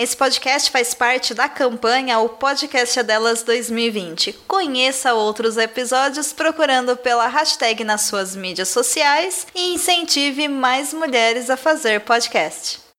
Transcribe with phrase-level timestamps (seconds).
[0.00, 4.32] Esse podcast faz parte da campanha O Podcast é Delas 2020.
[4.48, 11.56] Conheça outros episódios procurando pela hashtag nas suas mídias sociais e incentive mais mulheres a
[11.58, 12.89] fazer podcast.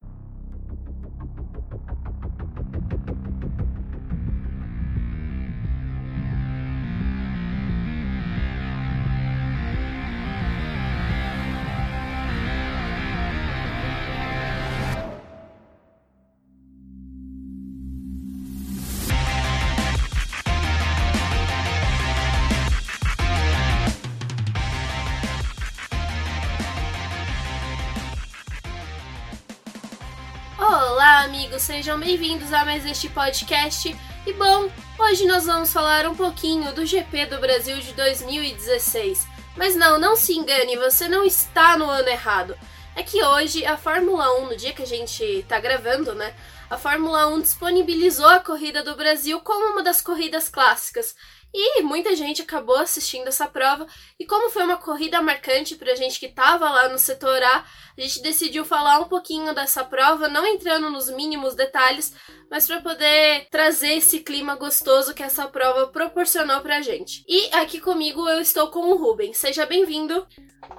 [31.82, 33.92] Sejam bem-vindos a mais este podcast.
[34.24, 39.26] E bom, hoje nós vamos falar um pouquinho do GP do Brasil de 2016.
[39.56, 42.56] Mas não, não se engane, você não está no ano errado.
[42.94, 46.32] É que hoje a Fórmula 1, no dia que a gente tá gravando, né?
[46.70, 51.16] A Fórmula 1 disponibilizou a corrida do Brasil como uma das corridas clássicas.
[51.54, 53.86] E muita gente acabou assistindo essa prova.
[54.18, 57.64] E como foi uma corrida marcante pra gente que tava lá no setor A,
[57.96, 62.14] a gente decidiu falar um pouquinho dessa prova, não entrando nos mínimos detalhes,
[62.50, 67.22] mas para poder trazer esse clima gostoso que essa prova proporcionou pra gente.
[67.28, 69.36] E aqui comigo eu estou com o Rubens.
[69.36, 70.26] Seja bem-vindo.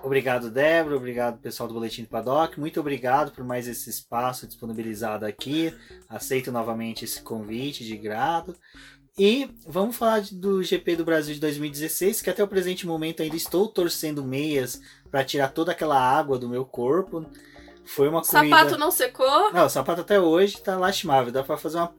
[0.01, 0.97] Obrigado, Débora.
[0.97, 2.59] Obrigado, pessoal do Boletim do Paddock.
[2.59, 5.73] Muito obrigado por mais esse espaço disponibilizado aqui.
[6.09, 8.55] Aceito novamente esse convite de grado.
[9.17, 13.35] E vamos falar do GP do Brasil de 2016, que até o presente momento ainda
[13.35, 17.25] estou torcendo meias para tirar toda aquela água do meu corpo.
[17.85, 18.55] Foi uma O corrida...
[18.55, 19.53] sapato não secou.
[19.53, 21.31] Não, o sapato até hoje tá lastimável.
[21.31, 21.93] Dá para fazer uma.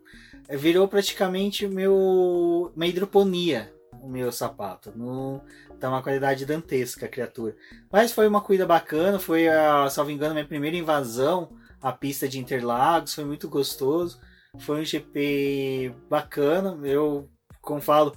[0.51, 3.73] Virou praticamente meu uma hidroponia
[4.05, 4.93] o meu sapato.
[4.95, 5.41] Não
[5.81, 7.57] tá uma qualidade dantesca a criatura.
[7.91, 9.19] Mas foi uma corrida bacana.
[9.19, 13.15] Foi, a, salvo engano, minha primeira invasão à pista de Interlagos.
[13.15, 14.21] Foi muito gostoso.
[14.61, 16.79] Foi um GP bacana.
[16.87, 17.29] Eu,
[17.61, 18.17] como falo,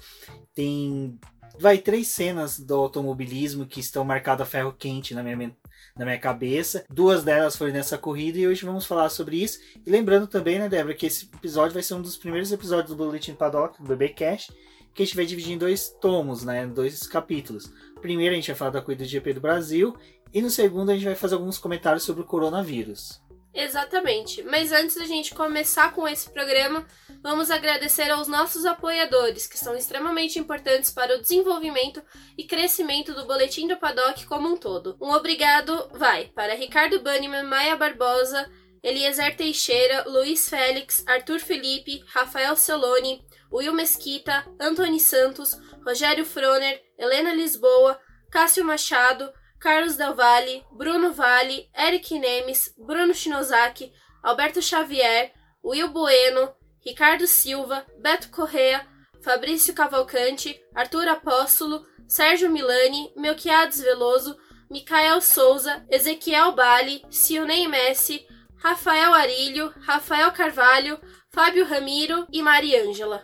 [0.53, 1.19] tem
[1.59, 5.55] vai três cenas do automobilismo que estão marcadas a ferro quente na minha
[5.97, 6.85] na minha cabeça.
[6.89, 9.59] Duas delas foram nessa corrida e hoje vamos falar sobre isso.
[9.85, 12.95] E lembrando também, né, Débora, que esse episódio vai ser um dos primeiros episódios do
[12.95, 14.51] Boletim Paddock, do BB Cash,
[14.93, 17.71] que a gente vai dividir em dois tomos, né, dois capítulos.
[18.01, 19.95] Primeiro a gente vai falar da corrida do GP do Brasil
[20.33, 23.21] e no segundo a gente vai fazer alguns comentários sobre o coronavírus.
[23.53, 24.43] Exatamente.
[24.43, 26.85] Mas antes da gente começar com esse programa,
[27.23, 32.01] vamos agradecer aos nossos apoiadores, que são extremamente importantes para o desenvolvimento
[32.37, 34.95] e crescimento do Boletim do Paddock como um todo.
[35.01, 38.49] Um obrigado vai para Ricardo Banniman, Maia Barbosa,
[38.83, 47.33] Eliezer Teixeira, Luiz Félix, Arthur Felipe, Rafael Celone, Will Mesquita, Antony Santos, Rogério Froner, Helena
[47.33, 47.99] Lisboa,
[48.31, 53.91] Cássio Machado, Carlos Del Valle, Bruno Vale, Eric Nemes, Bruno Shinozaki,
[54.23, 55.31] Alberto Xavier,
[55.63, 56.53] Will Bueno,
[56.85, 58.85] Ricardo Silva, Beto Correa,
[59.21, 64.37] Fabrício Cavalcante, Arthur Apóstolo, Sérgio Milani, Melquiades Veloso,
[64.69, 68.25] Micael Souza, Ezequiel Bali, Sionei Messi,
[68.57, 73.23] Rafael Arilho, Rafael Carvalho, Fábio Ramiro e Mariângela.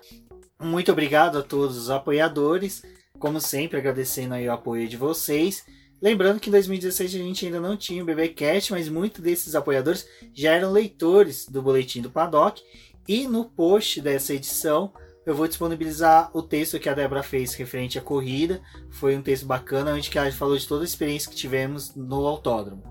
[0.59, 2.83] Muito obrigado a todos os apoiadores.
[3.19, 5.65] Como sempre, agradecendo aí o apoio de vocês.
[6.03, 10.05] Lembrando que em 2016 a gente ainda não tinha o BBcast, mas muitos desses apoiadores
[10.33, 12.61] já eram leitores do Boletim do Paddock.
[13.07, 14.91] E no post dessa edição
[15.25, 18.61] eu vou disponibilizar o texto que a Débora fez referente à corrida.
[18.91, 22.83] Foi um texto bacana, onde ela falou de toda a experiência que tivemos no autódromo.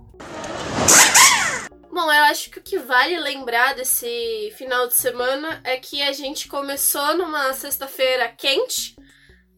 [1.92, 6.12] Bom, eu acho que o que vale lembrar desse final de semana é que a
[6.12, 8.96] gente começou numa sexta-feira quente.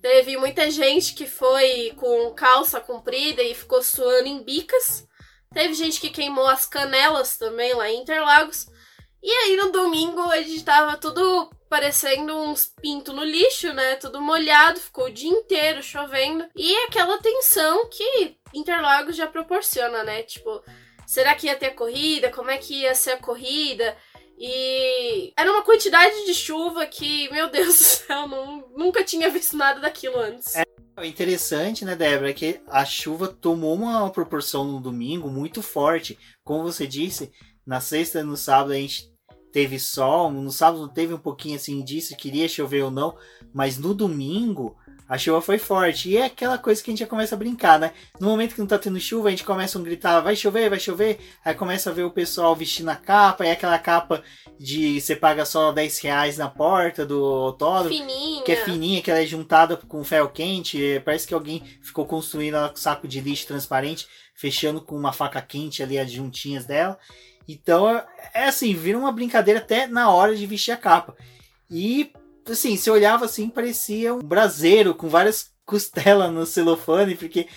[0.05, 5.09] Teve muita gente que foi com calça comprida e ficou suando em bicas.
[5.51, 8.67] Teve gente que queimou as canelas também lá em Interlagos.
[9.23, 13.97] E aí no domingo a gente tava tudo parecendo uns pintos no lixo, né?
[13.97, 16.47] Tudo molhado, ficou o dia inteiro chovendo.
[16.55, 20.23] E aquela tensão que Interlagos já proporciona, né?
[20.23, 20.63] Tipo,
[21.07, 22.31] será que ia ter corrida?
[22.31, 23.97] Como é que ia ser a corrida?
[24.39, 29.57] E era uma quantidade de chuva que, meu Deus do céu, não, nunca tinha visto
[29.57, 30.55] nada daquilo antes.
[30.97, 36.17] O interessante, né, Débora, é que a chuva tomou uma proporção no domingo muito forte.
[36.45, 37.33] Como você disse,
[37.67, 39.13] na sexta e no sábado a gente
[39.53, 43.17] teve sol, no sábado teve um pouquinho assim disso, queria chover ou não,
[43.53, 44.77] mas no domingo
[45.09, 46.11] a chuva foi forte.
[46.11, 47.93] E é aquela coisa que a gente já começa a brincar, né?
[48.19, 50.81] No momento que não tá tendo chuva, a gente começa a gritar, vai chover, vai
[50.81, 51.19] chover.
[51.45, 54.23] Aí começa a ver o pessoal vestindo a capa, e aquela capa
[54.59, 57.91] de você paga só 10 reais na porta do autódromo.
[57.97, 58.45] Fininha.
[58.45, 60.83] Que é fininha, que ela é juntada com ferro quente.
[60.83, 65.41] é, Parece que alguém ficou construindo com saco de lixo transparente, fechando com uma faca
[65.43, 66.99] quente ali as juntinhas dela.
[67.47, 68.03] Então,
[68.33, 71.15] é assim, vira uma brincadeira até na hora de vestir a capa.
[71.71, 72.11] E,
[72.49, 77.49] assim, você olhava assim, parecia um braseiro com várias costelas no celofane, porque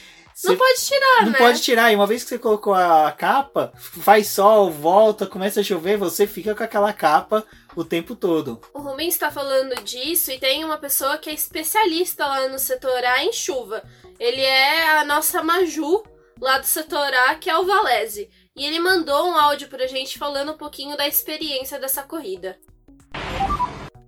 [0.43, 1.37] não pode tirar, não né?
[1.37, 1.91] pode tirar.
[1.91, 6.27] E uma vez que você colocou a capa, faz sol, volta, começa a chover, você
[6.27, 7.43] fica com aquela capa
[7.75, 8.61] o tempo todo.
[8.73, 13.03] O Rubens está falando disso e tem uma pessoa que é especialista lá no setor
[13.03, 13.83] A em chuva.
[14.19, 16.03] Ele é a nossa Maju
[16.39, 18.29] lá do setor A, que é o Valese.
[18.55, 22.59] E ele mandou um áudio pra gente falando um pouquinho da experiência dessa corrida.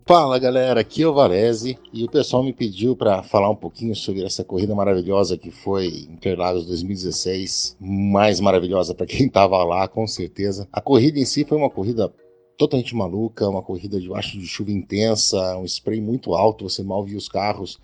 [0.09, 3.95] Fala galera, aqui é o Varese e o pessoal me pediu para falar um pouquinho
[3.95, 10.07] sobre essa corrida maravilhosa que foi Interlagos 2016, mais maravilhosa para quem estava lá, com
[10.07, 10.67] certeza.
[10.73, 12.11] A corrida em si foi uma corrida
[12.57, 17.15] totalmente maluca, uma corrida debaixo de chuva intensa, um spray muito alto, você mal via
[17.15, 17.77] os carros,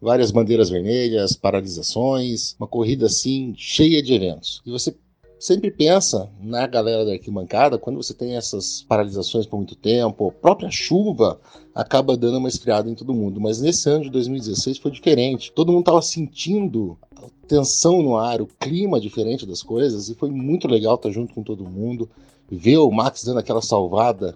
[0.00, 4.62] várias bandeiras vermelhas, paralisações, uma corrida assim cheia de eventos.
[4.64, 4.94] E você
[5.44, 10.32] sempre pensa na galera da arquibancada quando você tem essas paralisações por muito tempo, a
[10.32, 11.38] própria chuva
[11.74, 13.38] acaba dando uma esfriada em todo mundo.
[13.38, 15.52] Mas nesse ano de 2016 foi diferente.
[15.52, 20.30] Todo mundo estava sentindo a tensão no ar, o clima diferente das coisas, e foi
[20.30, 22.08] muito legal estar junto com todo mundo,
[22.50, 24.34] ver o Max dando aquela salvada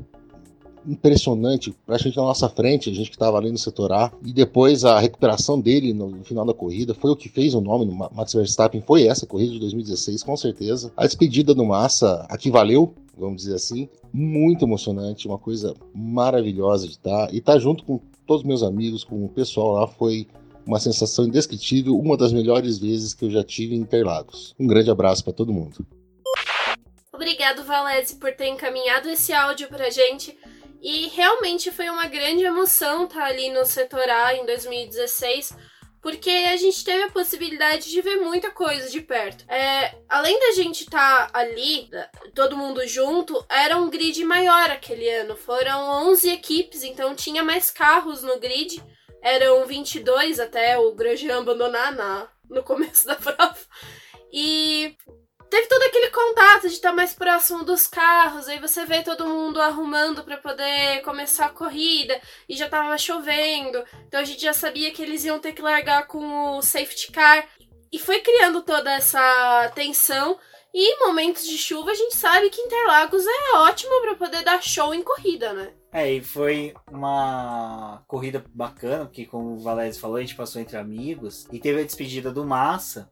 [0.89, 4.85] impressionante, praticamente na nossa frente, a gente que estava ali no setor A, e depois
[4.85, 8.33] a recuperação dele no final da corrida foi o que fez o nome do Max
[8.33, 10.91] Verstappen, foi essa corrida de 2016, com certeza.
[10.97, 16.93] A despedida do Massa aqui valeu, vamos dizer assim, muito emocionante, uma coisa maravilhosa de
[16.93, 20.27] estar, e estar junto com todos os meus amigos, com o pessoal lá, foi
[20.67, 24.55] uma sensação indescritível, uma das melhores vezes que eu já tive em Interlagos.
[24.59, 25.87] Um grande abraço para todo mundo.
[27.11, 30.37] Obrigado, Valese, por ter encaminhado esse áudio pra gente.
[30.81, 35.57] E realmente foi uma grande emoção estar ali no setor A em 2016,
[36.01, 39.45] porque a gente teve a possibilidade de ver muita coisa de perto.
[39.51, 41.91] É, além da gente estar ali,
[42.35, 45.37] todo mundo junto, era um grid maior aquele ano.
[45.37, 48.81] Foram 11 equipes, então tinha mais carros no grid.
[49.21, 53.59] Eram 22 até o Grosjean abandonar na, no começo da prova.
[54.33, 54.97] E
[55.51, 59.61] teve todo aquele contato de estar mais próximo dos carros, aí você vê todo mundo
[59.61, 64.91] arrumando para poder começar a corrida e já tava chovendo, então a gente já sabia
[64.91, 67.47] que eles iam ter que largar com o safety car
[67.93, 70.39] e foi criando toda essa tensão.
[70.73, 74.63] E em momentos de chuva a gente sabe que Interlagos é ótimo para poder dar
[74.63, 75.73] show em corrida, né?
[75.91, 80.77] É, e foi uma corrida bacana, porque como o Valério falou, a gente passou entre
[80.77, 83.11] amigos e teve a despedida do Massa.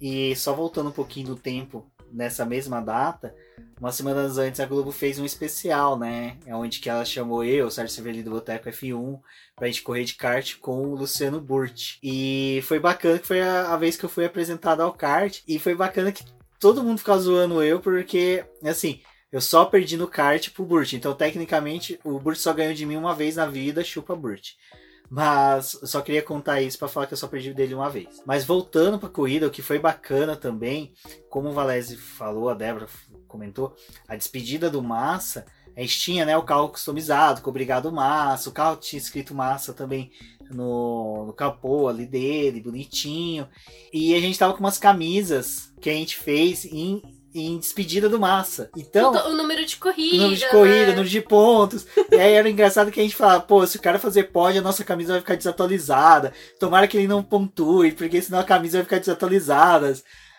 [0.00, 3.34] E só voltando um pouquinho do tempo, nessa mesma data,
[3.80, 6.38] umas semanas antes a Globo fez um especial, né?
[6.46, 9.20] É onde que ela chamou eu, o Sérgio Severi do Boteco F1,
[9.54, 11.96] pra gente correr de kart com o Luciano Burt.
[12.02, 15.42] E foi bacana que foi a, a vez que eu fui apresentado ao kart.
[15.46, 16.24] E foi bacana que
[16.58, 19.00] todo mundo ficava zoando eu, porque, assim,
[19.30, 20.92] eu só perdi no kart pro Burt.
[20.92, 24.52] Então, tecnicamente, o Burt só ganhou de mim uma vez na vida, chupa Burt.
[25.08, 28.22] Mas só queria contar isso para falar que eu só perdi dele uma vez.
[28.26, 30.92] Mas voltando para a corrida, o que foi bacana também,
[31.30, 32.88] como o Valese falou, a Débora
[33.28, 33.74] comentou,
[34.08, 38.52] a despedida do Massa, a gente tinha né, o carro customizado, com obrigado Massa, o
[38.52, 40.10] carro tinha escrito Massa também
[40.50, 43.46] no, no capô ali dele, bonitinho.
[43.92, 47.02] E a gente tava com umas camisas que a gente fez em
[47.40, 48.70] em despedida do Massa.
[48.76, 49.12] Então.
[49.12, 50.16] O, o número de corrida.
[50.16, 50.90] O número de corrida, né?
[50.92, 51.86] número de pontos.
[52.10, 54.64] e aí era engraçado que a gente falava, pô, se o cara fazer pódio, a
[54.64, 56.32] nossa camisa vai ficar desatualizada.
[56.58, 59.94] Tomara que ele não pontue, porque senão a camisa vai ficar desatualizada.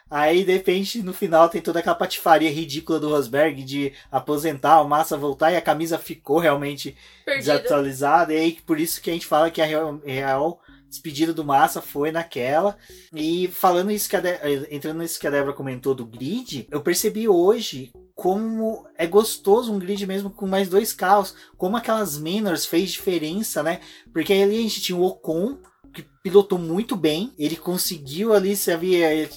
[0.10, 4.88] Aí, de repente, no final tem toda aquela patifaria ridícula do Rosberg de aposentar, o
[4.88, 7.54] Massa voltar e a camisa ficou realmente Perdida.
[7.58, 8.34] desatualizada.
[8.34, 11.82] E aí, por isso que a gente fala que a real, real despedida do Massa
[11.82, 12.78] foi naquela.
[13.14, 14.38] E falando isso que a De
[14.70, 19.80] entrando nisso que a Débora comentou do grid, eu percebi hoje como é gostoso um
[19.80, 23.80] grid mesmo com mais dois carros, como aquelas Manors fez diferença, né?
[24.12, 25.60] Porque ali a gente tinha o Ocon
[25.94, 29.28] que pilotou muito bem, ele conseguiu ali, se havia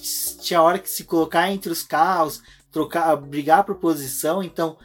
[0.41, 2.41] tinha hora que se colocar entre os carros,
[2.71, 4.77] trocar, brigar por posição, então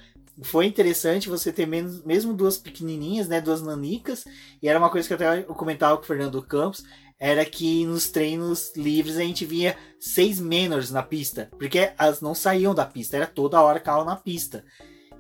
[0.43, 4.25] foi interessante você ter menos, mesmo duas pequenininhas, né, duas nanicas,
[4.63, 6.85] e era uma coisa que até eu comentava com o Fernando Campos,
[7.19, 12.35] era que nos treinos livres a gente via seis menors na pista, porque elas não
[12.35, 14.65] saíam da pista, era toda hora carro na pista.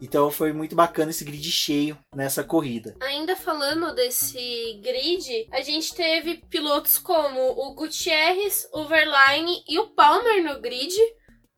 [0.00, 2.94] Então foi muito bacana esse grid cheio nessa corrida.
[3.00, 9.88] Ainda falando desse grid, a gente teve pilotos como o Gutierrez, o Verlaine e o
[9.88, 10.94] Palmer no grid,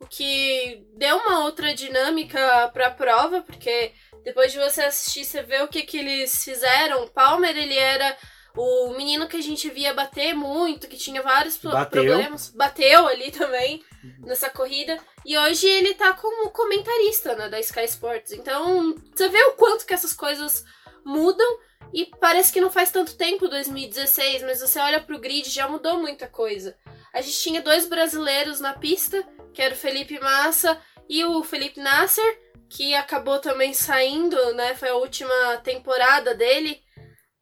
[0.00, 3.92] o que deu uma outra dinâmica para a prova, porque
[4.24, 7.04] depois de você assistir, você vê o que, que eles fizeram.
[7.04, 8.16] O Palmer, ele era
[8.56, 12.02] O menino que a gente via bater muito, que tinha vários Bateu.
[12.02, 13.84] problemas, bateu ali também
[14.20, 14.98] nessa corrida.
[15.24, 18.32] E hoje ele tá como comentarista né, da Sky Sports.
[18.32, 20.64] Então, você vê o quanto que essas coisas
[21.04, 21.58] mudam.
[21.92, 25.98] E parece que não faz tanto tempo, 2016, mas você olha pro grid, já mudou
[25.98, 26.76] muita coisa.
[27.12, 31.80] A gente tinha dois brasileiros na pista, que era o Felipe Massa e o Felipe
[31.80, 32.38] Nasser,
[32.68, 34.74] que acabou também saindo, né?
[34.74, 36.80] Foi a última temporada dele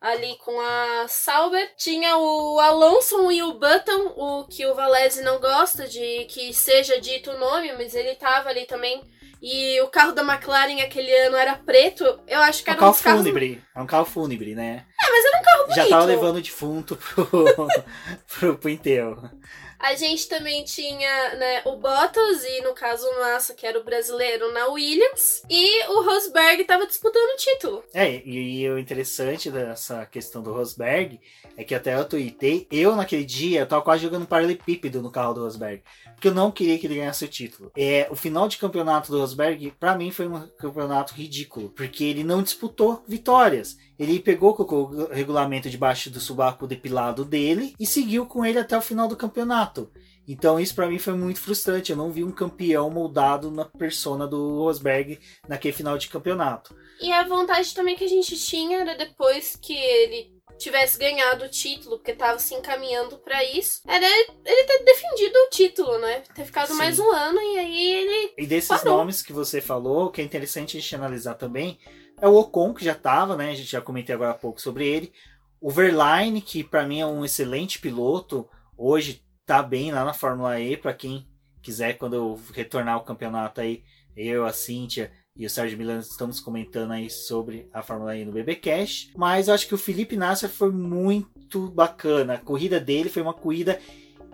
[0.00, 1.74] ali com a Sauber.
[1.76, 7.00] Tinha o Alonso e o Button, o que o Valese não gosta de que seja
[7.00, 9.02] dito o nome, mas ele tava ali também.
[9.42, 12.04] E o carro da McLaren aquele ano era preto.
[12.26, 13.20] Eu acho que É um era carro um dos carros...
[13.20, 13.62] fúnebre.
[13.74, 14.84] É um carro fúnebre, né?
[15.02, 15.76] É, mas era um carro bonito.
[15.76, 17.28] Já tava levando defunto pro,
[18.38, 19.30] pro, pro enterro.
[19.78, 23.84] A gente também tinha né, o Bottas e, no caso, o Massa, que era o
[23.84, 25.42] brasileiro, na Williams.
[25.48, 27.84] E o Rosberg tava disputando o título.
[27.92, 31.20] É, e, e o interessante dessa questão do Rosberg
[31.56, 35.34] é que até eu tuitei, eu naquele dia eu tava quase jogando paralelepípedo no carro
[35.34, 35.82] do Rosberg.
[36.14, 37.70] Porque eu não queria que ele ganhasse o título.
[37.76, 41.68] É, o final de campeonato do Rosberg, pra mim, foi um campeonato ridículo.
[41.70, 43.76] Porque ele não disputou vitórias.
[43.98, 48.76] Ele pegou colocou o regulamento debaixo do subaco depilado dele e seguiu com ele até
[48.76, 49.90] o final do campeonato.
[50.28, 51.92] Então isso pra mim foi muito frustrante.
[51.92, 56.76] Eu não vi um campeão moldado na persona do Rosberg naquele final de campeonato.
[57.00, 61.48] E a vontade também que a gente tinha era depois que ele tivesse ganhado o
[61.48, 66.22] título, porque tava se encaminhando pra isso, era ele ter defendido o título, né?
[66.34, 66.78] Ter ficado Sim.
[66.78, 68.32] mais um ano e aí ele.
[68.38, 68.96] E desses Parou.
[68.96, 71.78] nomes que você falou, que é interessante a gente analisar também,
[72.20, 73.50] é o Ocon, que já tava, né?
[73.50, 75.12] A gente já comentei agora há pouco sobre ele.
[75.60, 80.60] O Verline, que pra mim é um excelente piloto, hoje tá bem lá na Fórmula
[80.60, 81.26] E, pra quem
[81.62, 83.82] quiser, quando eu retornar ao campeonato aí,
[84.16, 88.32] eu, a Cíntia e o Sérgio Milano estamos comentando aí sobre a Fórmula E no
[88.32, 89.12] BBcast.
[89.16, 92.34] Mas eu acho que o Felipe Nasser foi muito bacana.
[92.34, 93.78] A corrida dele foi uma corrida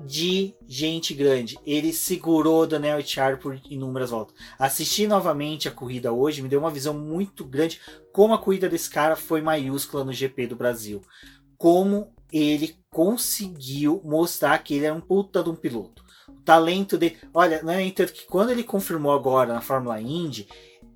[0.05, 1.59] de gente grande.
[1.65, 4.35] Ele segurou Daniel Ricciardo por inúmeras voltas.
[4.59, 7.81] Assistir novamente a corrida hoje me deu uma visão muito grande
[8.13, 11.03] como a corrida desse cara foi maiúscula no GP do Brasil.
[11.57, 16.03] Como ele conseguiu mostrar que ele era um puta de um piloto.
[16.29, 17.19] O talento dele.
[17.33, 20.49] Olha, não é entanto que quando ele confirmou agora na Fórmula Indy,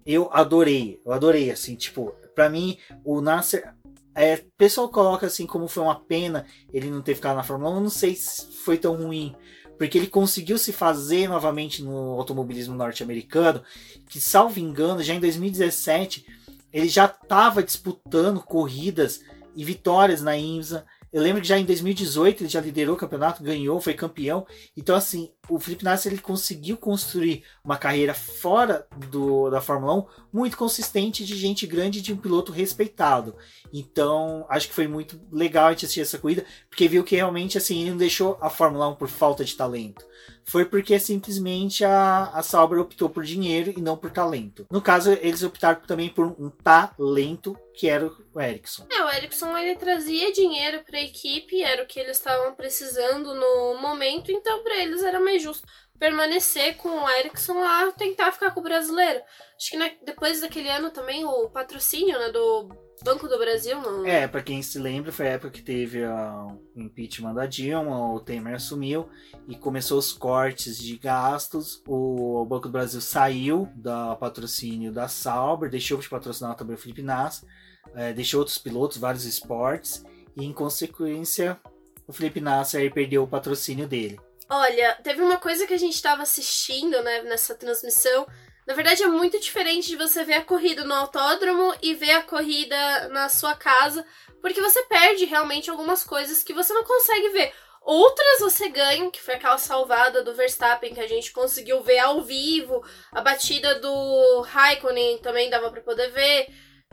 [0.05, 1.01] eu adorei.
[1.05, 3.75] Eu adorei, assim, tipo, pra mim, o Nasser.
[4.17, 7.73] É, o pessoal coloca assim como foi uma pena ele não ter ficado na Fórmula
[7.73, 7.75] 1.
[7.75, 9.37] Eu não sei se foi tão ruim.
[9.77, 13.63] Porque ele conseguiu se fazer novamente no automobilismo norte-americano.
[14.09, 16.25] Que, salvo engano, já em 2017
[16.73, 19.21] ele já estava disputando corridas
[19.55, 20.87] e vitórias na IMSA.
[21.13, 24.47] Eu lembro que já em 2018 ele já liderou o campeonato, ganhou, foi campeão.
[24.77, 30.07] Então, assim, o Felipe Nasser ele conseguiu construir uma carreira fora do, da Fórmula 1
[30.33, 33.37] muito consistente de gente grande, de um piloto respeitado.
[33.73, 37.57] Então, acho que foi muito legal a gente assistir essa corrida, porque viu que realmente
[37.57, 40.05] assim, ele não deixou a Fórmula 1 por falta de talento.
[40.45, 44.65] Foi porque simplesmente a, a Sauber optou por dinheiro e não por talento.
[44.71, 48.87] No caso, eles optaram também por um talento que era o Ericsson.
[48.91, 53.81] É, o Ericsson ele trazia dinheiro pra equipe, era o que eles estavam precisando no
[53.81, 55.67] momento, então pra eles era mais justo
[55.99, 59.21] permanecer com o Ericsson a tentar ficar com o brasileiro.
[59.57, 62.69] Acho que depois daquele ano também o patrocínio né, do
[63.03, 63.81] Banco do Brasil.
[63.81, 64.07] No...
[64.07, 68.13] É, pra quem se lembra, foi a época que teve ah, o impeachment da Dilma,
[68.13, 69.09] o Temer assumiu
[69.49, 71.83] e começou os cortes de gastos.
[71.87, 77.03] O Banco do Brasil saiu do patrocínio da Sauber, deixou de patrocinar também o Felipe
[77.03, 77.49] Nasser,
[77.95, 80.05] eh, deixou outros pilotos, vários esportes,
[80.37, 81.59] e em consequência
[82.07, 84.19] o Felipe Nasser aí perdeu o patrocínio dele.
[84.49, 88.27] Olha, teve uma coisa que a gente estava assistindo né, nessa transmissão.
[88.67, 92.23] Na verdade, é muito diferente de você ver a corrida no autódromo e ver a
[92.23, 94.05] corrida na sua casa,
[94.41, 97.53] porque você perde realmente algumas coisas que você não consegue ver.
[97.83, 102.21] Outras você ganha, que foi aquela salvada do Verstappen que a gente conseguiu ver ao
[102.21, 106.49] vivo, a batida do Raikkonen também dava para poder ver.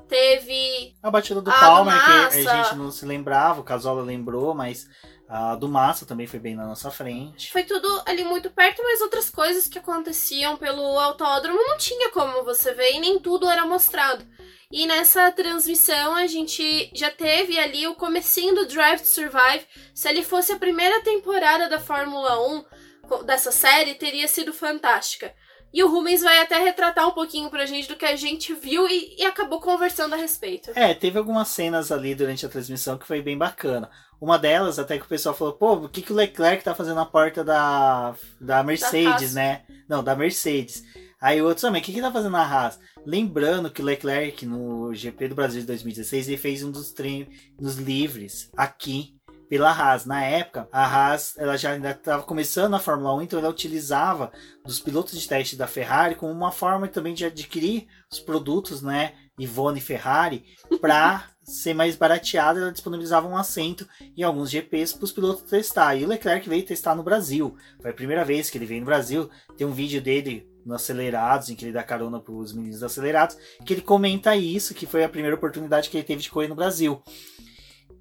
[0.07, 2.51] Teve A batida do do Palmer, que Massa.
[2.51, 4.88] a gente não se lembrava, o Casola lembrou, mas
[5.35, 7.51] a do Massa também foi bem na nossa frente.
[7.51, 12.43] Foi tudo ali muito perto, mas outras coisas que aconteciam pelo autódromo não tinha como
[12.43, 14.23] você ver e nem tudo era mostrado.
[14.71, 19.65] E nessa transmissão a gente já teve ali o comecinho do Drive to Survive.
[19.93, 22.65] Se ele fosse a primeira temporada da Fórmula 1
[23.07, 25.33] co- dessa série, teria sido fantástica.
[25.73, 28.87] E o Rubens vai até retratar um pouquinho pra gente do que a gente viu
[28.87, 30.71] e, e acabou conversando a respeito.
[30.75, 33.89] É, teve algumas cenas ali durante a transmissão que foi bem bacana.
[34.20, 36.96] Uma delas, até que o pessoal falou, pô, o que, que o Leclerc tá fazendo
[36.96, 39.34] na porta da, da Mercedes, Haas.
[39.34, 39.62] né?
[39.88, 40.84] Não, da Mercedes.
[41.22, 42.79] Aí o outro também, o que, que tá fazendo na Haas?
[43.05, 47.75] Lembrando que o Leclerc no GP do Brasil de 2016 ele fez um dos treinos
[47.77, 49.15] livres aqui
[49.50, 50.05] pela Haas.
[50.05, 54.32] Na época, a Haas ela já ainda estava começando a Fórmula 1, então ela utilizava
[54.65, 59.13] dos pilotos de teste da Ferrari como uma forma também de adquirir os produtos, né,
[59.38, 60.43] Ivone Ferrari,
[60.82, 65.95] para ser mais barateada, ela disponibilizava um assento em alguns GPs para os pilotos testar.
[65.95, 67.55] E o Leclerc veio testar no Brasil.
[67.81, 69.29] Foi a primeira vez que ele veio no Brasil.
[69.57, 73.38] Tem um vídeo dele no Acelerados, em que ele dá carona para os meninos Acelerados,
[73.65, 76.55] que ele comenta isso, que foi a primeira oportunidade que ele teve de correr no
[76.55, 77.01] Brasil.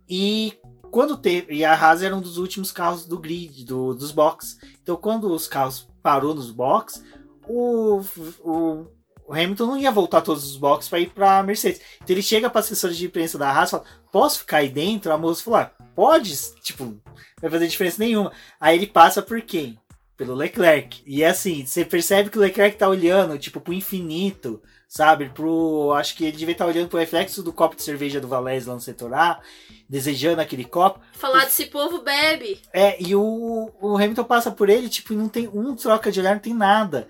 [0.09, 0.59] E
[0.91, 1.55] quando teve.
[1.55, 4.59] E a Haas era um dos últimos carros do grid, do, dos boxes.
[4.83, 7.03] Então quando os carros parou nos boxes,
[7.49, 8.01] o,
[8.45, 8.87] o,
[9.27, 11.81] o Hamilton não ia voltar todos os boxes para ir para a Mercedes.
[11.97, 14.69] Então ele chega para a assessora de imprensa da Haas e fala: Posso ficar aí
[14.69, 15.13] dentro?
[15.13, 17.01] A moça falou: ah, Pode, tipo, não
[17.41, 18.33] vai fazer diferença nenhuma.
[18.61, 19.79] Aí ele passa por quem?
[20.17, 21.03] Pelo Leclerc.
[21.07, 24.63] E é assim, você percebe que o Leclerc tá olhando, tipo, pro infinito
[24.93, 25.31] sabe?
[25.31, 28.67] Pro, acho que ele devia estar olhando pro reflexo do copo de cerveja do Valés
[28.67, 29.41] lá no setor A,
[29.89, 31.01] desejando aquele copo.
[31.15, 32.61] Falar desse povo bebe.
[32.75, 36.35] É, e o, o Hamilton passa por ele, tipo, não tem um troca de olhar,
[36.35, 37.09] não tem nada.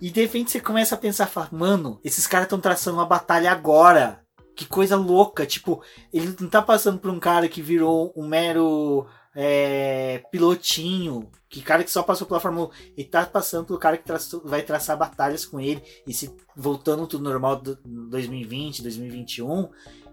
[0.00, 3.50] E de repente você começa a pensar, fala, mano, esses caras estão traçando uma batalha
[3.50, 4.20] agora.
[4.56, 9.06] Que coisa louca, tipo, ele não tá passando por um cara que virou um mero
[9.34, 13.96] é, pilotinho, que cara que só passou pela Fórmula 1, e tá passando pelo cara
[13.96, 14.04] que
[14.44, 19.68] vai traçar batalhas com ele, e se voltando tudo normal do 2020, 2021,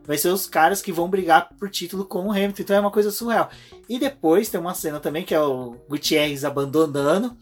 [0.05, 2.91] vai ser os caras que vão brigar por título com o Hamilton, então é uma
[2.91, 3.49] coisa surreal.
[3.89, 7.35] E depois tem uma cena também que é o Gutierrez abandonando,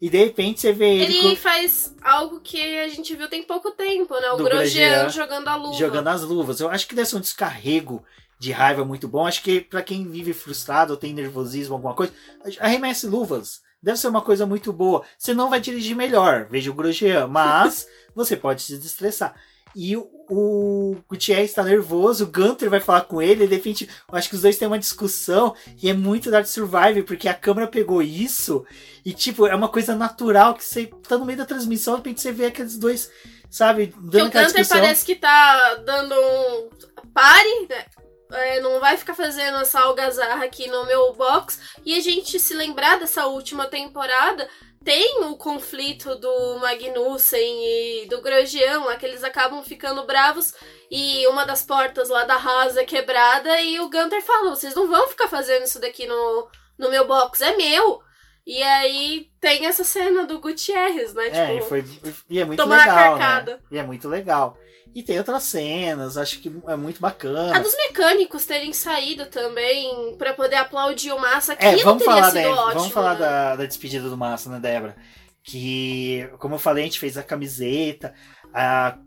[0.00, 1.18] e de repente você vê ele.
[1.18, 1.36] Ele com...
[1.36, 4.30] faz algo que a gente viu tem pouco tempo, né?
[4.32, 5.78] O Grosjean jogando a luva.
[5.78, 6.60] Jogando as luvas.
[6.60, 8.02] Eu acho que deve ser um descarrego
[8.38, 9.26] de raiva muito bom.
[9.26, 12.12] Acho que para quem vive frustrado ou tem nervosismo, alguma coisa,
[12.58, 13.60] arremesse luvas.
[13.82, 15.02] Deve ser uma coisa muito boa.
[15.18, 19.34] Você não vai dirigir melhor, veja o Grosjean, mas você pode se destressar.
[19.74, 24.16] E o, o Gutierrez está nervoso, o Gunter vai falar com ele, de repente, eu
[24.16, 27.66] acho que os dois têm uma discussão, e é muito Dark Survive, porque a câmera
[27.66, 28.64] pegou isso,
[29.04, 32.20] e tipo, é uma coisa natural que você tá no meio da transmissão, de repente
[32.20, 33.10] você vê aqueles dois,
[33.48, 34.78] sabe, dando que o Gunter discussão.
[34.78, 36.68] parece que tá dando um
[37.12, 37.84] pare, né?
[38.32, 41.60] é, não vai ficar fazendo essa algazarra aqui no meu box.
[41.84, 44.48] E a gente se lembrar dessa última temporada,
[44.84, 50.54] tem o conflito do Magnussen e do Grosjean lá, que eles acabam ficando bravos
[50.90, 54.88] e uma das portas lá da Haas é quebrada e o Gunter fala, vocês não
[54.88, 58.02] vão ficar fazendo isso daqui no, no meu box, é meu.
[58.46, 61.28] E aí tem essa cena do Gutierrez, né?
[61.28, 61.84] É, tipo, e, foi,
[62.28, 63.58] e é muito legal, né?
[63.70, 64.58] E é muito legal.
[64.94, 67.56] E tem outras cenas, acho que é muito bacana.
[67.56, 72.30] A dos mecânicos terem saído também para poder aplaudir o Massa, que é, vamos falar
[72.30, 73.20] da, ótimo, Vamos falar né?
[73.20, 74.96] da, da despedida do Massa, né, Débora?
[75.44, 78.12] Que, como eu falei, a gente fez a camiseta.
[78.52, 78.98] A,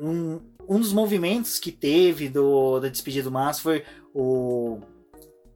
[0.00, 4.80] um, um dos movimentos que teve do, da despedida do Massa foi o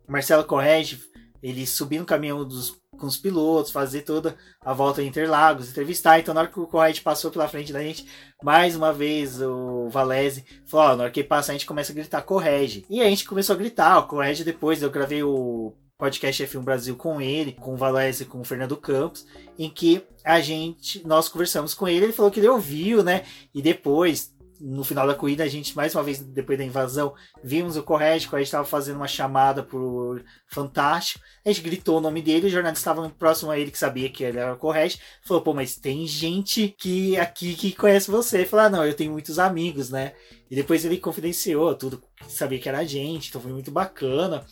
[0.07, 1.01] Marcelo Correge,
[1.43, 6.21] ele subir no caminhão dos com os pilotos, fazer toda a volta em Interlagos, entrevistar.
[6.21, 8.07] Então, na hora que o Corride passou pela frente da gente,
[8.45, 12.23] mais uma vez o Valese falou: na hora que passa, a gente começa a gritar
[12.23, 12.87] Correge.
[12.89, 16.95] E a gente começou a gritar, o Correge depois, eu gravei o podcast F1 Brasil
[16.95, 19.27] com ele, com o Valese e com o Fernando Campos,
[19.59, 23.25] em que a gente, nós conversamos com ele, ele falou que ele ouviu, né?
[23.53, 24.32] E depois
[24.63, 28.27] no final da corrida, a gente, mais uma vez, depois da invasão, vimos o Correge,
[28.27, 32.51] o Correge estava fazendo uma chamada por Fantástico, a gente gritou o nome dele, o
[32.51, 35.75] jornalista estava próximo a ele, que sabia que ele era o Correge, falou, pô, mas
[35.75, 38.47] tem gente que aqui que conhece você.
[38.47, 40.13] Falou, ah, não, eu tenho muitos amigos, né?
[40.49, 44.47] E depois ele confidenciou tudo, sabia que era a gente, então foi muito bacana.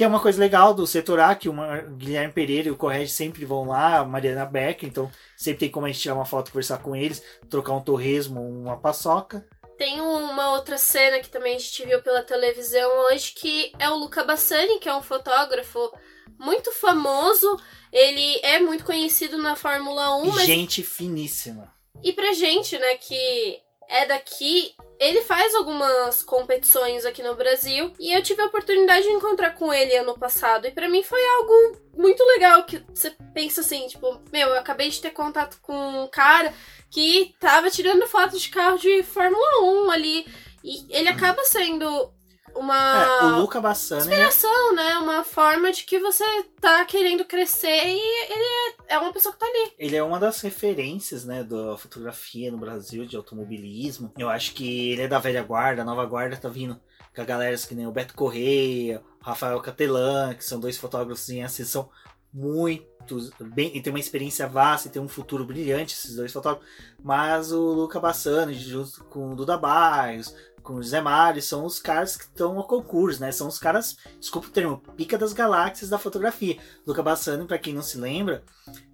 [0.00, 1.54] Que é uma coisa legal do setor A, que o
[1.98, 5.84] Guilherme Pereira e o Correge sempre vão lá, a Mariana Becker, então sempre tem como
[5.84, 9.46] a gente tirar uma foto, conversar com eles, trocar um torresmo, uma paçoca.
[9.76, 13.96] Tem uma outra cena que também a gente viu pela televisão hoje, que é o
[13.96, 15.92] Luca Bassani, que é um fotógrafo
[16.38, 17.60] muito famoso.
[17.92, 20.26] Ele é muito conhecido na Fórmula 1.
[20.32, 20.46] Mas...
[20.46, 21.74] Gente finíssima.
[22.02, 28.12] E pra gente, né, que é daqui, ele faz algumas competições aqui no Brasil e
[28.12, 31.76] eu tive a oportunidade de encontrar com ele ano passado e para mim foi algo
[31.96, 36.06] muito legal que você pensa assim, tipo, meu, eu acabei de ter contato com um
[36.06, 36.54] cara
[36.90, 40.26] que tava tirando fotos de carro de Fórmula 1 ali
[40.62, 42.12] e ele acaba sendo
[42.54, 44.98] uma é, o Luca Bassani inspiração, né?
[44.98, 46.24] Uma forma de que você
[46.60, 49.72] tá querendo crescer e ele é, é uma pessoa que tá ali.
[49.78, 54.12] Ele é uma das referências, né, da fotografia no Brasil de automobilismo.
[54.18, 56.80] Eu acho que ele é da velha guarda, a nova guarda tá vindo
[57.14, 61.28] com a galera que nem o Beto Correia, o Rafael Catelan, que são dois fotógrafos
[61.28, 61.90] em assim, são
[62.32, 66.68] muito bem, e tem uma experiência vasta e tem um futuro brilhante, esses dois fotógrafos.
[67.02, 70.34] Mas o Luca Bassani, junto com o Duda Barros,
[70.70, 73.32] com o Zé Mário, são os caras que estão ao concurso, né?
[73.32, 76.58] São os caras, desculpa o termo, pica das galáxias da fotografia.
[76.86, 78.44] Luca Bassani, para quem não se lembra,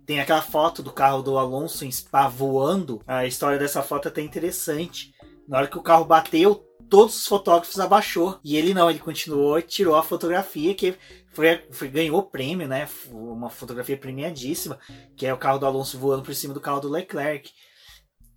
[0.06, 3.02] tem aquela foto do carro do Alonso em Spa voando.
[3.06, 5.14] A história dessa foto é até interessante.
[5.46, 8.40] Na hora que o carro bateu, todos os fotógrafos abaixou.
[8.42, 10.96] E ele não, ele continuou e tirou a fotografia que
[11.34, 12.88] foi, foi, ganhou prêmio, né?
[13.10, 14.78] Uma fotografia premiadíssima,
[15.14, 17.52] que é o carro do Alonso voando por cima do carro do Leclerc.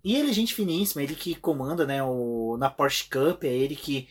[0.02, 3.76] E ele é gente finíssima, ele que comanda, né, o, na Porsche Cup, é ele
[3.76, 4.08] que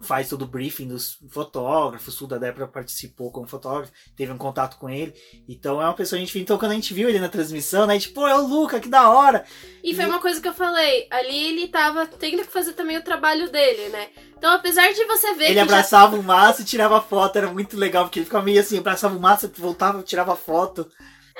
[0.00, 4.78] faz todo o briefing dos fotógrafos, tudo, a Débora participou como fotógrafo, teve um contato
[4.78, 5.12] com ele,
[5.48, 6.44] então é uma pessoa gente fina.
[6.44, 8.88] Então quando a gente viu ele na transmissão, né, tipo, pô, é o Luca, que
[8.88, 9.44] da hora!
[9.82, 12.96] E, e foi uma coisa que eu falei, ali ele tava tendo que fazer também
[12.96, 14.08] o trabalho dele, né?
[14.36, 16.22] Então apesar de você ver Ele abraçava já...
[16.22, 19.20] o Massa e tirava foto, era muito legal, porque ele ficava meio assim, abraçava o
[19.20, 20.88] Massa, voltava, tirava foto.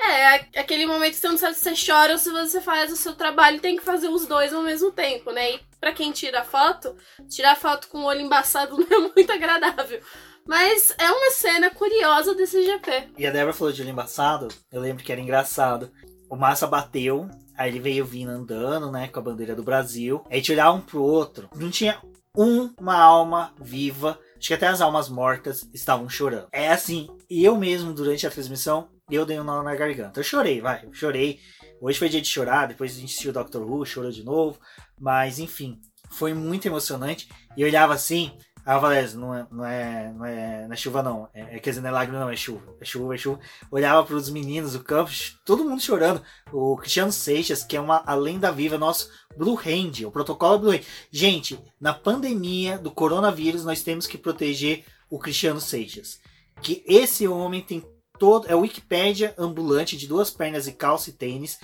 [0.01, 2.95] É, aquele momento que você não sabe se você chora ou se você faz o
[2.95, 5.55] seu trabalho tem que fazer os dois ao mesmo tempo, né?
[5.55, 6.95] E pra quem tira foto,
[7.27, 9.99] tirar foto com o olho embaçado não é muito agradável.
[10.47, 13.09] Mas é uma cena curiosa desse GP.
[13.17, 15.91] E a Débora falou de olho embaçado, eu lembro que era engraçado.
[16.29, 20.23] O Massa bateu, aí ele veio vindo andando, né, com a bandeira do Brasil.
[20.29, 21.99] Aí a um pro outro, não tinha
[22.35, 24.19] uma alma viva.
[24.37, 26.47] Acho que até as almas mortas estavam chorando.
[26.51, 30.19] É assim, eu mesmo, durante a transmissão, eu dei um nó na garganta.
[30.19, 31.39] Eu chorei, vai, eu chorei.
[31.81, 34.59] Hoje foi dia de chorar, depois a gente assistiu o Doctor Who, chorou de novo.
[34.99, 35.79] Mas, enfim,
[36.11, 37.29] foi muito emocionante.
[37.55, 38.31] E eu olhava assim,
[38.65, 41.27] ah, Valézio, não é, não, é, não, é, não é chuva não.
[41.33, 42.75] É, é, quer dizer, não é lágrima não, é chuva.
[42.79, 43.39] É chuva, é chuva.
[43.71, 45.09] Olhava para os meninos do campo,
[45.45, 46.21] todo mundo chorando.
[46.51, 50.71] O Cristiano Seixas, que é uma a lenda viva, nosso Blue Hand, o protocolo Blue
[50.71, 50.81] Hand.
[51.09, 56.19] Gente, na pandemia do coronavírus, nós temos que proteger o Cristiano Seixas.
[56.61, 57.83] Que esse homem tem
[58.19, 58.47] todo.
[58.47, 61.59] É o Wikipedia ambulante de duas pernas e calça e tênis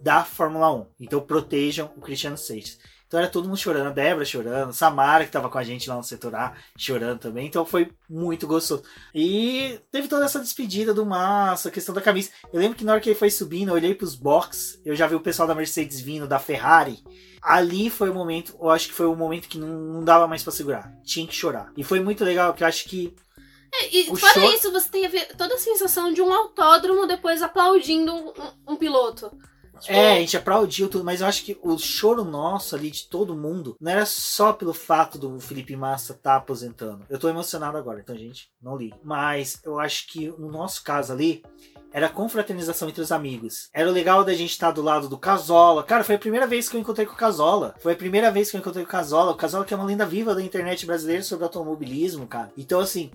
[0.00, 0.86] da Fórmula 1.
[1.00, 2.78] Então protejam o Cristiano Seixas.
[3.06, 5.94] Então era todo mundo chorando, a Débora chorando, Samara que estava com a gente lá
[5.94, 7.46] no setor A chorando também.
[7.46, 8.82] Então foi muito gostoso.
[9.14, 12.30] E teve toda essa despedida do Massa, a questão da camisa.
[12.52, 14.18] Eu lembro que na hora que ele foi subindo, eu olhei para os
[14.84, 17.02] eu já vi o pessoal da Mercedes vindo, da Ferrari.
[17.40, 20.42] Ali foi o momento, eu acho que foi o momento que não, não dava mais
[20.42, 20.92] para segurar.
[21.04, 21.72] Tinha que chorar.
[21.76, 23.14] E foi muito legal, que eu acho que
[23.72, 24.52] é, e o fora show...
[24.52, 28.32] isso, você tem toda a sensação de um autódromo depois aplaudindo um,
[28.68, 29.30] um piloto.
[29.80, 29.92] Tipo...
[29.92, 33.36] É, a gente aplaudiu tudo, mas eu acho que o choro nosso ali de todo
[33.36, 37.04] mundo não era só pelo fato do Felipe Massa estar tá aposentando.
[37.10, 38.94] Eu tô emocionado agora, então, gente, não li.
[39.02, 41.42] Mas eu acho que no nosso caso ali,
[41.92, 43.68] era a confraternização entre os amigos.
[43.72, 45.82] Era o legal da gente estar tá do lado do Casola.
[45.82, 47.74] Cara, foi a primeira vez que eu encontrei com o Casola.
[47.78, 49.32] Foi a primeira vez que eu encontrei com o Casola.
[49.32, 52.52] O Casola que é uma lenda viva da internet brasileira sobre automobilismo, cara.
[52.56, 53.10] Então, assim,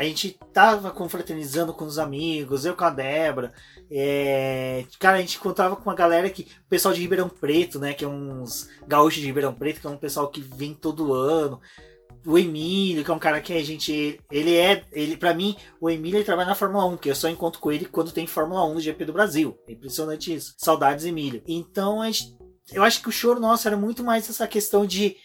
[0.00, 3.52] a gente tava confraternizando com os amigos, eu com a Débora.
[3.90, 4.86] É...
[4.98, 6.44] Cara, a gente encontrava com uma galera que.
[6.64, 7.92] O pessoal de Ribeirão Preto, né?
[7.92, 11.60] Que é uns gaúchos de Ribeirão Preto, que é um pessoal que vem todo ano.
[12.24, 14.18] O Emílio, que é um cara que a gente.
[14.30, 14.86] Ele é.
[14.90, 17.70] Ele, para mim, o Emílio ele trabalha na Fórmula 1, que eu só encontro com
[17.70, 19.58] ele quando tem Fórmula 1 no GP do Brasil.
[19.68, 20.54] É impressionante isso.
[20.56, 21.42] Saudades, Emílio.
[21.46, 22.34] Então, a gente,
[22.72, 25.18] eu acho que o choro nosso era muito mais essa questão de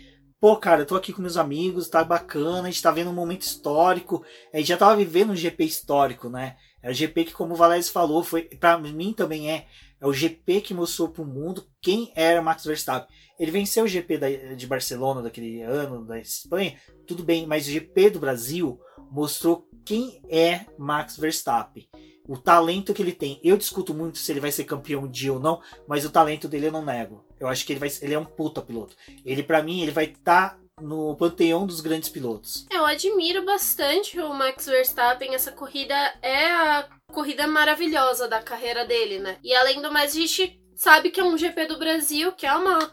[0.45, 3.13] pô, cara, eu tô aqui com meus amigos, tá bacana, a gente tá vendo um
[3.13, 6.55] momento histórico, a gente já tava vivendo um GP histórico, né?
[6.83, 9.65] É o GP que, como o Valério falou, foi para mim também é,
[9.99, 13.09] é o GP que mostrou pro mundo quem era Max Verstappen.
[13.39, 16.75] Ele venceu o GP da, de Barcelona daquele ano, da Espanha,
[17.07, 18.79] tudo bem, mas o GP do Brasil
[19.15, 21.87] mostrou quem é Max Verstappen
[22.27, 23.39] o talento que ele tem.
[23.43, 26.47] Eu discuto muito se ele vai ser campeão um dia ou não, mas o talento
[26.47, 27.23] dele eu não nego.
[27.39, 28.95] Eu acho que ele vai ele é um puta piloto.
[29.23, 32.65] Ele para mim ele vai estar tá no panteão dos grandes pilotos.
[32.69, 35.33] Eu admiro bastante o Max Verstappen.
[35.33, 39.37] Essa corrida é a corrida maravilhosa da carreira dele, né?
[39.43, 42.53] E além do mais, a gente sabe que é um GP do Brasil, que é
[42.53, 42.91] uma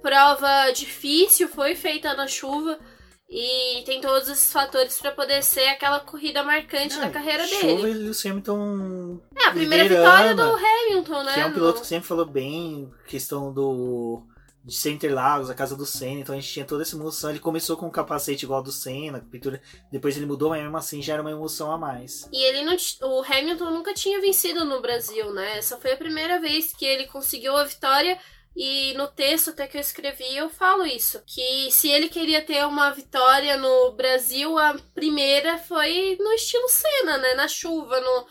[0.00, 2.78] prova difícil, foi feita na chuva.
[3.32, 7.90] E tem todos esses fatores para poder ser aquela corrida marcante da carreira dele.
[7.90, 9.20] E Lewis Hamilton.
[9.36, 11.34] É, a primeira vitória do Hamilton, né?
[11.34, 14.22] Que é um piloto que sempre falou bem, questão do.
[14.62, 17.30] De ser Interlagos, a casa do Senna, então a gente tinha toda essa emoção.
[17.30, 20.76] Ele começou com um capacete igual ao do Senna, pintura, depois ele mudou, mas mesmo
[20.76, 22.28] assim já era uma emoção a mais.
[22.30, 22.76] E ele não,
[23.08, 25.56] o Hamilton nunca tinha vencido no Brasil, né?
[25.56, 28.18] Essa foi a primeira vez que ele conseguiu a vitória
[28.56, 31.22] E no texto até que eu escrevi, eu falo isso.
[31.26, 37.18] Que se ele queria ter uma vitória no Brasil, a primeira foi no estilo Senna,
[37.18, 37.34] né?
[37.34, 38.26] Na chuva, no,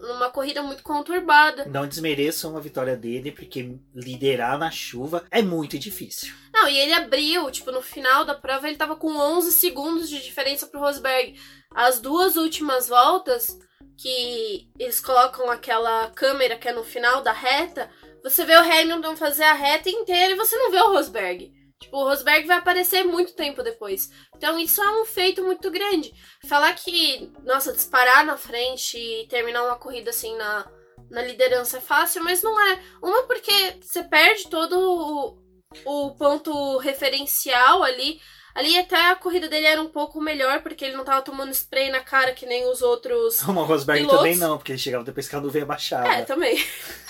[0.00, 1.66] numa corrida muito conturbada.
[1.66, 6.34] Não desmereçam uma vitória dele, porque liderar na chuva é muito difícil.
[6.52, 10.22] Não, e ele abriu, tipo, no final da prova ele tava com 11 segundos de
[10.22, 11.38] diferença pro Rosberg.
[11.74, 13.58] As duas últimas voltas,
[13.96, 17.90] que eles colocam aquela câmera que é no final da reta,
[18.22, 21.52] você vê o Hamilton fazer a reta inteira e você não vê o Rosberg.
[21.82, 24.08] Tipo, o Rosberg vai aparecer muito tempo depois.
[24.36, 26.12] Então isso é um feito muito grande.
[26.46, 30.70] Falar que, nossa, disparar na frente e terminar uma corrida assim na,
[31.10, 32.80] na liderança é fácil, mas não é.
[33.02, 35.36] Uma porque você perde todo
[35.84, 38.20] o, o ponto referencial ali.
[38.54, 41.90] Ali até a corrida dele era um pouco melhor, porque ele não tava tomando spray
[41.90, 43.40] na cara que nem os outros.
[43.48, 44.18] O Rosberg pilotos.
[44.18, 46.06] também não, porque ele chegava depois que a nuvem abaixava.
[46.06, 46.62] É, também.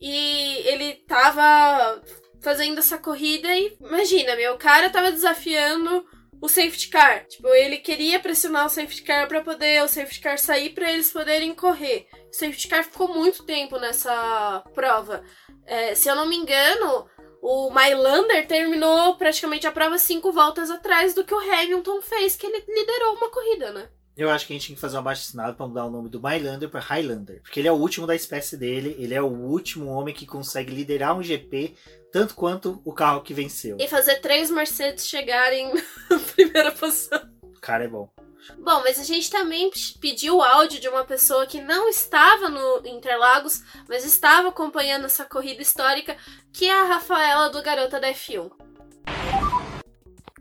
[0.00, 2.02] E ele tava
[2.40, 6.06] fazendo essa corrida e imagina, meu, o cara tava desafiando
[6.40, 7.26] o safety car.
[7.26, 11.10] Tipo, ele queria pressionar o safety car para poder o safety car sair para eles
[11.10, 12.06] poderem correr.
[12.32, 15.24] O safety car ficou muito tempo nessa prova.
[15.66, 17.08] É, se eu não me engano,
[17.42, 22.46] o Mylander terminou praticamente a prova cinco voltas atrás do que o Hamilton fez, que
[22.46, 23.88] ele liderou uma corrida, né?
[24.18, 26.08] Eu acho que a gente tem que fazer um abaixo assinado pra mudar o nome
[26.08, 27.40] do Mylander pra Highlander.
[27.40, 30.74] Porque ele é o último da espécie dele, ele é o último homem que consegue
[30.74, 31.76] liderar um GP
[32.10, 33.76] tanto quanto o carro que venceu.
[33.78, 35.72] E fazer três Mercedes chegarem
[36.10, 37.20] na primeira posição.
[37.44, 38.10] O cara é bom.
[38.58, 42.88] Bom, mas a gente também pediu o áudio de uma pessoa que não estava no
[42.88, 46.16] Interlagos, mas estava acompanhando essa corrida histórica,
[46.52, 48.50] que é a Rafaela do Garota da F1.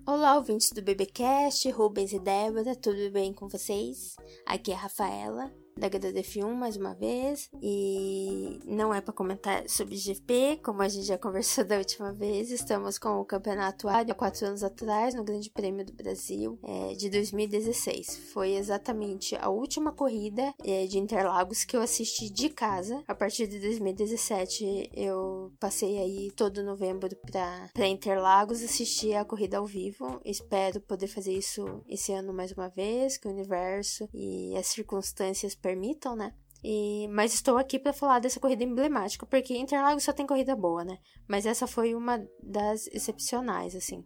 [0.08, 4.16] Olá, ouvintes do BBcast, Rubens e Débora, tudo bem com vocês?
[4.46, 7.50] Aqui é a Rafaela da HDF1 mais uma vez.
[7.62, 12.52] E não é para comentar sobre GP, como a gente já conversou da última vez.
[12.52, 17.10] Estamos com o campeonato há quatro anos atrás, no Grande Prêmio do Brasil, é, de
[17.10, 18.32] 2016.
[18.34, 23.04] Foi exatamente a última corrida é, de Interlagos que eu assisti de casa.
[23.08, 29.66] A partir de 2017, eu passei aí todo novembro para Interlagos assistir a corrida ao
[29.66, 30.20] vivo.
[30.26, 35.56] Espero poder fazer isso esse ano mais uma vez, que o universo e as circunstâncias
[35.68, 36.34] permitam, né?
[36.64, 40.84] E, mas estou aqui para falar dessa corrida emblemática, porque Interlagos só tem corrida boa,
[40.84, 40.98] né?
[41.28, 44.04] Mas essa foi uma das excepcionais, assim.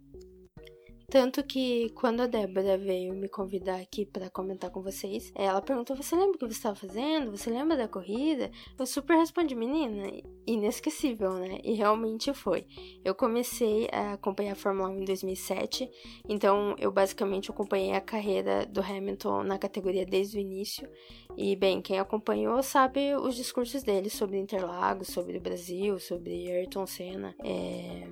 [1.12, 5.94] Tanto que quando a Débora veio me convidar aqui para comentar com vocês, ela perguntou:
[5.94, 7.32] Você lembra o que você estava fazendo?
[7.32, 8.50] Você lembra da corrida?
[8.80, 10.10] Eu super respondi: Menina,
[10.48, 11.58] inesquecível, né?
[11.66, 12.66] E realmente foi.
[13.04, 15.92] Eu comecei a acompanhar a Fórmula 1 em 2007,
[16.30, 20.90] então eu basicamente acompanhei a carreira do Hamilton na categoria desde o início.
[21.36, 26.88] E bem, quem acompanhou sabe os discursos dele sobre Interlagos, sobre o Brasil, sobre Ayrton
[26.88, 27.36] Senna.
[27.44, 28.08] É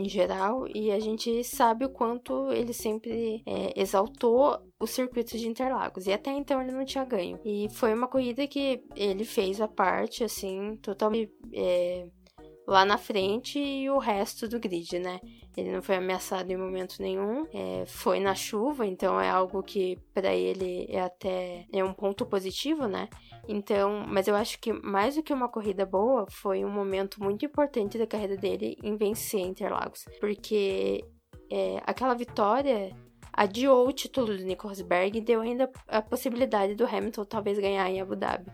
[0.00, 5.46] em geral, e a gente sabe o quanto ele sempre é, exaltou o circuito de
[5.46, 6.06] Interlagos.
[6.06, 7.38] E até então ele não tinha ganho.
[7.44, 11.30] E foi uma corrida que ele fez a parte, assim, totalmente.
[11.52, 12.06] É,
[12.66, 15.18] lá na frente e o resto do grid, né?
[15.56, 19.98] Ele não foi ameaçado em momento nenhum, é, foi na chuva, então é algo que
[20.14, 23.08] para ele é até é um ponto positivo, né?
[23.48, 27.44] Então, mas eu acho que mais do que uma corrida boa, foi um momento muito
[27.44, 31.04] importante da carreira dele em vencer Interlagos, porque
[31.50, 32.94] é, aquela vitória
[33.32, 37.88] adiou o título do Nico Rosberg e deu ainda a possibilidade do Hamilton talvez ganhar
[37.88, 38.50] em Abu Dhabi.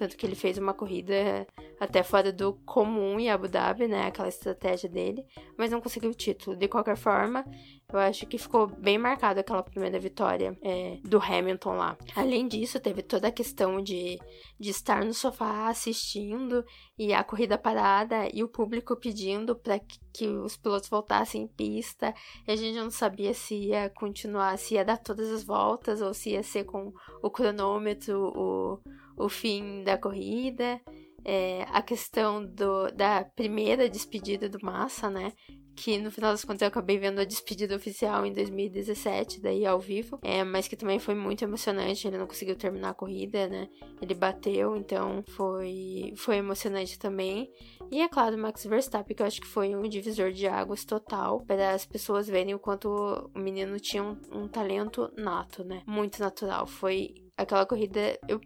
[0.00, 1.46] Tanto que ele fez uma corrida
[1.78, 4.06] até fora do comum em Abu Dhabi, né?
[4.06, 5.22] Aquela estratégia dele,
[5.58, 6.56] mas não conseguiu o título.
[6.56, 7.44] De qualquer forma,
[7.92, 11.98] eu acho que ficou bem marcado aquela primeira vitória é, do Hamilton lá.
[12.16, 14.18] Além disso, teve toda a questão de,
[14.58, 16.64] de estar no sofá assistindo
[16.98, 21.46] e a corrida parada e o público pedindo para que, que, os pilotos voltassem em
[21.46, 22.14] pista.
[22.48, 26.14] E a gente não sabia se ia continuar, se ia dar todas as voltas ou
[26.14, 26.90] se ia ser com
[27.22, 28.80] o cronômetro, o
[29.24, 30.80] o fim da corrida,
[31.24, 35.32] é, a questão do, da primeira despedida do Massa, né?
[35.76, 39.80] Que no final das contas eu acabei vendo a despedida oficial em 2017, daí ao
[39.80, 42.06] vivo, é, mas que também foi muito emocionante.
[42.06, 43.68] Ele não conseguiu terminar a corrida, né?
[44.00, 47.50] Ele bateu, então foi, foi emocionante também.
[47.90, 50.84] E é claro, o Max Verstappen, que eu acho que foi um divisor de águas
[50.84, 52.88] total para as pessoas verem o quanto
[53.34, 55.82] o menino tinha um, um talento nato, né?
[55.86, 56.66] Muito natural.
[56.66, 58.18] Foi aquela corrida.
[58.28, 58.40] Eu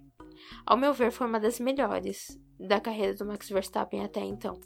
[0.66, 4.58] ao meu ver, foi uma das melhores da carreira do Max Verstappen até então.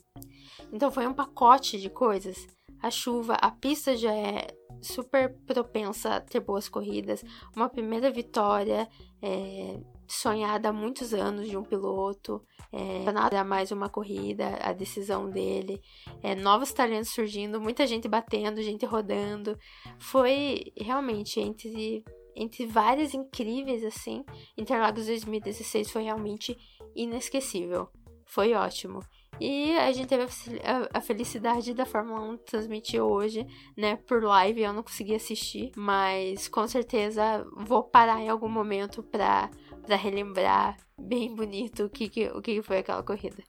[0.72, 2.46] Então foi um pacote de coisas.
[2.80, 4.46] A chuva, a pista já é
[4.80, 7.24] super propensa a ter boas corridas.
[7.56, 8.88] Uma primeira vitória
[9.20, 12.42] é, sonhada há muitos anos de um piloto.
[12.70, 15.80] É, nada mais uma corrida, a decisão dele.
[16.22, 19.58] É, novos talentos surgindo, muita gente batendo, gente rodando.
[19.98, 22.04] Foi realmente entre
[22.38, 24.24] entre várias incríveis assim.
[24.57, 26.57] Interlagos 2016 foi realmente
[26.94, 27.88] inesquecível.
[28.24, 29.03] Foi ótimo.
[29.40, 30.27] E a gente teve
[30.92, 33.46] a, felicidade da Fórmula 1 transmitir hoje,
[33.77, 34.62] né, por live.
[34.62, 39.48] Eu não consegui assistir, mas com certeza vou parar em algum momento para
[39.96, 43.42] relembrar bem bonito o que, que, o que foi aquela corrida.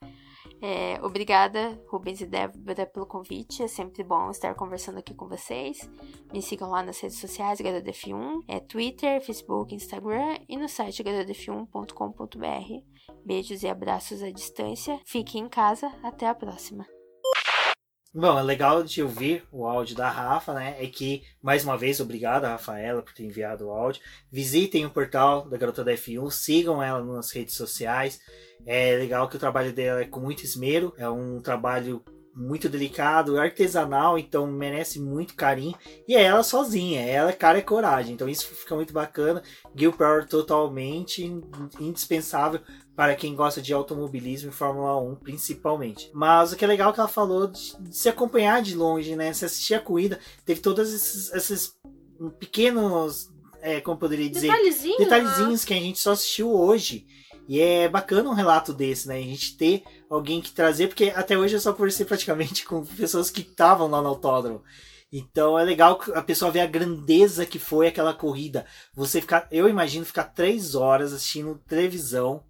[0.61, 3.63] É, obrigada, Rubens e Débora, pelo convite.
[3.63, 5.89] É sempre bom estar conversando aqui com vocês.
[6.33, 12.83] Me sigam lá nas redes sociais, GaraDF1, é Twitter, Facebook, Instagram e no site garadf1.com.br.
[13.25, 14.99] Beijos e abraços à distância.
[15.05, 15.91] Fiquem em casa.
[16.03, 16.85] Até a próxima.
[18.11, 20.75] Bom, é legal de ouvir o áudio da Rafa, né?
[20.83, 24.01] É que, mais uma vez, obrigado a Rafaela por ter enviado o áudio.
[24.31, 28.19] Visitem o portal da Garota da F1, sigam ela nas redes sociais.
[28.65, 32.03] É legal que o trabalho dela é com muito esmero, é um trabalho
[32.35, 35.77] muito delicado, artesanal, então merece muito carinho.
[36.07, 38.13] E é ela sozinha, é ela cara e coragem.
[38.13, 39.43] Então isso fica muito bacana.
[39.75, 41.23] Gil Power totalmente
[41.79, 42.61] indispensável
[42.99, 46.11] para quem gosta de automobilismo e Fórmula 1, principalmente.
[46.13, 49.15] Mas o que é legal é que ela falou de, de se acompanhar de longe,
[49.15, 49.31] né?
[49.31, 51.77] Se assistir a corrida, teve todos esses, esses
[52.37, 53.31] pequenos,
[53.61, 57.07] é, como poderia dizer, detalhezinhos, detalhezinhos que a gente só assistiu hoje.
[57.47, 59.15] E é bacana um relato desse, né?
[59.15, 63.31] A gente ter alguém que trazer, porque até hoje eu só conversei praticamente com pessoas
[63.31, 64.61] que estavam lá no autódromo.
[65.09, 68.65] Então é legal que a pessoa vê a grandeza que foi aquela corrida.
[68.93, 72.43] Você ficar, eu imagino ficar três horas assistindo televisão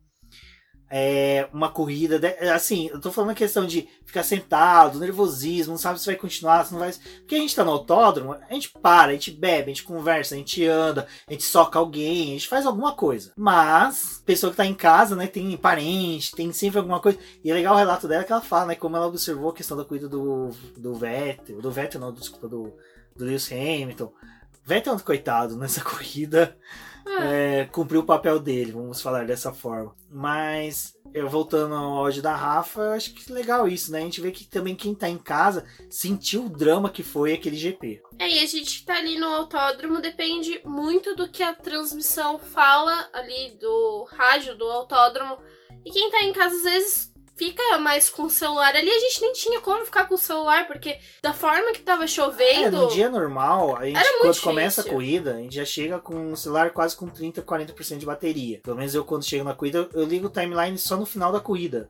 [0.90, 2.18] é, uma corrida.
[2.18, 6.16] De, assim, eu tô falando a questão de ficar sentado, nervosismo, não sabe se vai
[6.16, 6.92] continuar, se não vai.
[6.92, 10.34] Porque a gente tá no autódromo, a gente para, a gente bebe, a gente conversa,
[10.34, 13.32] a gente anda, a gente soca alguém, a gente faz alguma coisa.
[13.38, 17.20] Mas, pessoa que tá em casa, né, tem parente, tem sempre alguma coisa.
[17.44, 19.78] E é legal o relato dela que ela fala, né, como ela observou a questão
[19.78, 22.74] da corrida do, do Vettel, do Vettel não, desculpa, do,
[23.16, 24.12] do Lewis Hamilton.
[24.66, 26.58] Vettel é um coitado nessa corrida
[27.22, 29.96] é, cumpriu o papel dele, vamos falar dessa forma.
[30.10, 34.00] Mas, eu voltando ao áudio da Rafa, eu acho que é legal isso, né?
[34.00, 37.56] A gente vê que também quem tá em casa sentiu o drama que foi aquele
[37.56, 38.02] GP.
[38.18, 43.10] É, e a gente tá ali no autódromo, depende muito do que a transmissão fala
[43.14, 45.38] ali do rádio do autódromo.
[45.86, 47.09] E quem tá em casa às vezes
[47.40, 48.76] fica mais com o celular.
[48.76, 52.06] Ali a gente nem tinha como ficar com o celular, porque da forma que tava
[52.06, 52.76] chovendo.
[52.76, 54.44] É, no dia normal, a gente, quando difícil.
[54.44, 58.06] começa a corrida, a gente já chega com o celular quase com 30, 40% de
[58.06, 58.60] bateria.
[58.62, 61.40] Pelo menos eu, quando chego na corrida, eu ligo o timeline só no final da
[61.40, 61.90] corrida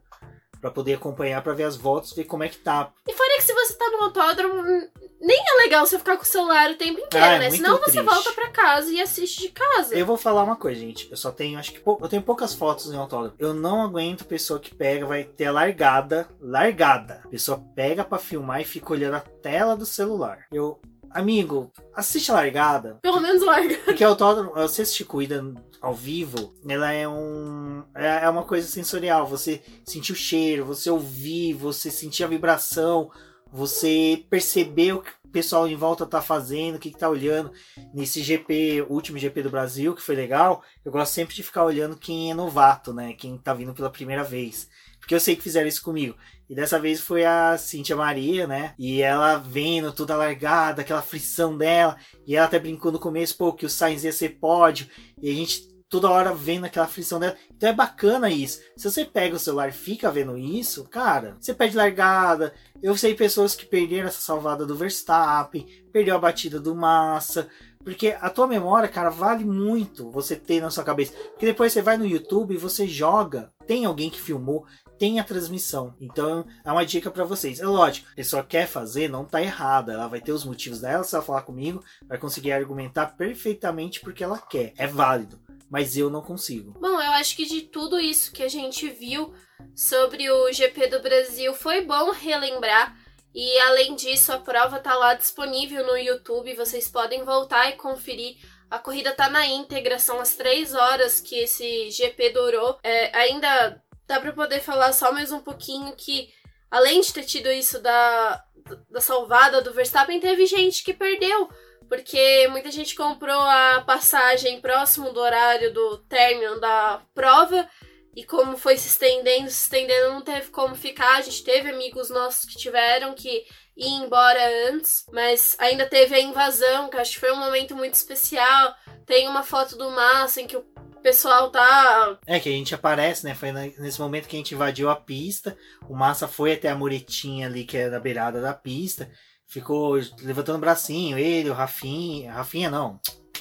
[0.61, 2.91] para poder acompanhar, para ver as voltas, ver como é que tá.
[3.07, 4.87] E fora que se você tá no autódromo,
[5.19, 7.51] nem é legal você ficar com o celular o tempo inteiro, ah, é né?
[7.51, 7.93] Senão triste.
[7.93, 9.95] você volta para casa e assiste de casa.
[9.95, 11.09] Eu vou falar uma coisa, gente.
[11.11, 13.35] Eu só tenho, acho que eu tenho poucas fotos no autódromo.
[13.37, 17.21] Eu não aguento pessoa que pega, vai ter a largada, largada.
[17.25, 20.45] A pessoa pega para filmar e fica olhando a tela do celular.
[20.51, 20.79] Eu
[21.11, 22.99] Amigo, assiste a largada.
[23.01, 23.77] Pelo menos larga.
[23.83, 25.43] Porque o autódromo, você assistir corrida
[25.81, 27.83] ao vivo, ela é um.
[27.95, 29.25] É, é uma coisa sensorial.
[29.25, 33.09] Você sentir o cheiro, você ouvir, você sentir a vibração,
[33.51, 37.51] você perceber o que o pessoal em volta tá fazendo, o que, que tá olhando.
[37.93, 41.97] Nesse GP, último GP do Brasil, que foi legal, eu gosto sempre de ficar olhando
[41.97, 43.13] quem é novato, né?
[43.13, 44.67] Quem tá vindo pela primeira vez.
[44.99, 46.15] Porque eu sei que fizeram isso comigo.
[46.49, 48.73] E dessa vez foi a Cintia Maria, né?
[48.77, 51.95] E ela vendo toda largada, aquela frição dela.
[52.25, 54.87] E ela até brincou no começo, pô, que o Sainz ia ser pódio.
[55.21, 57.35] E a gente toda hora vendo aquela frição dela.
[57.51, 58.61] Então é bacana isso.
[58.77, 62.53] Se você pega o celular e fica vendo isso, cara, você perde largada.
[62.81, 67.49] Eu sei pessoas que perderam essa salvada do Verstappen, perdeu a batida do Massa.
[67.83, 71.13] Porque a tua memória, cara, vale muito você ter na sua cabeça.
[71.31, 73.51] Porque depois você vai no YouTube e você joga.
[73.65, 74.65] Tem alguém que filmou,
[74.99, 75.95] tem a transmissão.
[75.99, 77.59] Então é uma dica para vocês.
[77.59, 79.93] É lógico, a pessoa quer fazer, não tá errada.
[79.93, 84.23] Ela vai ter os motivos dela, se ela falar comigo, vai conseguir argumentar perfeitamente porque
[84.23, 84.73] ela quer.
[84.77, 85.39] É válido.
[85.69, 86.71] Mas eu não consigo.
[86.79, 89.33] Bom, eu acho que de tudo isso que a gente viu
[89.75, 92.97] sobre o GP do Brasil, foi bom relembrar.
[93.33, 96.55] E além disso, a prova tá lá disponível no YouTube.
[96.55, 98.37] Vocês podem voltar e conferir
[98.69, 102.77] a corrida tá na íntegra, são as três horas que esse GP durou.
[102.83, 106.29] É, ainda dá para poder falar só mais um pouquinho que,
[106.69, 108.43] além de ter tido isso da,
[108.89, 111.49] da salvada do Verstappen, teve gente que perdeu.
[111.89, 117.67] Porque muita gente comprou a passagem próximo do horário do término da prova.
[118.15, 121.17] E como foi se estendendo, se estendendo, não teve como ficar.
[121.17, 126.19] A gente teve amigos nossos que tiveram que ir embora antes, mas ainda teve a
[126.19, 128.75] invasão, que acho que foi um momento muito especial.
[129.05, 130.65] Tem uma foto do Massa em que o
[131.01, 132.19] pessoal tá.
[132.27, 133.33] É, que a gente aparece, né?
[133.33, 135.57] Foi nesse momento que a gente invadiu a pista.
[135.87, 139.09] O Massa foi até a muretinha ali, que é na beirada da pista.
[139.49, 142.31] Ficou levantando o bracinho, ele, o Rafinha.
[142.31, 142.99] Rafinha não.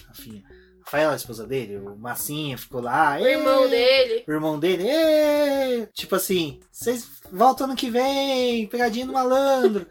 [0.09, 0.43] Rafinha.
[0.89, 3.19] Rafaela, a esposa dele, o Massinha ficou lá.
[3.21, 4.25] O irmão dele.
[4.27, 4.85] O irmão dele.
[4.89, 5.87] Êêê!
[5.93, 9.87] Tipo assim, vocês voltam ano que vem, pegadinha do malandro.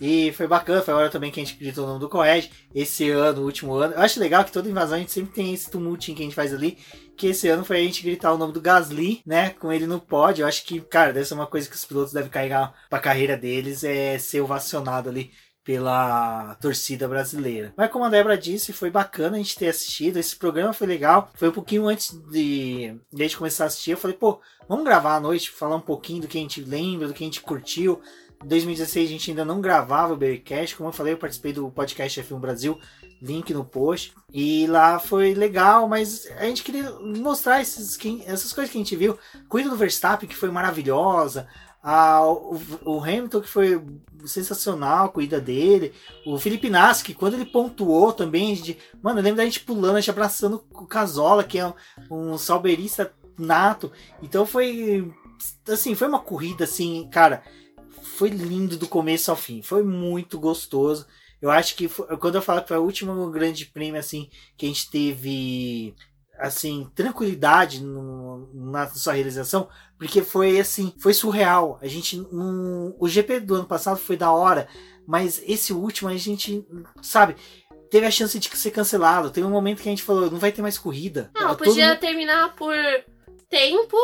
[0.00, 2.48] E foi bacana, foi a hora também que a gente gritou o nome do Coed.
[2.72, 3.94] Esse ano, o último ano.
[3.94, 6.36] Eu acho legal que toda invasão a gente sempre tem esse tumultinho que a gente
[6.36, 6.78] faz ali.
[7.16, 9.50] Que esse ano foi a gente gritar o nome do Gasly, né?
[9.50, 10.42] Com ele no pódio.
[10.42, 13.36] Eu acho que, cara, deve ser uma coisa que os pilotos devem carregar pra carreira
[13.36, 13.82] deles.
[13.82, 15.32] É ser ovacionado ali
[15.66, 17.74] pela torcida brasileira.
[17.76, 20.16] Mas como a Débora disse, foi bacana a gente ter assistido.
[20.16, 21.28] Esse programa foi legal.
[21.34, 23.90] Foi um pouquinho antes de, de a gente começar a assistir.
[23.90, 27.08] Eu falei, pô, vamos gravar à noite, falar um pouquinho do que a gente lembra,
[27.08, 28.00] do que a gente curtiu.
[28.44, 30.76] Em 2016 a gente ainda não gravava o Babycast.
[30.76, 32.78] Como eu falei, eu participei do podcast F1 Brasil,
[33.20, 34.14] link no post.
[34.32, 38.94] E lá foi legal, mas a gente queria mostrar esses, essas coisas que a gente
[38.94, 39.18] viu.
[39.48, 41.48] Cuida do Verstappen, que foi maravilhosa.
[41.88, 43.80] O, o, Hamilton, que foi
[44.24, 45.92] sensacional, cuida dele.
[46.26, 49.96] O Felipe Nassi, que quando ele pontuou também, gente, mano, eu lembro da gente pulando,
[49.96, 51.74] a gente abraçando o Casola, que é um,
[52.10, 53.92] um salberista nato.
[54.20, 55.12] Então foi.
[55.68, 57.44] Assim, foi uma corrida assim, cara.
[58.02, 59.62] Foi lindo do começo ao fim.
[59.62, 61.06] Foi muito gostoso.
[61.40, 64.66] Eu acho que foi, quando eu falo que foi o último grande prêmio assim que
[64.66, 65.94] a gente teve
[66.38, 69.68] assim, tranquilidade no, na sua realização,
[69.98, 71.78] porque foi assim, foi surreal.
[71.80, 74.68] A gente, um, o GP do ano passado foi da hora,
[75.06, 76.66] mas esse último a gente,
[77.00, 77.36] sabe,
[77.90, 79.30] teve a chance de ser cancelado.
[79.30, 81.30] Teve um momento que a gente falou, não vai ter mais corrida.
[81.34, 81.98] Não, podia mundo...
[81.98, 82.74] terminar por
[83.48, 83.96] tempo,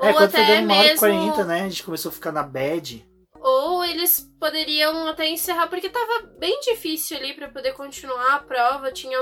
[0.00, 0.98] é, ou até mesmo...
[0.98, 1.62] 40, né?
[1.62, 3.06] A gente começou a ficar na bad.
[3.40, 8.92] Ou eles poderiam até encerrar, porque tava bem difícil ali para poder continuar a prova.
[8.92, 9.18] Tinha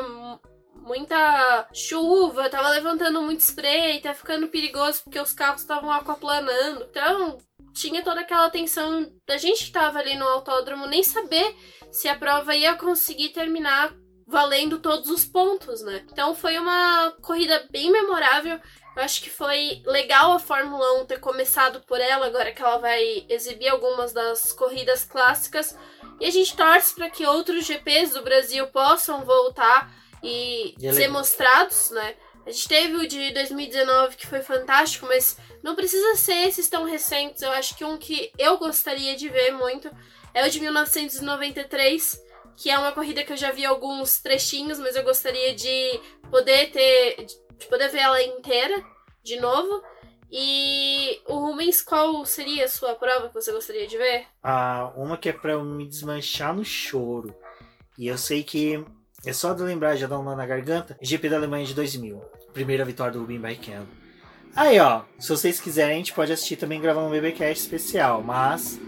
[0.83, 6.87] muita chuva, tava levantando muito spray, tá ficando perigoso porque os carros estavam aquaplanando.
[6.91, 7.39] Então,
[7.73, 11.55] tinha toda aquela tensão da gente que tava ali no autódromo nem saber
[11.93, 13.95] se a prova ia conseguir terminar
[14.27, 16.05] valendo todos os pontos, né?
[16.13, 18.61] Então foi uma corrida bem memorável.
[18.95, 22.79] Eu acho que foi legal a Fórmula 1 ter começado por ela, agora que ela
[22.79, 25.75] vai exibir algumas das corridas clássicas.
[26.21, 29.91] E a gente torce para que outros GPs do Brasil possam voltar
[30.23, 32.15] e, e ser mostrados, né?
[32.47, 36.85] A gente teve o de 2019 que foi fantástico, mas não precisa ser esses tão
[36.85, 37.43] recentes.
[37.43, 39.91] Eu acho que um que eu gostaria de ver muito
[40.33, 42.23] é o de 1993,
[42.57, 46.01] que é uma corrida que eu já vi alguns trechinhos, mas eu gostaria de
[46.31, 47.27] poder ter
[47.59, 48.83] de poder ver ela inteira
[49.23, 49.83] de novo.
[50.31, 54.27] E o Rubens, qual seria a sua prova que você gostaria de ver?
[54.43, 57.35] Ah, uma que é para eu me desmanchar no choro.
[57.97, 58.85] E eu sei que
[59.25, 60.97] é só de lembrar, já dá um nó na garganta.
[61.03, 62.21] GP da Alemanha de 2000.
[62.53, 63.89] Primeira vitória do Rubinho Barrichello.
[64.55, 65.03] Aí, ó.
[65.19, 68.23] Se vocês quiserem, a gente pode assistir também gravando um BBcast especial.
[68.23, 68.81] Mas,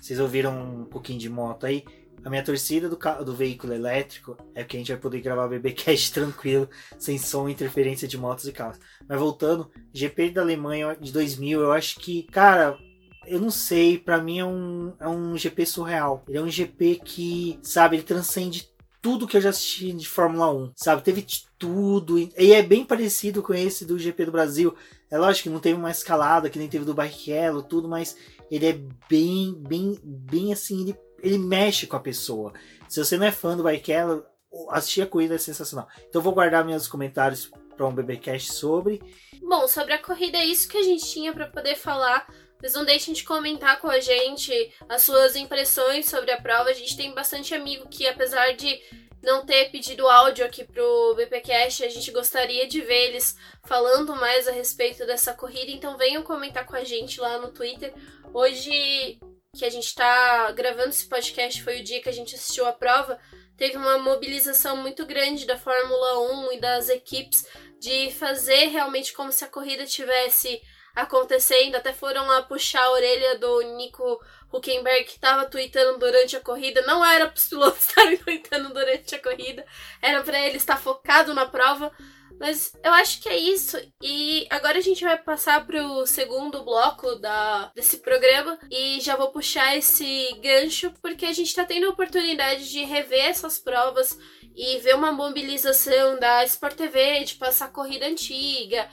[0.00, 1.84] vocês ouviram um pouquinho de moto aí.
[2.24, 6.10] A minha torcida do, do veículo elétrico é que a gente vai poder gravar BBcast
[6.14, 6.68] tranquilo,
[6.98, 8.80] sem som interferência de motos e carros.
[9.08, 12.76] Mas voltando, GP da Alemanha de 2000, eu acho que, cara,
[13.24, 16.24] eu não sei, para mim é um, é um GP surreal.
[16.28, 18.68] Ele é um GP que, sabe, ele transcende
[19.06, 21.00] tudo que eu já assisti de Fórmula 1, sabe?
[21.00, 21.24] Teve
[21.56, 22.18] tudo.
[22.18, 24.74] E é bem parecido com esse do GP do Brasil.
[25.08, 28.16] É lógico que não teve uma escalada que nem teve do Barrichello, tudo, mas
[28.50, 28.72] ele é
[29.08, 32.52] bem, bem, bem assim, ele, ele mexe com a pessoa.
[32.88, 34.24] Se você não é fã do Barrichello,
[34.70, 35.86] assistir a corrida é sensacional.
[36.08, 39.00] Então vou guardar meus comentários para um BBcast sobre.
[39.40, 42.26] Bom, sobre a corrida é isso que a gente tinha para poder falar.
[42.62, 46.70] Mas não deixem de comentar com a gente as suas impressões sobre a prova.
[46.70, 48.80] A gente tem bastante amigo que, apesar de
[49.22, 54.46] não ter pedido áudio aqui pro BPcast, a gente gostaria de ver eles falando mais
[54.46, 55.70] a respeito dessa corrida.
[55.70, 57.92] Então venham comentar com a gente lá no Twitter.
[58.32, 59.18] Hoje
[59.56, 62.72] que a gente tá gravando esse podcast foi o dia que a gente assistiu a
[62.72, 63.18] prova.
[63.56, 67.46] Teve uma mobilização muito grande da Fórmula 1 e das equipes
[67.80, 70.60] de fazer realmente como se a corrida tivesse
[70.96, 71.76] acontecendo.
[71.76, 74.20] Até foram lá puxar a orelha do Nico
[74.52, 76.80] Huckenberg, que estava tweetando durante a corrida.
[76.82, 79.64] Não era para os pilotos estarem tweetando durante a corrida,
[80.00, 81.92] era para ele estar focado na prova.
[82.38, 83.78] Mas eu acho que é isso.
[84.02, 88.58] E agora a gente vai passar para o segundo bloco da, desse programa.
[88.70, 93.24] E já vou puxar esse gancho, porque a gente está tendo a oportunidade de rever
[93.24, 94.18] essas provas
[94.56, 98.88] e ver uma mobilização da Sport TV, de passar corrida antiga,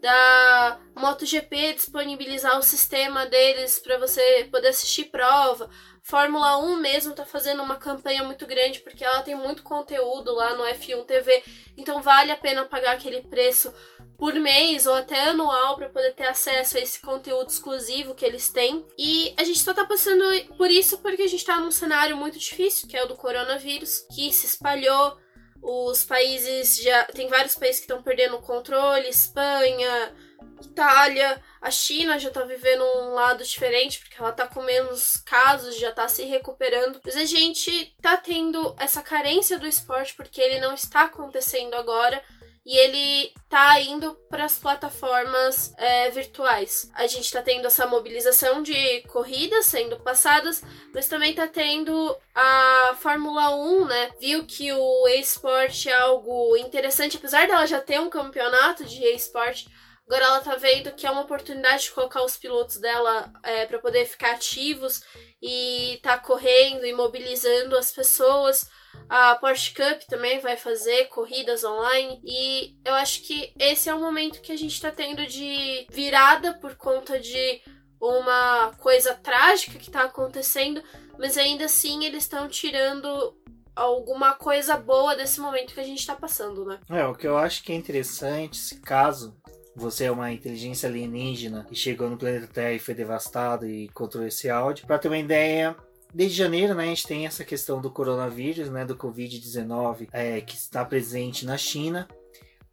[0.00, 5.68] da MotoGP disponibilizar o sistema deles para você poder assistir prova.
[6.02, 10.54] Fórmula 1 mesmo tá fazendo uma campanha muito grande porque ela tem muito conteúdo lá
[10.54, 11.42] no F1 TV,
[11.76, 13.74] então vale a pena pagar aquele preço
[14.18, 18.50] por mês ou até anual para poder ter acesso a esse conteúdo exclusivo que eles
[18.50, 18.84] têm.
[18.98, 20.24] E a gente só tá passando
[20.56, 24.00] por isso porque a gente tá num cenário muito difícil, que é o do coronavírus,
[24.12, 25.16] que se espalhou.
[25.62, 27.04] Os países já.
[27.04, 30.14] Tem vários países que estão perdendo o controle, Espanha,
[30.62, 35.76] Itália, a China já tá vivendo um lado diferente, porque ela tá com menos casos,
[35.76, 37.00] já tá se recuperando.
[37.04, 42.22] Mas a gente tá tendo essa carência do esporte porque ele não está acontecendo agora
[42.68, 46.90] e ele tá indo para as plataformas é, virtuais.
[46.92, 50.62] A gente tá tendo essa mobilização de corridas sendo passadas,
[50.92, 54.10] mas também tá tendo a Fórmula 1, né?
[54.20, 59.64] Viu que o e-sport é algo interessante, apesar dela já ter um campeonato de e-sport
[60.08, 63.78] Agora ela tá vendo que é uma oportunidade de colocar os pilotos dela é, para
[63.78, 65.02] poder ficar ativos
[65.40, 68.66] e tá correndo e mobilizando as pessoas.
[69.08, 74.00] A Porsche Cup também vai fazer corridas online e eu acho que esse é o
[74.00, 77.62] momento que a gente tá tendo de virada por conta de
[78.00, 80.82] uma coisa trágica que tá acontecendo,
[81.18, 83.36] mas ainda assim eles estão tirando
[83.74, 86.78] alguma coisa boa desse momento que a gente tá passando, né?
[86.90, 89.36] É, o que eu acho que é interessante, se caso
[89.74, 94.26] você é uma inteligência alienígena que chegou no planeta Terra e foi devastado e encontrou
[94.26, 94.86] esse áudio.
[94.86, 95.76] Para ter uma ideia,
[96.12, 100.56] Desde janeiro, né, a gente tem essa questão do coronavírus, né, do Covid-19, é, que
[100.56, 102.08] está presente na China.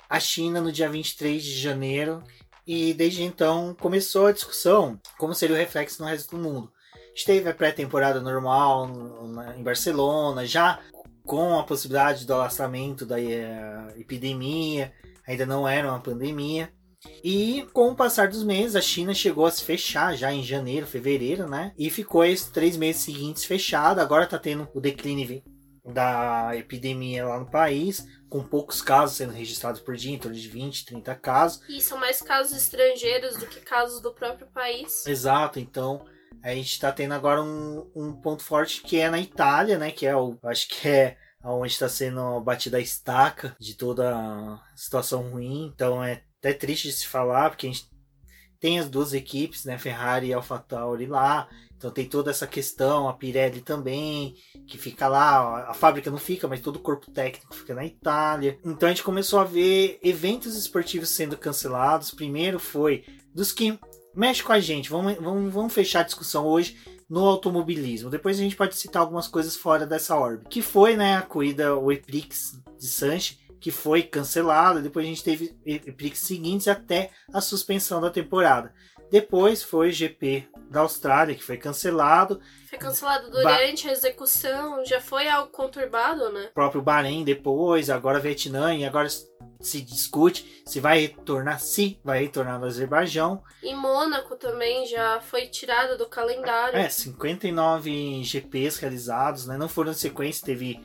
[0.09, 2.23] A China, no dia 23 de janeiro,
[2.65, 6.71] e desde então começou a discussão como seria o reflexo no resto do mundo.
[6.93, 8.89] A gente teve a pré-temporada normal
[9.57, 10.79] em Barcelona, já
[11.23, 14.93] com a possibilidade do alastramento da eh, epidemia,
[15.27, 16.71] ainda não era uma pandemia.
[17.24, 20.86] E com o passar dos meses, a China chegou a se fechar já em janeiro,
[20.86, 21.74] fevereiro, né?
[21.78, 24.01] E ficou esses três meses seguintes fechada.
[24.01, 25.43] Agora tá tendo o declínio
[25.84, 30.47] da epidemia lá no país, com poucos casos sendo registrados por dia, em torno de
[30.47, 31.62] 20, 30 casos.
[31.70, 35.06] E são mais casos estrangeiros do que casos do próprio país.
[35.06, 36.06] Exato, então
[36.43, 39.91] a gente está tendo agora um, um ponto forte que é na Itália, né?
[39.91, 40.38] Que é o.
[40.43, 45.72] Acho que é onde está sendo batida a estaca de toda a situação ruim.
[45.74, 47.89] Então é até triste de se falar, porque a gente
[48.60, 53.14] tem as duas equipes, né, Ferrari e AlphaTauri lá, então tem toda essa questão, a
[53.14, 54.36] Pirelli também,
[54.68, 58.58] que fica lá, a fábrica não fica, mas todo o corpo técnico fica na Itália.
[58.64, 62.12] Então a gente começou a ver eventos esportivos sendo cancelados.
[62.12, 63.78] Primeiro foi dos que
[64.16, 64.89] mexe com a gente.
[64.89, 66.78] Vamos, vamos, vamos fechar a discussão hoje
[67.10, 68.10] no automobilismo.
[68.10, 70.50] Depois a gente pode citar algumas coisas fora dessa órbita.
[70.50, 74.80] Que foi, né, a corrida o Eprix de Sanches, que foi cancelada.
[74.80, 75.57] Depois a gente teve
[75.97, 78.72] Prix seguintes até a suspensão da temporada.
[79.09, 82.39] Depois foi o GP da Austrália, que foi cancelado.
[82.70, 86.49] Foi cancelado durante ba a execução, já foi algo conturbado, né?
[86.51, 92.20] O próprio Bahrein depois, agora Vietnã, e agora se discute se vai retornar, se vai
[92.20, 93.41] retornar no Azerbaijão.
[93.63, 96.78] E Mônaco também já foi tirado do calendário.
[96.78, 99.57] É, 59 GPs realizados, né?
[99.57, 100.80] Não foram em sequência, teve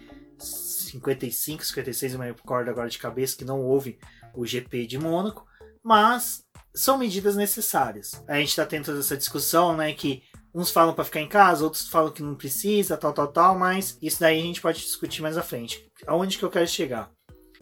[0.91, 3.99] 55, 56, eu me recordo agora de cabeça que não houve
[4.35, 5.47] o GP de Mônaco,
[5.83, 8.23] mas são medidas necessárias.
[8.29, 10.23] A gente está tendo toda essa discussão, né, que
[10.55, 13.97] uns falam para ficar em casa, outros falam que não precisa, tal, tal, tal, mas
[14.03, 15.89] isso daí a gente pode discutir mais à frente.
[16.07, 17.11] Aonde que eu quero chegar?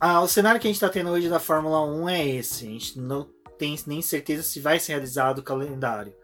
[0.01, 2.67] Ah, o cenário que a gente está tendo hoje da Fórmula 1 é esse.
[2.67, 6.15] A gente não tem nem certeza se vai ser realizado o calendário.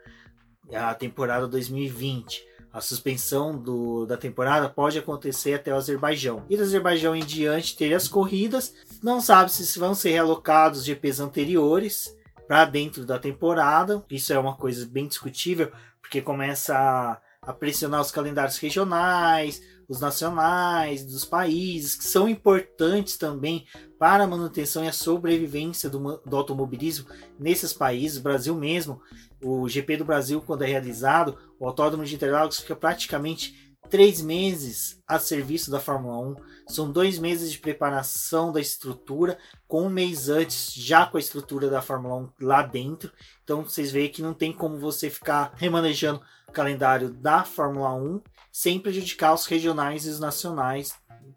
[0.72, 6.43] A temporada 2020 a suspensão do, da temporada pode acontecer até o Azerbaijão.
[6.51, 8.75] E do Azerbaijão em diante ter as corridas.
[9.01, 12.12] Não sabe se vão ser realocados GPs anteriores
[12.49, 14.05] para dentro da temporada.
[14.11, 15.70] Isso é uma coisa bem discutível,
[16.03, 23.16] porque começa a, a pressionar os calendários regionais, os nacionais, dos países, que são importantes
[23.16, 23.66] também
[24.01, 27.07] para a manutenção e a sobrevivência do, do automobilismo
[27.39, 28.18] nesses países.
[28.18, 29.01] Brasil mesmo,
[29.43, 35.00] o GP do Brasil, quando é realizado, o Autódromo de Interlagos fica praticamente três meses
[35.06, 36.36] a serviço da Fórmula 1.
[36.68, 41.70] São dois meses de preparação da estrutura, com um mês antes já com a estrutura
[41.70, 43.10] da Fórmula 1 lá dentro.
[43.42, 48.20] Então vocês veem que não tem como você ficar remanejando o calendário da Fórmula 1
[48.52, 50.92] sem prejudicar os regionais e os nacionais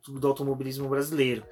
[0.06, 1.46] do automobilismo brasileiro.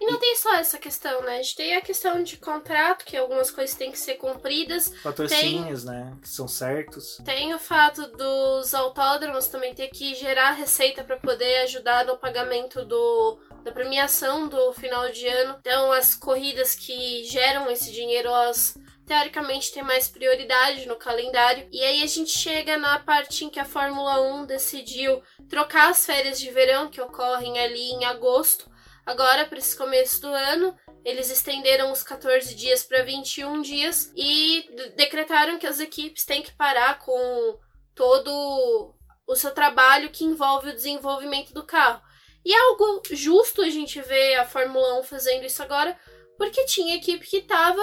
[0.00, 1.38] E não tem só essa questão, né?
[1.38, 4.88] A gente tem a questão de contrato, que algumas coisas têm que ser cumpridas.
[5.02, 5.92] Patrocínios, tem...
[5.92, 6.16] né?
[6.20, 7.18] Que são certos.
[7.24, 12.84] Tem o fato dos autódromos também ter que gerar receita para poder ajudar no pagamento
[12.84, 15.56] do, da premiação do final de ano.
[15.60, 18.76] Então, as corridas que geram esse dinheiro, elas
[19.06, 21.68] teoricamente tem mais prioridade no calendário.
[21.70, 26.04] E aí a gente chega na parte em que a Fórmula 1 decidiu trocar as
[26.04, 28.72] férias de verão que ocorrem ali em agosto.
[29.06, 34.66] Agora, para esse começo do ano, eles estenderam os 14 dias para 21 dias e
[34.96, 37.58] decretaram que as equipes têm que parar com
[37.94, 38.94] todo
[39.26, 42.02] o seu trabalho que envolve o desenvolvimento do carro.
[42.44, 45.98] E é algo justo a gente ver a Fórmula 1 fazendo isso agora,
[46.36, 47.82] porque tinha equipe que estava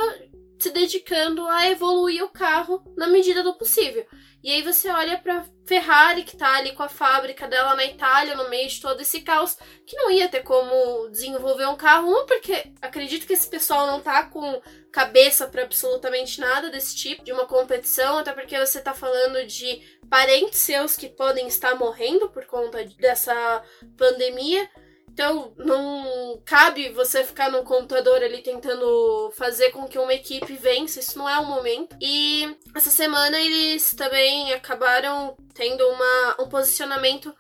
[0.60, 4.06] se dedicando a evoluir o carro na medida do possível.
[4.44, 8.36] E aí você olha para Ferrari que tá ali com a fábrica dela na Itália
[8.36, 12.26] no meio de todo esse caos, que não ia ter como desenvolver um carro, um
[12.26, 14.62] porque acredito que esse pessoal não tá com
[14.92, 19.82] cabeça para absolutamente nada desse tipo de uma competição, até porque você tá falando de
[20.10, 23.64] parentes seus que podem estar morrendo por conta dessa
[23.96, 24.70] pandemia.
[25.14, 31.00] Então, não cabe você ficar no computador ali tentando fazer com que uma equipe vença,
[31.02, 31.96] isso não é o momento.
[32.00, 37.36] E essa semana eles também acabaram tendo uma, um posicionamento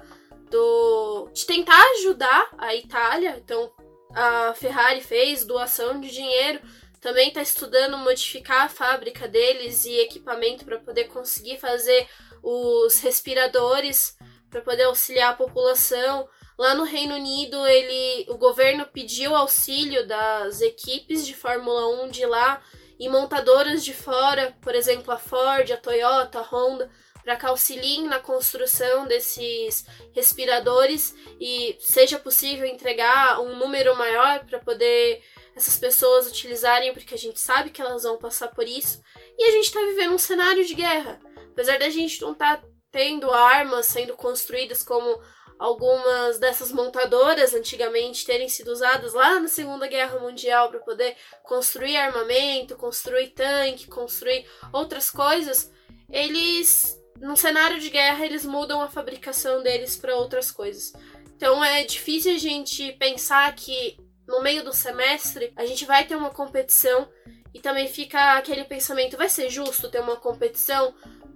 [0.49, 3.37] do de tentar ajudar a Itália.
[3.43, 3.71] Então,
[4.13, 6.59] a Ferrari fez doação de dinheiro,
[6.99, 12.05] também está estudando modificar a fábrica deles e equipamento para poder conseguir fazer
[12.43, 14.17] os respiradores
[14.49, 16.27] para poder auxiliar a população.
[16.61, 22.23] Lá no Reino Unido, ele, o governo pediu auxílio das equipes de Fórmula 1 de
[22.23, 22.61] lá
[22.99, 26.87] e montadoras de fora, por exemplo, a Ford, a Toyota, a Honda,
[27.23, 34.59] para que auxiliem na construção desses respiradores e seja possível entregar um número maior para
[34.59, 35.23] poder
[35.55, 39.01] essas pessoas utilizarem, porque a gente sabe que elas vão passar por isso.
[39.35, 41.19] E a gente está vivendo um cenário de guerra.
[41.53, 45.19] Apesar da gente não estar tá tendo armas sendo construídas como
[45.61, 51.97] algumas dessas montadoras antigamente terem sido usadas lá na Segunda Guerra Mundial para poder construir
[51.97, 54.43] armamento, construir tanque, construir
[54.73, 55.71] outras coisas,
[56.09, 60.93] eles num cenário de guerra eles mudam a fabricação deles para outras coisas.
[61.35, 66.15] Então é difícil a gente pensar que no meio do semestre a gente vai ter
[66.15, 67.07] uma competição
[67.53, 70.91] e também fica aquele pensamento: vai ser justo ter uma competição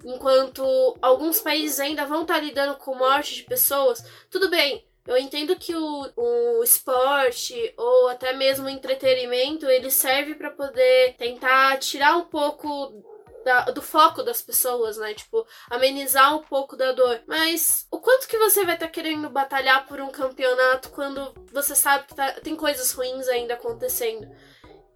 [0.05, 0.63] enquanto
[1.01, 4.03] alguns países ainda vão estar lidando com morte de pessoas?
[4.29, 10.35] Tudo bem, eu entendo que o, o esporte ou até mesmo o entretenimento ele serve
[10.35, 13.03] para poder tentar tirar um pouco
[13.45, 15.13] da, do foco das pessoas, né?
[15.13, 17.21] Tipo, amenizar um pouco da dor.
[17.27, 21.75] Mas o quanto que você vai estar tá querendo batalhar por um campeonato quando você
[21.75, 24.27] sabe que tá, tem coisas ruins ainda acontecendo?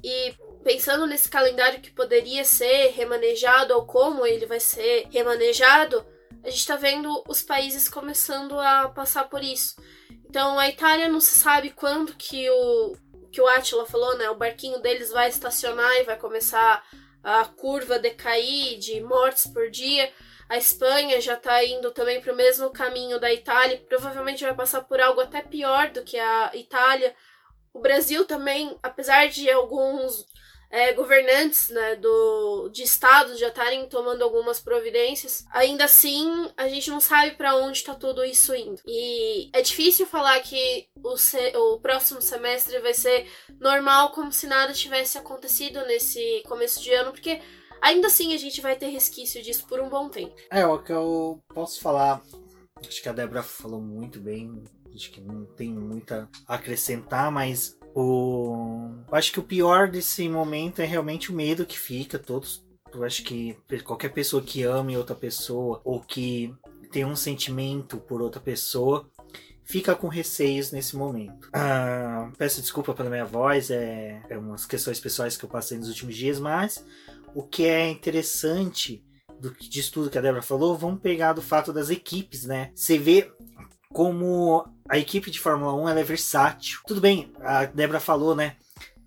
[0.04, 0.34] E
[0.64, 6.06] pensando nesse calendário que poderia ser remanejado ou como ele vai ser remanejado,
[6.44, 9.76] a gente está vendo os países começando a passar por isso.
[10.30, 12.96] Então a Itália não se sabe quando que o
[13.32, 14.30] que o Attila falou, né?
[14.30, 16.84] O barquinho deles vai estacionar e vai começar
[17.24, 20.12] a curva decair de mortes por dia.
[20.48, 24.82] A Espanha já está indo também para o mesmo caminho da Itália, provavelmente vai passar
[24.82, 27.16] por algo até pior do que a Itália.
[27.72, 30.26] O Brasil também, apesar de alguns
[30.70, 36.90] é, governantes né, do, de estados já estarem tomando algumas providências, ainda assim a gente
[36.90, 38.80] não sabe para onde está tudo isso indo.
[38.86, 43.28] E é difícil falar que o, se, o próximo semestre vai ser
[43.60, 47.42] normal, como se nada tivesse acontecido nesse começo de ano, porque
[47.82, 50.36] ainda assim a gente vai ter resquício disso por um bom tempo.
[50.52, 52.22] É, o que eu posso falar,
[52.88, 54.64] acho que a Débora falou muito bem,
[54.94, 58.90] acho que não tem muita a acrescentar, mas o...
[59.08, 62.20] Eu acho que o pior desse momento é realmente o medo que fica.
[62.20, 62.64] Todos.
[62.94, 66.54] Eu acho que qualquer pessoa que ame outra pessoa ou que
[66.92, 69.08] tem um sentimento por outra pessoa
[69.64, 71.48] fica com receios nesse momento.
[71.54, 75.90] Ah, peço desculpa pela minha voz, é, é umas questões pessoais que eu passei nos
[75.90, 76.84] últimos dias, mas
[77.36, 79.06] o que é interessante
[79.40, 82.72] do disso tudo que a Débora falou, vamos pegar do fato das equipes, né?
[82.74, 83.32] Você vê
[83.94, 86.80] como a equipe de Fórmula 1 ela é versátil.
[86.88, 88.56] Tudo bem, a Débora falou, né?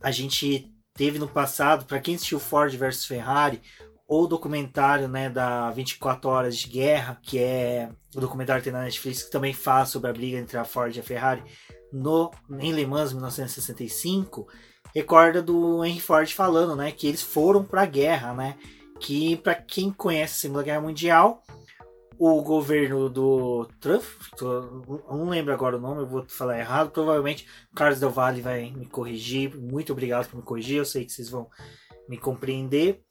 [0.00, 3.60] A gente teve no passado, para quem assistiu Ford versus Ferrari,
[4.06, 8.78] ou o documentário né, da 24 Horas de Guerra, que é o documentário que tem
[8.78, 11.42] na Netflix, que também fala sobre a briga entre a Ford e a Ferrari
[11.92, 12.30] no,
[12.60, 14.46] em Le Mans 1965,
[14.94, 18.56] recorda do Henry Ford falando né, que eles foram para a guerra, né?
[19.00, 21.42] Que para quem conhece a Segunda Guerra Mundial,
[22.18, 24.02] o governo do Trump,
[24.40, 28.86] não lembro agora o nome, eu vou falar errado, provavelmente Carlos Del Valle vai me
[28.86, 31.48] corrigir, muito obrigado por me corrigir, eu sei que vocês vão
[32.08, 33.02] me compreender,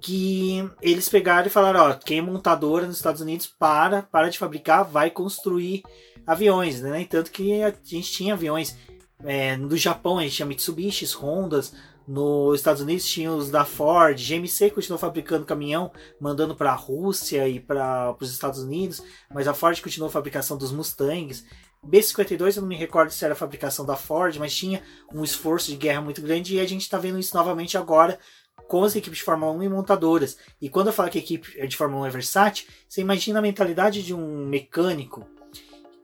[0.00, 4.38] que eles pegaram e falaram, ó, quem é montadora nos Estados Unidos para, para de
[4.38, 5.82] fabricar, vai construir
[6.26, 7.04] aviões, né?
[7.04, 8.76] Tanto que a gente tinha aviões
[9.24, 11.74] é, no Japão, a gente tinha Mitsubishi, Hondas,
[12.08, 17.46] Nos Estados Unidos tinha os da Ford, GMC continuou fabricando caminhão, mandando para a Rússia
[17.46, 21.44] e para os Estados Unidos, mas a Ford continuou a fabricação dos Mustangs.
[21.82, 24.82] B-52 eu não me recordo se era a fabricação da Ford, mas tinha
[25.12, 28.18] um esforço de guerra muito grande e a gente está vendo isso novamente agora
[28.66, 30.38] com as equipes de Fórmula 1 e montadoras.
[30.62, 33.42] E quando eu falo que a equipe de Fórmula 1 é versátil, você imagina a
[33.42, 35.26] mentalidade de um mecânico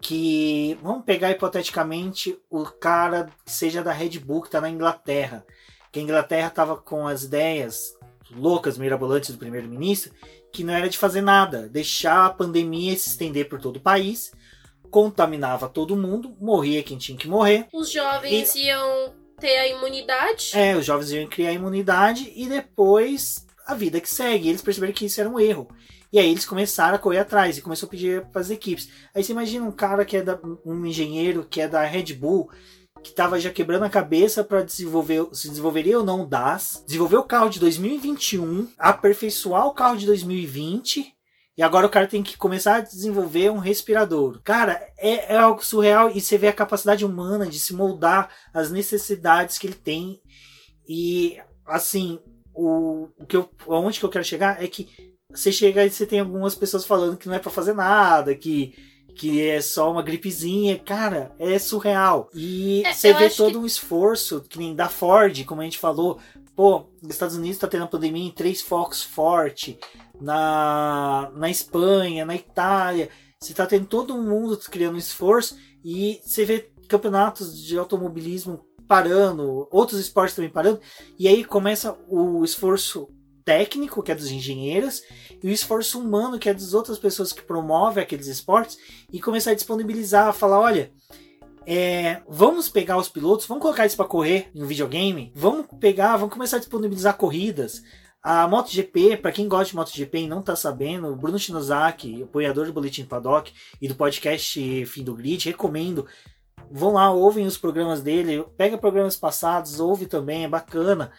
[0.03, 5.47] que, vamos pegar hipoteticamente o cara seja da Red Bull que está na Inglaterra
[5.95, 7.97] que a Inglaterra estava com as ideias
[8.33, 10.13] loucas, mirabolantes do primeiro-ministro,
[10.53, 14.33] que não era de fazer nada, deixar a pandemia se estender por todo o país,
[14.91, 17.69] contaminava todo mundo, morria quem tinha que morrer.
[17.73, 18.67] Os jovens e...
[18.67, 20.51] iam ter a imunidade.
[20.55, 24.49] É, os jovens iam criar a imunidade e depois a vida que segue.
[24.49, 25.69] Eles perceberam que isso era um erro.
[26.13, 28.89] E aí eles começaram a correr atrás e começou a pedir para as equipes.
[29.15, 32.51] Aí você imagina um cara que é da, um engenheiro que é da Red Bull,
[33.05, 37.19] que estava já quebrando a cabeça para desenvolver se desenvolveria ou não o DAS, desenvolver
[37.19, 41.15] o carro de 2021, aperfeiçoar o carro de 2020
[41.57, 44.41] e agora o cara tem que começar a desenvolver um respirador.
[44.43, 48.71] Cara, é, é, algo surreal e você vê a capacidade humana de se moldar às
[48.71, 50.21] necessidades que ele tem.
[50.89, 52.19] E assim,
[52.55, 54.89] o, o que eu, onde que eu quero chegar é que
[55.31, 58.75] você chega e você tem algumas pessoas falando que não é para fazer nada, que
[59.15, 62.29] que é só uma gripezinha, cara, é surreal.
[62.35, 63.59] E é, você vê todo que...
[63.59, 66.19] um esforço, que nem da Ford, como a gente falou.
[66.57, 69.79] Pô, os Estados Unidos tá tendo a pandemia em três focos forte,
[70.21, 73.09] na, na Espanha, na Itália.
[73.41, 79.67] Você tá tendo todo mundo criando um esforço e você vê campeonatos de automobilismo parando,
[79.71, 80.81] outros esportes também parando,
[81.19, 83.09] e aí começa o esforço
[83.45, 85.03] técnico, que é dos engenheiros,
[85.43, 88.79] e o esforço humano, que é das outras pessoas que promovem aqueles esportes,
[89.13, 90.93] e começar a disponibilizar, falar, olha,
[91.67, 96.33] é, vamos pegar os pilotos, vamos colocar eles para correr no videogame, vamos pegar, vamos
[96.33, 97.83] começar a disponibilizar corridas.
[98.23, 102.67] A MotoGP, para quem gosta de MotoGP e não tá sabendo, o Bruno Shinozaki, apoiador
[102.67, 106.07] do Boletim Paddock e do podcast Fim do Grid, recomendo.
[106.71, 111.13] Vão lá, ouvem os programas dele, pega programas passados, ouve também, é bacana.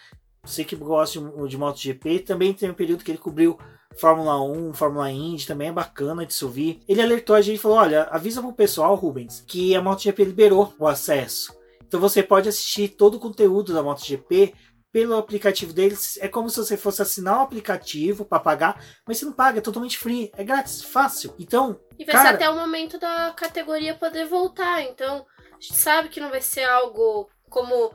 [0.46, 3.58] Você que gosta de, de MotoGP, também tem um período que ele cobriu
[3.98, 6.82] Fórmula 1, Fórmula Indy, também é bacana de se ouvir.
[6.88, 10.74] Ele alertou a gente e falou: olha, avisa pro pessoal, Rubens, que a MotoGP liberou
[10.78, 11.56] o acesso.
[11.88, 14.54] Então você pode assistir todo o conteúdo da MotoGP
[14.92, 16.18] pelo aplicativo deles.
[16.22, 19.60] É como se você fosse assinar o um aplicativo para pagar, mas você não paga,
[19.60, 21.34] é totalmente free, é grátis, fácil.
[21.40, 21.80] Então.
[21.98, 22.30] E vai cara...
[22.30, 24.84] ser até o momento da categoria poder voltar.
[24.84, 27.94] Então, a gente sabe que não vai ser algo como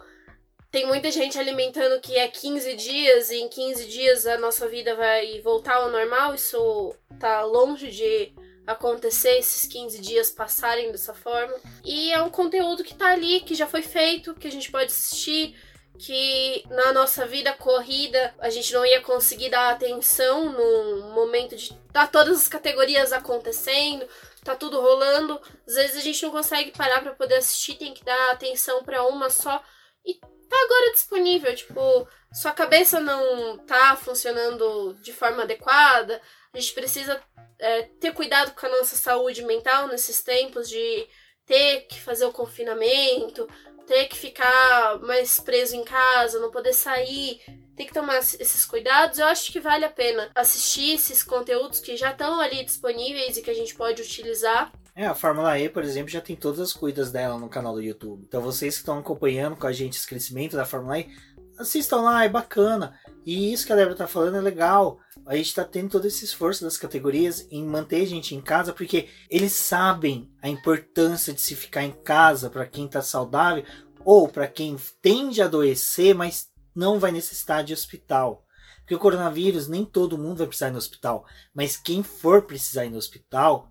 [0.70, 4.94] tem muita gente alimentando que é 15 dias e em 15 dias a nossa vida
[4.94, 6.34] vai voltar ao normal.
[6.34, 8.32] Isso tá longe de
[8.64, 11.54] acontecer, esses 15 dias passarem dessa forma.
[11.84, 14.92] E é um conteúdo que tá ali, que já foi feito, que a gente pode
[14.92, 15.56] assistir,
[15.98, 21.74] que na nossa vida corrida a gente não ia conseguir dar atenção no momento de
[21.92, 24.06] tá todas as categorias acontecendo,
[24.44, 25.40] tá tudo rolando.
[25.66, 29.04] Às vezes a gente não consegue parar para poder assistir, tem que dar atenção para
[29.04, 29.60] uma só.
[30.06, 30.18] E
[30.50, 31.54] tá agora disponível.
[31.54, 36.20] Tipo, sua cabeça não tá funcionando de forma adequada.
[36.52, 37.22] A gente precisa
[37.58, 41.08] é, ter cuidado com a nossa saúde mental nesses tempos de
[41.46, 43.48] ter que fazer o confinamento,
[43.86, 47.40] ter que ficar mais preso em casa, não poder sair,
[47.76, 49.18] tem que tomar esses cuidados.
[49.18, 53.42] Eu acho que vale a pena assistir esses conteúdos que já estão ali disponíveis e
[53.42, 56.72] que a gente pode utilizar é, a Fórmula E, por exemplo, já tem todas as
[56.72, 58.24] cuidas dela no canal do YouTube.
[58.26, 61.08] Então vocês que estão acompanhando com a gente esse crescimento da Fórmula E,
[61.58, 62.98] assistam lá, é bacana.
[63.24, 64.98] E isso que a Débora tá falando é legal.
[65.26, 68.72] A gente tá tendo todo esse esforço das categorias em manter a gente em casa,
[68.72, 73.64] porque eles sabem a importância de se ficar em casa para quem tá saudável
[74.04, 78.44] ou para quem tende a adoecer, mas não vai necessitar de hospital.
[78.78, 81.24] Porque o coronavírus nem todo mundo vai precisar ir no hospital,
[81.54, 83.69] mas quem for precisar ir no hospital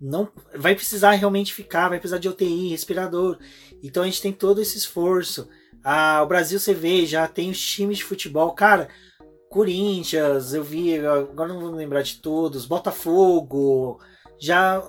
[0.00, 3.38] não vai precisar realmente ficar, vai precisar de UTI, respirador.
[3.82, 5.48] Então a gente tem todo esse esforço.
[5.82, 8.88] Ah, o Brasil você vê, já tem os times de futebol, cara.
[9.48, 13.98] Corinthians, eu vi, agora não vou lembrar de todos, Botafogo,
[14.38, 14.86] já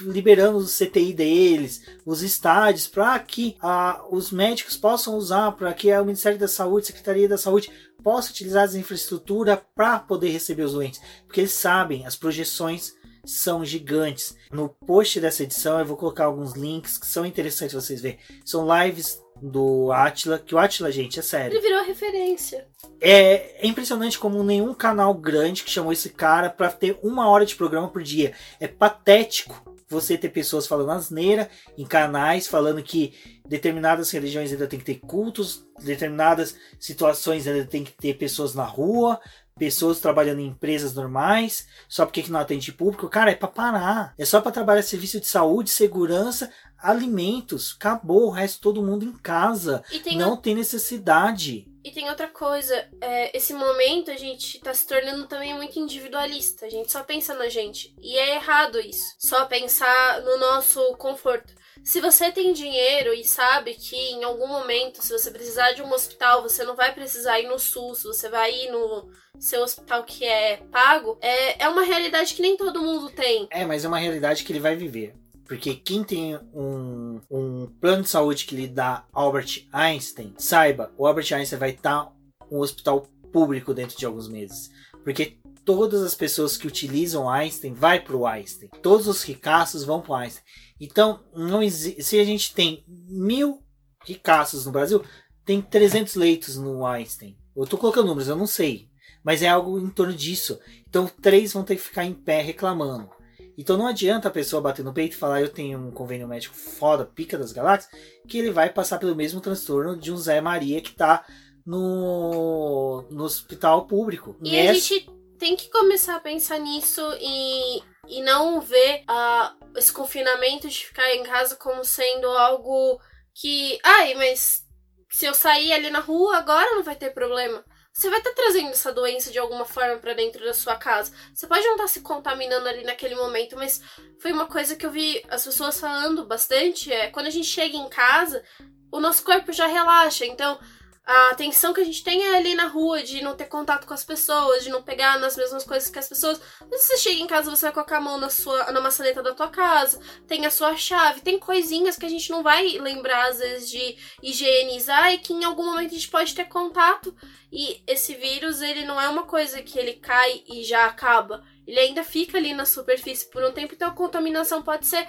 [0.00, 5.92] liberando o CTI deles, os estádios, para que ah, os médicos possam usar, para que
[5.92, 7.70] o Ministério da Saúde, Secretaria da Saúde,
[8.02, 12.94] possa utilizar as infraestrutura para poder receber os doentes, porque eles sabem as projeções
[13.24, 14.35] são gigantes.
[14.50, 18.18] No post dessa edição eu vou colocar alguns links que são interessantes vocês verem.
[18.44, 21.54] São lives do Atila, que o Atila, gente, é sério.
[21.54, 22.66] Ele virou referência.
[23.00, 27.44] É, é impressionante como nenhum canal grande que chamou esse cara para ter uma hora
[27.44, 28.32] de programa por dia.
[28.58, 33.14] É patético você ter pessoas falando asneira em canais, falando que
[33.46, 38.64] determinadas religiões ainda tem que ter cultos, determinadas situações ainda tem que ter pessoas na
[38.64, 39.20] rua,
[39.58, 44.14] pessoas trabalhando em empresas normais, só porque que não atende público, cara, é para parar.
[44.18, 49.12] É só para trabalhar serviço de saúde, segurança, alimentos, acabou, o resto todo mundo em
[49.12, 49.82] casa.
[50.04, 50.36] Tem não o...
[50.36, 51.66] tem necessidade.
[51.82, 56.66] E tem outra coisa, é, esse momento a gente tá se tornando também muito individualista.
[56.66, 57.94] A gente só pensa na gente.
[58.00, 59.14] E é errado isso.
[59.18, 61.54] Só pensar no nosso conforto.
[61.82, 65.92] Se você tem dinheiro e sabe que em algum momento, se você precisar de um
[65.92, 69.08] hospital, você não vai precisar ir no SUS, você vai ir no
[69.38, 73.46] seu hospital que é pago, é, é uma realidade que nem todo mundo tem.
[73.50, 75.14] É, mas é uma realidade que ele vai viver.
[75.44, 81.06] Porque quem tem um, um plano de saúde que lhe dá Albert Einstein, saiba, o
[81.06, 82.12] Albert Einstein vai estar
[82.50, 84.70] um hospital público dentro de alguns meses.
[85.04, 88.70] Porque todas as pessoas que utilizam Einstein vai para o Einstein.
[88.82, 90.44] Todos os ricaços vão para Einstein.
[90.80, 93.62] Então, não se a gente tem mil
[94.04, 95.02] ricaços no Brasil,
[95.44, 97.36] tem 300 leitos no Einstein.
[97.56, 98.88] Eu estou colocando números, eu não sei.
[99.24, 100.60] Mas é algo em torno disso.
[100.88, 103.10] Então, três vão ter que ficar em pé reclamando.
[103.58, 106.54] Então não adianta a pessoa bater no peito e falar eu tenho um convênio médico
[106.54, 107.90] foda, pica das galáxias,
[108.28, 111.24] que ele vai passar pelo mesmo transtorno de um Zé Maria que tá
[111.64, 114.36] no, no hospital público.
[114.42, 114.70] E Nessa...
[114.70, 120.68] a gente tem que começar a pensar nisso e, e não ver uh, esse confinamento
[120.68, 123.00] de ficar em casa como sendo algo
[123.34, 123.78] que.
[123.82, 124.64] Ai, mas
[125.10, 127.64] se eu sair ali na rua agora não vai ter problema
[127.96, 131.10] você vai estar tá trazendo essa doença de alguma forma para dentro da sua casa.
[131.32, 133.80] Você pode não estar tá se contaminando ali naquele momento, mas
[134.20, 136.92] foi uma coisa que eu vi as pessoas falando bastante.
[136.92, 138.44] É quando a gente chega em casa,
[138.92, 140.26] o nosso corpo já relaxa.
[140.26, 140.58] Então,
[141.06, 143.94] a atenção que a gente tem é ali na rua, de não ter contato com
[143.94, 146.40] as pessoas, de não pegar nas mesmas coisas que as pessoas.
[146.68, 149.32] Mas você chega em casa, você vai colocar a mão na, sua, na maçaneta da
[149.32, 153.38] tua casa, tem a sua chave, tem coisinhas que a gente não vai lembrar, às
[153.38, 157.14] vezes, de higienizar e que em algum momento a gente pode ter contato.
[157.52, 161.44] E esse vírus, ele não é uma coisa que ele cai e já acaba.
[161.64, 165.06] Ele ainda fica ali na superfície por um tempo, então a contaminação pode ser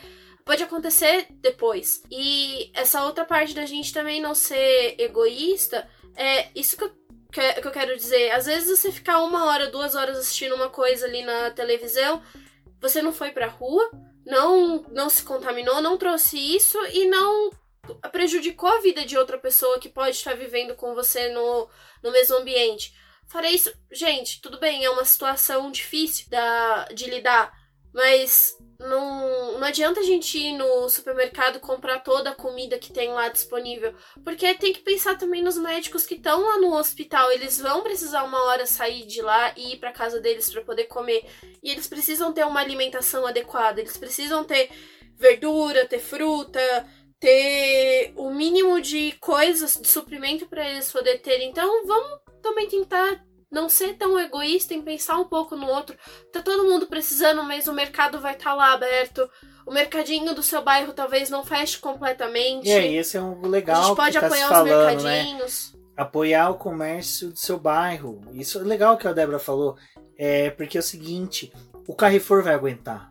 [0.48, 2.02] pode acontecer depois.
[2.10, 6.92] E essa outra parte da gente também não ser egoísta, é isso que eu,
[7.32, 8.32] que, que eu quero dizer.
[8.32, 12.24] Às vezes você ficar uma hora, duas horas assistindo uma coisa ali na televisão,
[12.80, 13.92] você não foi pra rua,
[14.26, 17.52] não, não se contaminou, não trouxe isso e não
[18.12, 21.70] prejudicou a vida de outra pessoa que pode estar vivendo com você no,
[22.02, 22.94] no mesmo ambiente.
[23.28, 27.52] Farei isso, gente, tudo bem, é uma situação difícil da, de lidar,
[27.94, 33.10] mas não, não adianta a gente ir no supermercado comprar toda a comida que tem
[33.10, 33.94] lá disponível.
[34.24, 37.32] Porque tem que pensar também nos médicos que estão lá no hospital.
[37.32, 40.86] Eles vão precisar uma hora sair de lá e ir para casa deles para poder
[40.86, 41.26] comer.
[41.64, 43.82] E eles precisam ter uma alimentação adequada.
[43.82, 44.70] Eles precisam ter
[45.16, 46.62] verdura, ter fruta,
[47.20, 51.42] ter o mínimo de coisas, de suprimento para eles poder ter.
[51.42, 55.96] Então vamos também tentar não ser tão egoísta em pensar um pouco no outro.
[56.32, 59.30] Tá todo mundo precisando, mas o mercado vai estar tá lá aberto.
[59.66, 62.68] O mercadinho do seu bairro talvez não feche completamente.
[62.68, 63.82] E aí, esse é um legal.
[63.82, 65.24] A gente pode tá apoiar falando, os né?
[65.24, 65.74] mercadinhos.
[65.74, 65.80] Né?
[65.98, 68.22] Apoiar o comércio do seu bairro.
[68.32, 69.78] Isso é legal que a Débora falou.
[70.18, 71.52] É porque é o seguinte:
[71.88, 73.10] o Carrefour vai aguentar.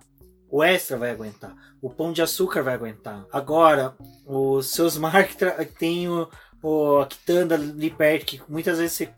[0.51, 1.55] O Extra vai aguentar.
[1.83, 3.27] O Pão de Açúcar vai aguentar.
[3.33, 5.37] Agora, os seus marcos
[5.79, 6.29] tem o,
[6.63, 9.13] o a quitanda ali perto, que muitas vezes você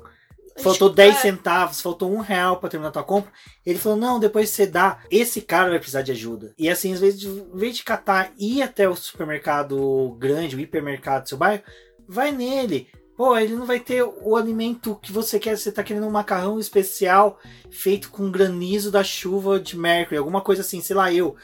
[0.62, 1.20] faltou 10 é.
[1.20, 3.32] centavos, faltou um real para terminar a tua compra.
[3.64, 6.54] Ele falou: não, depois você dá, esse cara vai precisar de ajuda.
[6.58, 11.24] E assim, às vezes, em vez de catar ir até o supermercado grande, o hipermercado
[11.24, 11.62] do seu bairro,
[12.06, 12.88] vai nele.
[13.16, 15.56] Pô, ele não vai ter o alimento que você quer.
[15.56, 17.38] Você tá querendo um macarrão especial
[17.70, 21.34] feito com granizo da chuva de Mercury, alguma coisa assim, sei lá, eu.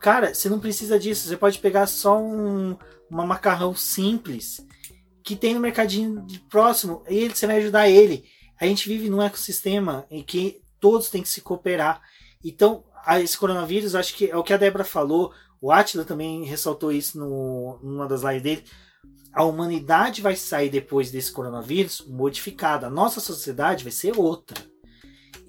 [0.00, 1.28] Cara, você não precisa disso.
[1.28, 2.76] Você pode pegar só um
[3.10, 4.64] uma macarrão simples
[5.22, 8.24] que tem no mercadinho próximo e você vai ajudar ele
[8.60, 12.00] a gente vive num ecossistema em que todos têm que se cooperar.
[12.44, 12.84] Então,
[13.20, 17.18] esse coronavírus, acho que é o que a Débora falou, o Atila também ressaltou isso
[17.18, 18.64] no, numa das lives dele.
[19.32, 22.86] A humanidade vai sair depois desse coronavírus modificada.
[22.86, 24.56] A nossa sociedade vai ser outra.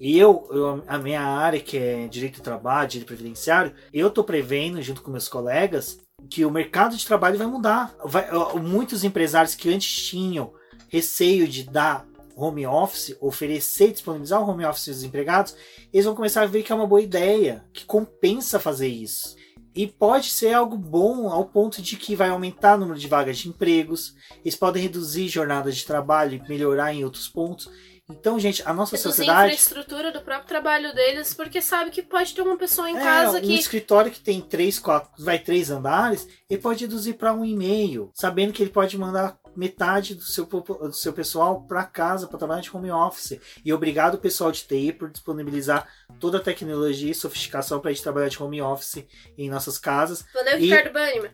[0.00, 4.80] Eu, eu, a minha área, que é direito do trabalho, direito previdenciário, eu estou prevendo,
[4.80, 5.98] junto com meus colegas,
[6.28, 7.94] que o mercado de trabalho vai mudar.
[8.04, 8.28] Vai,
[8.60, 10.52] muitos empresários que antes tinham
[10.88, 12.06] receio de dar
[12.40, 15.54] home office, oferecer, disponibilizar o home office aos empregados,
[15.92, 19.36] eles vão começar a ver que é uma boa ideia, que compensa fazer isso.
[19.74, 23.38] E pode ser algo bom ao ponto de que vai aumentar o número de vagas
[23.38, 24.14] de empregos,
[24.44, 27.70] eles podem reduzir jornadas de trabalho e melhorar em outros pontos.
[28.10, 29.52] Então, gente, a nossa Reduzir a sociedade.
[29.54, 33.38] infraestrutura do próprio trabalho deles, porque sabe que pode ter uma pessoa em É, casa
[33.38, 33.54] um que.
[33.54, 38.52] escritório que tem três, quatro, vai três andares, ele pode reduzir para um e-mail, sabendo
[38.52, 42.74] que ele pode mandar metade do seu, do seu pessoal para casa para trabalhar de
[42.74, 43.38] home office.
[43.62, 45.86] E obrigado pessoal de TI por disponibilizar
[46.18, 49.04] toda a tecnologia e sofisticação para a gente trabalhar de home office
[49.36, 50.24] em nossas casas.
[50.32, 51.30] Valeu, E- Ricardo Banniman.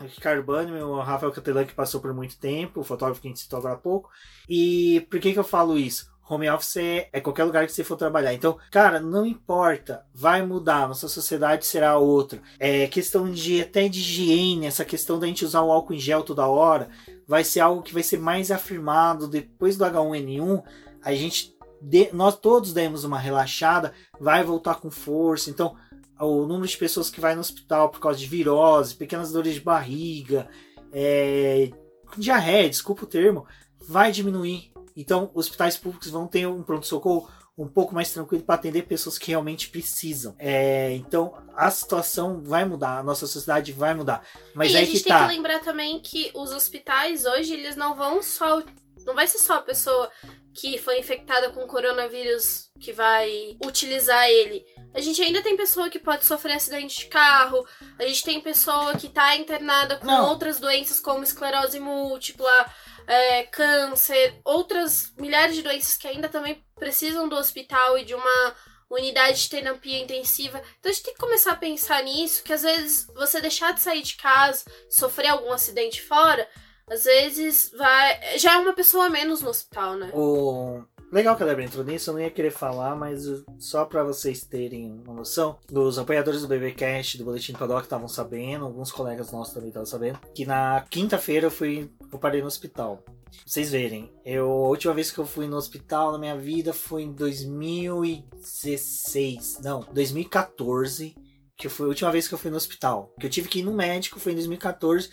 [0.00, 3.30] O Ricardo Bannerman, o Rafael Catelan que passou por muito tempo, o fotógrafo que a
[3.30, 4.08] gente citou agora há pouco.
[4.48, 6.10] E por que, que eu falo isso?
[6.30, 8.34] Home office é, é qualquer lugar que você for trabalhar.
[8.34, 12.38] Então, cara, não importa, vai mudar, nossa sociedade será outra.
[12.60, 16.22] É questão de até de higiene, essa questão da gente usar o álcool em gel
[16.22, 16.90] toda hora,
[17.28, 20.62] vai ser algo que vai ser mais afirmado depois do H1N1.
[21.02, 25.50] A gente, de- nós todos demos uma relaxada, vai voltar com força.
[25.50, 25.76] Então,
[26.18, 29.60] o número de pessoas que vai no hospital por causa de virose, pequenas dores de
[29.60, 30.48] barriga,
[30.90, 31.70] é,
[32.16, 33.46] diarreia, desculpa o termo,
[33.78, 34.72] vai diminuir.
[34.96, 37.28] Então, hospitais públicos vão ter um pronto-socorro
[37.58, 40.36] um pouco mais tranquilo para atender pessoas que realmente precisam.
[40.38, 44.24] É, então, a situação vai mudar, a nossa sociedade vai mudar.
[44.54, 45.26] Mas e aí a gente que tem tá.
[45.26, 48.62] que lembrar também que os hospitais hoje, eles não vão só.
[49.04, 50.08] Não vai ser só a pessoa
[50.54, 54.64] que foi infectada com coronavírus que vai utilizar ele.
[54.94, 57.66] A gente ainda tem pessoa que pode sofrer acidente de carro,
[57.98, 60.28] a gente tem pessoa que tá internada com Não.
[60.28, 62.70] outras doenças como esclerose múltipla,
[63.08, 68.54] é, câncer, outras milhares de doenças que ainda também precisam do hospital e de uma
[68.90, 70.62] unidade de terapia intensiva.
[70.78, 73.80] Então a gente tem que começar a pensar nisso, que às vezes você deixar de
[73.80, 76.46] sair de casa, sofrer algum acidente fora,
[76.86, 78.38] às vezes vai.
[78.38, 80.10] Já é uma pessoa menos no hospital, né?
[80.12, 80.84] O...
[81.10, 83.24] Legal que a Débora entrou nisso, eu não ia querer falar, mas
[83.58, 88.08] só para vocês terem uma noção, os apoiadores do BBcast, do Boletim do Paddock, estavam
[88.08, 92.46] sabendo, alguns colegas nossos também estavam sabendo, que na quinta-feira eu fui, eu parei no
[92.46, 93.02] hospital.
[93.04, 93.14] Pra
[93.46, 97.04] vocês verem, eu, a última vez que eu fui no hospital na minha vida foi
[97.04, 101.16] em 2016, não, 2014,
[101.56, 103.14] que foi a última vez que eu fui no hospital.
[103.18, 105.08] Que eu tive que ir no médico foi em 2014,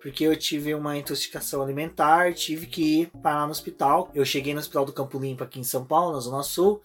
[0.00, 4.10] porque eu tive uma intoxicação alimentar, tive que ir parar no hospital.
[4.14, 6.82] Eu cheguei no hospital do Campo Limpo aqui em São Paulo, na Zona Sul.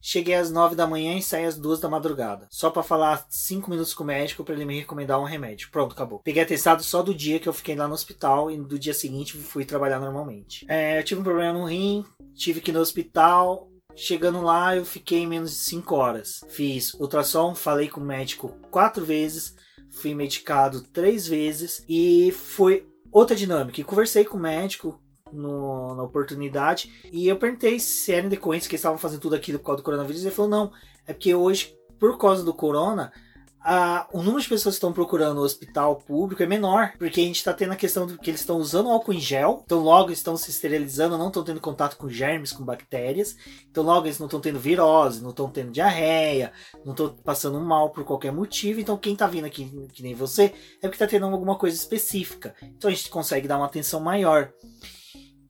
[0.00, 2.46] Cheguei às 9 da manhã e saí às 2 da madrugada.
[2.50, 5.70] Só pra falar 5 minutos com o médico pra ele me recomendar um remédio.
[5.70, 6.20] Pronto, acabou.
[6.20, 9.36] Peguei atestado só do dia que eu fiquei lá no hospital e do dia seguinte
[9.36, 10.64] fui trabalhar normalmente.
[10.68, 12.04] É, eu tive um problema no rim,
[12.34, 13.68] tive que ir no hospital.
[13.96, 16.44] Chegando lá, eu fiquei menos de 5 horas.
[16.48, 19.56] Fiz ultrassom, falei com o médico quatro vezes,
[19.98, 23.80] fui medicado três vezes e foi outra dinâmica.
[23.80, 25.00] E conversei com o médico
[25.32, 29.58] no- na oportunidade e eu perguntei se era decorrência que eles estavam fazendo tudo aquilo
[29.58, 30.22] por causa do coronavírus.
[30.22, 30.72] Ele falou: não,
[31.06, 33.12] é porque hoje, por causa do corona,
[33.60, 37.24] a- o número de pessoas que estão procurando o hospital público é menor, porque a
[37.24, 40.10] gente está tendo a questão de que eles estão usando álcool em gel, então logo
[40.10, 43.36] estão se esterilizando, não estão tendo contato com germes, com bactérias,
[43.70, 46.52] então logo eles não estão tendo virose, não estão tendo diarreia,
[46.84, 50.44] não estão passando mal por qualquer motivo, então quem está vindo aqui, que nem você,
[50.44, 54.52] é porque está tendo alguma coisa específica, então a gente consegue dar uma atenção maior.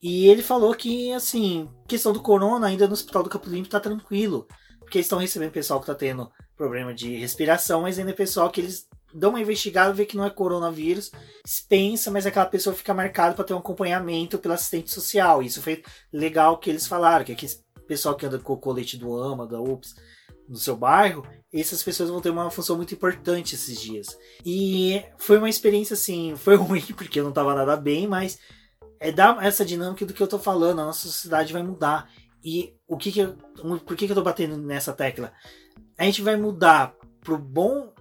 [0.00, 3.80] E ele falou que, assim, questão do corona, ainda no hospital do Campo Limpo tá
[3.80, 4.46] tranquilo.
[4.88, 8.48] Porque eles estão recebendo pessoal que tá tendo problema de respiração, mas ainda é pessoal
[8.48, 11.12] que eles dão uma investigada, vê que não é coronavírus,
[11.68, 15.42] pensa, mas aquela pessoa fica marcada para ter um acompanhamento pelo assistente social.
[15.42, 17.52] Isso foi legal que eles falaram, que aquele
[17.86, 19.94] pessoal que anda com o colete do AMA, da UPS,
[20.48, 24.18] no seu bairro, essas pessoas vão ter uma função muito importante esses dias.
[24.42, 28.38] E foi uma experiência assim, foi ruim porque eu não tava nada bem, mas
[28.98, 32.10] é dar essa dinâmica do que eu tô falando, a nossa sociedade vai mudar.
[32.44, 33.34] E o que que eu,
[33.84, 35.32] por que que eu tô batendo nessa tecla?
[35.96, 37.92] A gente vai mudar pro bom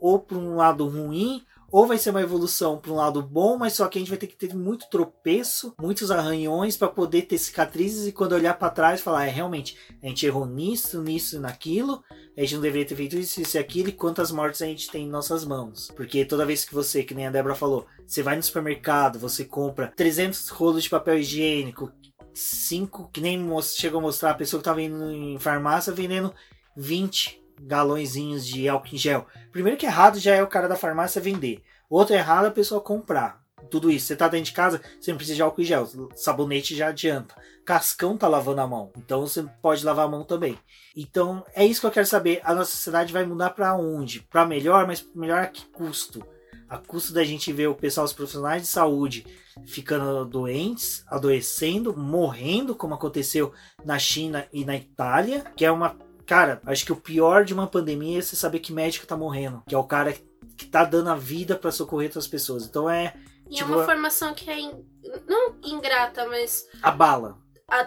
[0.00, 3.74] ou para um lado ruim, ou vai ser uma evolução para um lado bom, mas
[3.74, 7.36] só que a gente vai ter que ter muito tropeço, muitos arranhões para poder ter
[7.36, 12.02] cicatrizes e quando olhar para trás falar, é realmente, a gente errou nisso, nisso naquilo,
[12.36, 14.90] a gente não deveria ter feito isso, isso e aquilo, e quantas mortes a gente
[14.90, 15.90] tem em nossas mãos.
[15.94, 19.44] Porque toda vez que você, que nem a Débora falou, você vai no supermercado, você
[19.44, 21.92] compra 300 rolos de papel higiênico,
[22.38, 26.32] 5, que nem chegou a mostrar a pessoa que estava indo em farmácia vendendo
[26.76, 29.26] 20 galõezinhos de álcool em gel.
[29.50, 31.62] Primeiro que errado já é o cara da farmácia vender.
[31.90, 33.42] Outro errado é a pessoa comprar.
[33.70, 34.06] Tudo isso.
[34.06, 35.88] Você tá dentro de casa, você não precisa de álcool em gel.
[36.14, 37.34] Sabonete já adianta.
[37.64, 38.92] Cascão tá lavando a mão.
[38.96, 40.56] Então você pode lavar a mão também.
[40.96, 42.40] Então é isso que eu quero saber.
[42.44, 44.20] A nossa sociedade vai mudar para onde?
[44.20, 46.24] Para melhor, mas melhor a que custo?
[46.68, 49.26] A custo da gente ver o pessoal, os profissionais de saúde
[49.66, 53.52] ficando doentes, adoecendo, morrendo, como aconteceu
[53.84, 55.96] na China e na Itália, que é uma
[56.26, 59.62] Cara, acho que o pior de uma pandemia é você saber que médico tá morrendo,
[59.66, 60.14] que é o cara
[60.58, 62.66] que tá dando a vida para socorrer outras pessoas.
[62.66, 63.14] Então é
[63.48, 64.84] E Tipo, é uma formação que é in-
[65.26, 67.38] não ingrata, mas a bala.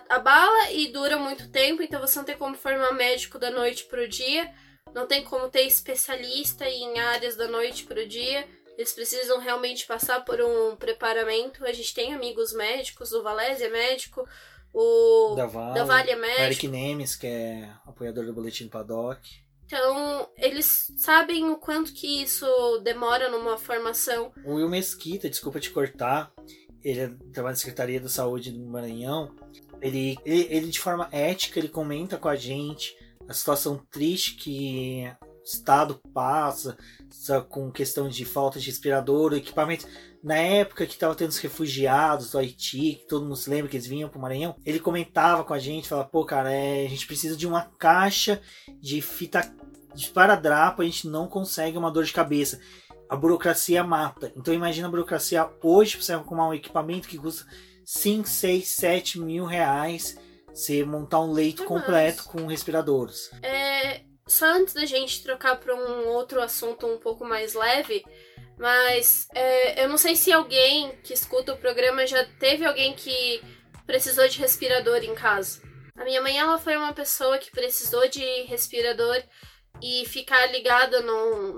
[0.09, 4.09] abala e dura muito tempo, então você não tem como formar médico da noite pro
[4.09, 4.51] dia,
[4.91, 8.43] não tem como ter especialista em áreas da noite pro dia.
[8.81, 11.63] Eles precisam realmente passar por um preparamento.
[11.63, 14.27] A gente tem amigos médicos, o Valézia é médico,
[14.73, 16.41] o Da Vale, da Vale é o médico.
[16.41, 19.21] Eric Nemes, que é apoiador do Boletim do Paddock.
[19.67, 24.33] Então, eles sabem o quanto que isso demora numa formação.
[24.43, 26.33] O Will Mesquita, desculpa te cortar,
[26.83, 29.31] ele é- trabalha na Secretaria da Saúde do Maranhão.
[29.79, 32.97] Ele, ele, ele, de forma ética, ele comenta com a gente
[33.29, 36.77] a situação triste que o Estado passa
[37.49, 39.87] com questão de falta de respirador, equipamento.
[40.23, 43.75] Na época que estava tendo os refugiados do Haiti, que todo mundo se lembra que
[43.75, 46.89] eles vinham para o Maranhão, ele comentava com a gente, falava, pô, cara, é, a
[46.89, 48.39] gente precisa de uma caixa
[48.79, 49.41] de fita
[49.93, 52.59] de esparadrapo, a gente não consegue uma dor de cabeça
[53.11, 54.31] a burocracia mata.
[54.37, 57.45] Então imagina a burocracia hoje para você arrumar um equipamento que custa
[57.83, 60.17] 5, 6, 7 mil reais.
[60.47, 62.27] Você montar um leito É completo mais.
[62.27, 63.29] com respiradores.
[63.43, 64.01] É,
[64.31, 68.03] só antes da gente trocar para um outro assunto um pouco mais leve,
[68.57, 73.41] mas é, eu não sei se alguém que escuta o programa já teve alguém que
[73.85, 75.61] precisou de respirador em casa.
[75.97, 79.21] A minha mãe ela foi uma pessoa que precisou de respirador
[79.81, 81.01] e ficar ligada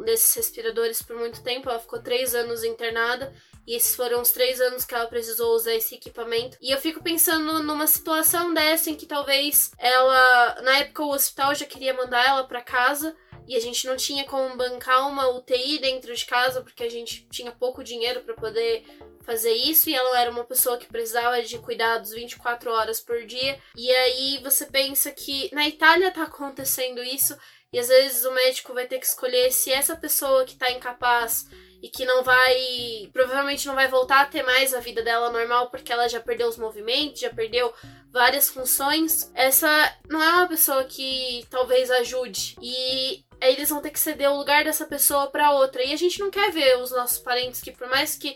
[0.04, 1.70] nesses respiradores por muito tempo.
[1.70, 3.34] Ela ficou três anos internada
[3.66, 6.58] e esses foram os três anos que ela precisou usar esse equipamento.
[6.62, 11.56] E eu fico pensando numa situação dessa em que talvez ela, na época, o hospital
[11.56, 13.16] já queria mandar ela para casa
[13.48, 17.28] e a gente não tinha como bancar uma UTI dentro de casa porque a gente
[17.30, 18.86] tinha pouco dinheiro para poder
[19.24, 23.60] fazer isso e ela era uma pessoa que precisava de cuidados 24 horas por dia.
[23.76, 27.38] E aí você pensa que na Itália tá acontecendo isso
[27.72, 31.48] e às vezes o médico vai ter que escolher se essa pessoa que tá incapaz
[31.84, 33.10] e que não vai.
[33.12, 36.48] provavelmente não vai voltar a ter mais a vida dela normal porque ela já perdeu
[36.48, 37.74] os movimentos, já perdeu
[38.10, 39.30] várias funções.
[39.36, 39.68] Essa
[40.10, 42.56] não é uma pessoa que talvez ajude.
[42.62, 45.84] E eles vão ter que ceder o lugar dessa pessoa para outra.
[45.84, 48.34] E a gente não quer ver os nossos parentes que, por mais que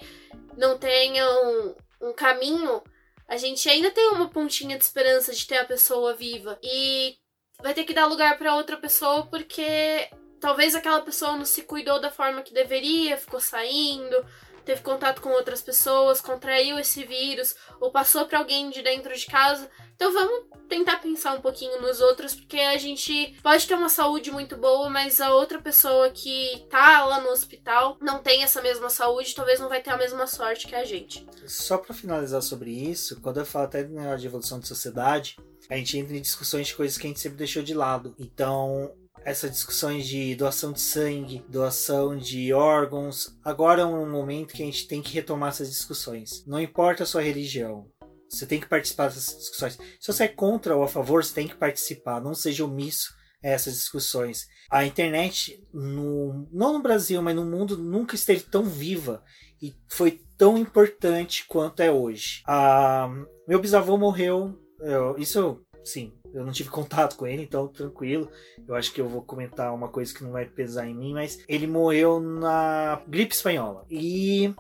[0.58, 2.84] não tenham um caminho,
[3.30, 6.60] a gente ainda tem uma pontinha de esperança de ter a pessoa viva.
[6.62, 7.16] E
[7.62, 10.10] vai ter que dar lugar para outra pessoa porque
[10.40, 14.26] talvez aquela pessoa não se cuidou da forma que deveria, ficou saindo,
[14.68, 19.26] teve contato com outras pessoas, contraiu esse vírus ou passou para alguém de dentro de
[19.26, 19.70] casa.
[19.96, 24.30] Então vamos tentar pensar um pouquinho nos outros, porque a gente pode ter uma saúde
[24.30, 28.90] muito boa, mas a outra pessoa que tá lá no hospital não tem essa mesma
[28.90, 31.26] saúde, talvez não vai ter a mesma sorte que a gente.
[31.48, 35.38] Só para finalizar sobre isso, quando eu falo até de evolução de sociedade,
[35.70, 38.14] a gente entra em discussões de coisas que a gente sempre deixou de lado.
[38.20, 38.94] Então,
[39.28, 44.66] essas discussões de doação de sangue, doação de órgãos, agora é um momento que a
[44.66, 46.46] gente tem que retomar essas discussões.
[46.48, 47.92] Não importa a sua religião,
[48.30, 49.78] você tem que participar dessas discussões.
[50.00, 52.22] Se você é contra ou a favor, você tem que participar.
[52.22, 53.14] Não seja omisso
[53.44, 54.48] a essas discussões.
[54.72, 59.22] A internet, no, não no Brasil, mas no mundo, nunca esteve tão viva
[59.62, 62.44] e foi tão importante quanto é hoje.
[62.48, 63.10] Ah,
[63.46, 64.58] meu bisavô morreu.
[64.80, 68.30] Eu, isso, sim, eu não tive contato com ele, então tranquilo.
[68.68, 71.44] Eu acho que eu vou comentar uma coisa que não vai pesar em mim, mas
[71.48, 73.86] ele morreu na gripe espanhola.
[73.90, 74.54] E.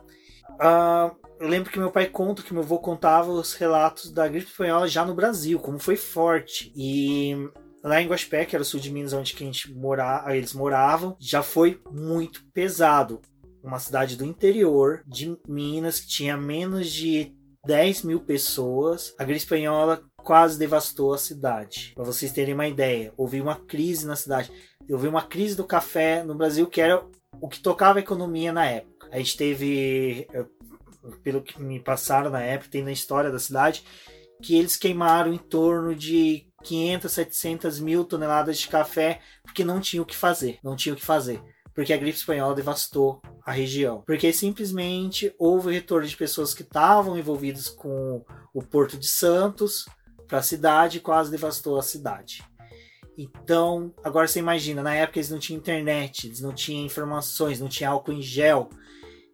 [0.59, 4.47] ah, eu lembro que meu pai conta que meu avô contava os relatos da gripe
[4.47, 6.71] espanhola já no Brasil, como foi forte.
[6.75, 7.35] E
[7.83, 10.53] lá em Guaxpé, que era o sul de Minas, onde que a gente mora, eles
[10.53, 13.21] moravam, já foi muito pesado.
[13.63, 19.13] Uma cidade do interior de Minas que tinha menos de 10 mil pessoas.
[19.19, 21.93] A gripe espanhola quase devastou a cidade.
[21.95, 24.51] Para vocês terem uma ideia, houve uma crise na cidade.
[24.89, 27.01] Houve uma crise do café no Brasil que era
[27.39, 29.07] o que tocava a economia na época.
[29.09, 30.27] A gente teve
[31.23, 33.85] pelo que me passaram na época, tem na história da cidade,
[34.43, 40.03] que eles queimaram em torno de 500, 700 mil toneladas de café porque não tinham
[40.03, 41.41] o que fazer, não tinham o que fazer,
[41.73, 47.17] porque a gripe espanhola devastou a região, porque simplesmente houve retorno de pessoas que estavam
[47.17, 49.85] envolvidas com o Porto de Santos
[50.27, 52.43] para a cidade quase devastou a cidade.
[53.17, 57.67] Então, agora você imagina, na época eles não tinham internet, eles não tinham informações, não
[57.67, 58.69] tinha álcool em gel,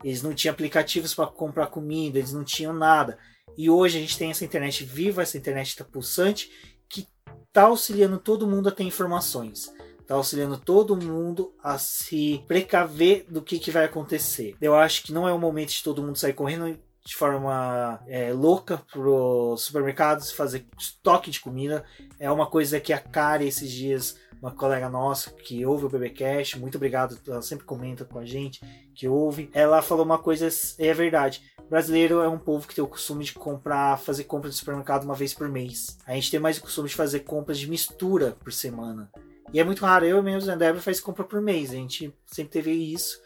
[0.03, 3.17] eles não tinham aplicativos para comprar comida, eles não tinham nada.
[3.57, 6.49] E hoje a gente tem essa internet viva, essa internet está pulsante,
[6.87, 7.07] que
[7.47, 9.73] está auxiliando todo mundo a ter informações.
[9.99, 14.55] Está auxiliando todo mundo a se precaver do que, que vai acontecer.
[14.61, 18.31] Eu acho que não é o momento de todo mundo sair correndo de forma é,
[18.31, 21.83] louca para supermercados fazer estoque de comida.
[22.19, 26.57] É uma coisa que a Kari esses dias, uma colega nossa que ouve o BBcast,
[26.59, 28.61] muito obrigado, ela sempre comenta com a gente
[28.95, 29.49] que ouve.
[29.53, 30.47] Ela falou uma coisa,
[30.79, 31.43] é verdade.
[31.59, 35.03] O brasileiro é um povo que tem o costume de comprar, fazer compras de supermercado
[35.03, 35.97] uma vez por mês.
[36.05, 39.11] A gente tem mais o costume de fazer compras de mistura por semana.
[39.53, 41.71] E é muito raro, eu mesmo, a Débora faz compra por mês.
[41.71, 43.21] A gente sempre teve isso.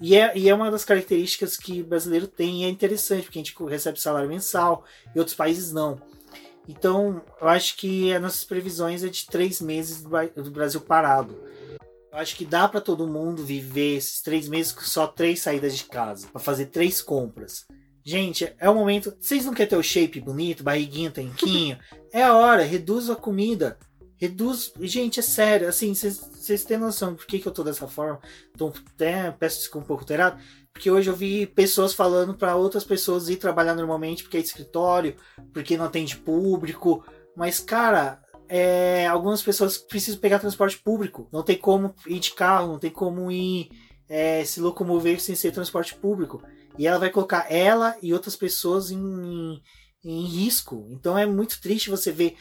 [0.00, 3.38] E é, e é uma das características que o brasileiro tem e é interessante, porque
[3.38, 6.00] a gente recebe salário mensal e outros países não.
[6.68, 11.40] Então, eu acho que as nossas previsões é de três meses do Brasil parado.
[12.12, 15.76] Eu acho que dá para todo mundo viver esses três meses com só três saídas
[15.76, 17.66] de casa, para fazer três compras.
[18.04, 19.16] Gente, é o momento.
[19.20, 21.78] Vocês não querem ter o shape bonito, barriguinha, tanquinho?
[22.12, 23.78] é a hora, reduz a comida.
[24.16, 24.72] Reduz.
[24.80, 28.20] Gente, é sério, assim, vocês têm noção por que, que eu tô dessa forma?
[28.54, 30.40] Então, até peço desculpa um pouco terado,
[30.72, 35.16] porque hoje eu vi pessoas falando para outras pessoas ir trabalhar normalmente porque é escritório,
[35.52, 37.04] porque não atende público.
[37.36, 41.28] Mas, cara, é, algumas pessoas precisam pegar transporte público.
[41.32, 43.68] Não tem como ir de carro, não tem como ir
[44.08, 46.42] é, se locomover sem ser transporte público.
[46.78, 49.62] E ela vai colocar ela e outras pessoas em, em,
[50.04, 50.88] em risco.
[50.90, 52.36] Então é muito triste você ver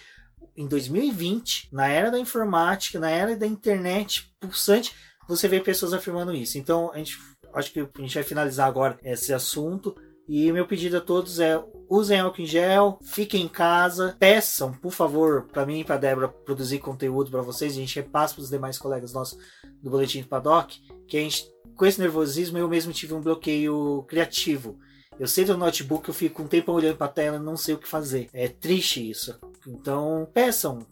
[0.55, 4.95] em 2020, na era da informática, na era da internet pulsante,
[5.27, 6.57] você vê pessoas afirmando isso.
[6.57, 7.17] Então, a gente,
[7.53, 9.95] acho que a gente vai finalizar agora esse assunto.
[10.27, 14.91] E meu pedido a todos é: usem álcool em gel, fiquem em casa, peçam, por
[14.91, 17.73] favor, para mim e para Débora produzir conteúdo para vocês.
[17.73, 19.37] A gente repassa para os demais colegas nossos
[19.81, 21.45] do Boletim do Paddock, que a gente,
[21.75, 24.79] com esse nervosismo, eu mesmo tive um bloqueio criativo.
[25.19, 27.77] Eu sei do notebook, eu fico um tempo olhando para a tela não sei o
[27.77, 28.29] que fazer.
[28.33, 29.39] É triste isso.
[29.65, 30.85] Então, peçam.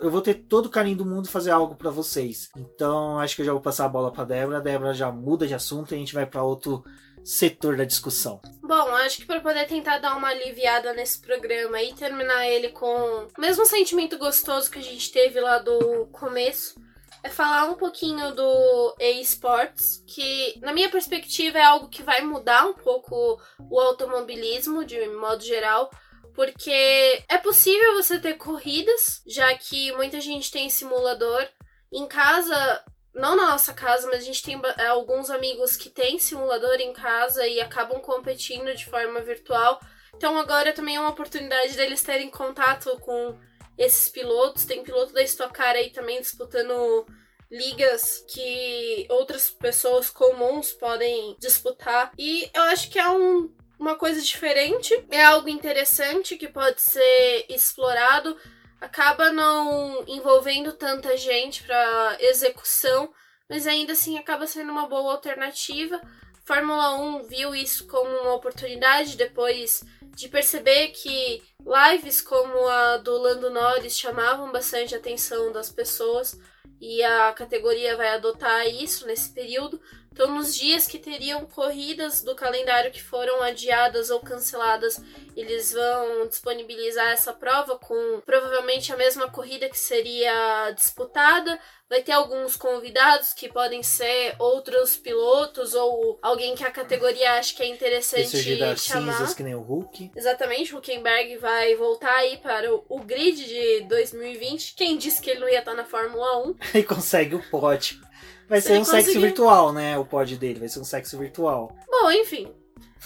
[0.00, 2.50] Eu vou ter todo o carinho do mundo fazer algo para vocês.
[2.56, 4.58] Então, acho que eu já vou passar a bola para Débora.
[4.58, 6.84] A Débora já muda de assunto e a gente vai para outro
[7.24, 8.40] setor da discussão.
[8.62, 13.26] Bom, acho que para poder tentar dar uma aliviada nesse programa e terminar ele com
[13.36, 16.78] o mesmo sentimento gostoso que a gente teve lá do começo,
[17.24, 22.66] é falar um pouquinho do eSports, que na minha perspectiva é algo que vai mudar
[22.66, 25.90] um pouco o automobilismo de modo geral,
[26.34, 31.48] porque é possível você ter corridas, já que muita gente tem simulador.
[31.90, 32.84] Em casa,
[33.14, 37.46] não na nossa casa, mas a gente tem alguns amigos que têm simulador em casa
[37.46, 39.80] e acabam competindo de forma virtual.
[40.14, 43.38] Então agora também é uma oportunidade deles terem contato com
[43.76, 44.64] esses pilotos.
[44.64, 47.06] Tem piloto da Stock Car aí também disputando
[47.50, 52.12] ligas que outras pessoas comuns podem disputar.
[52.18, 57.46] E eu acho que é um, uma coisa diferente, é algo interessante que pode ser
[57.48, 58.36] explorado.
[58.80, 63.12] Acaba não envolvendo tanta gente para execução,
[63.48, 66.00] mas ainda assim acaba sendo uma boa alternativa.
[66.44, 69.82] Fórmula 1 viu isso como uma oportunidade depois
[70.14, 76.38] de perceber que lives como a do Lando Norris chamavam bastante a atenção das pessoas
[76.78, 79.80] e a categoria vai adotar isso nesse período.
[80.14, 85.02] Então, nos dias que teriam corridas do calendário que foram adiadas ou canceladas,
[85.36, 91.58] eles vão disponibilizar essa prova com provavelmente a mesma corrida que seria disputada.
[91.90, 97.52] Vai ter alguns convidados que podem ser outros pilotos ou alguém que a categoria acha
[97.52, 99.18] que é interessante e chamar.
[99.18, 100.12] Cinzas, que nem o Hulk.
[100.14, 104.74] Exatamente, o Huckenberg vai voltar aí para o, o grid de 2020.
[104.76, 106.54] Quem disse que ele não ia estar na Fórmula 1?
[106.78, 108.00] e consegue o pódio.
[108.48, 109.98] Vai ser um sexo virtual, né?
[109.98, 111.74] O pod dele, vai ser um sexo virtual.
[111.88, 112.52] Bom, enfim.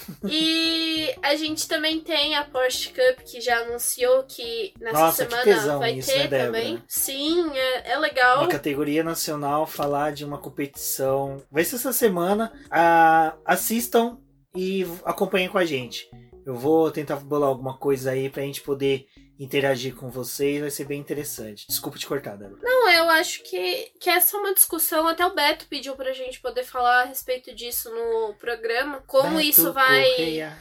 [0.24, 5.78] e a gente também tem a Porsche Cup que já anunciou que nessa Nossa, semana
[5.78, 6.82] vai isso, ter né, também.
[6.86, 8.38] Sim, é, é legal.
[8.38, 11.42] Uma categoria nacional falar de uma competição.
[11.50, 12.52] Vai ser essa semana.
[12.70, 14.18] Ah, assistam
[14.54, 16.08] e acompanhem com a gente.
[16.48, 19.06] Eu vou tentar bolar alguma coisa aí pra gente poder
[19.38, 21.66] interagir com vocês, vai ser bem interessante.
[21.68, 22.62] Desculpa te cortar, Débora.
[22.62, 26.40] Não, eu acho que, que essa é uma discussão, até o Beto pediu pra gente
[26.40, 29.04] poder falar a respeito disso no programa.
[29.06, 30.10] Como Beto isso vai.
[30.12, 30.58] Correia.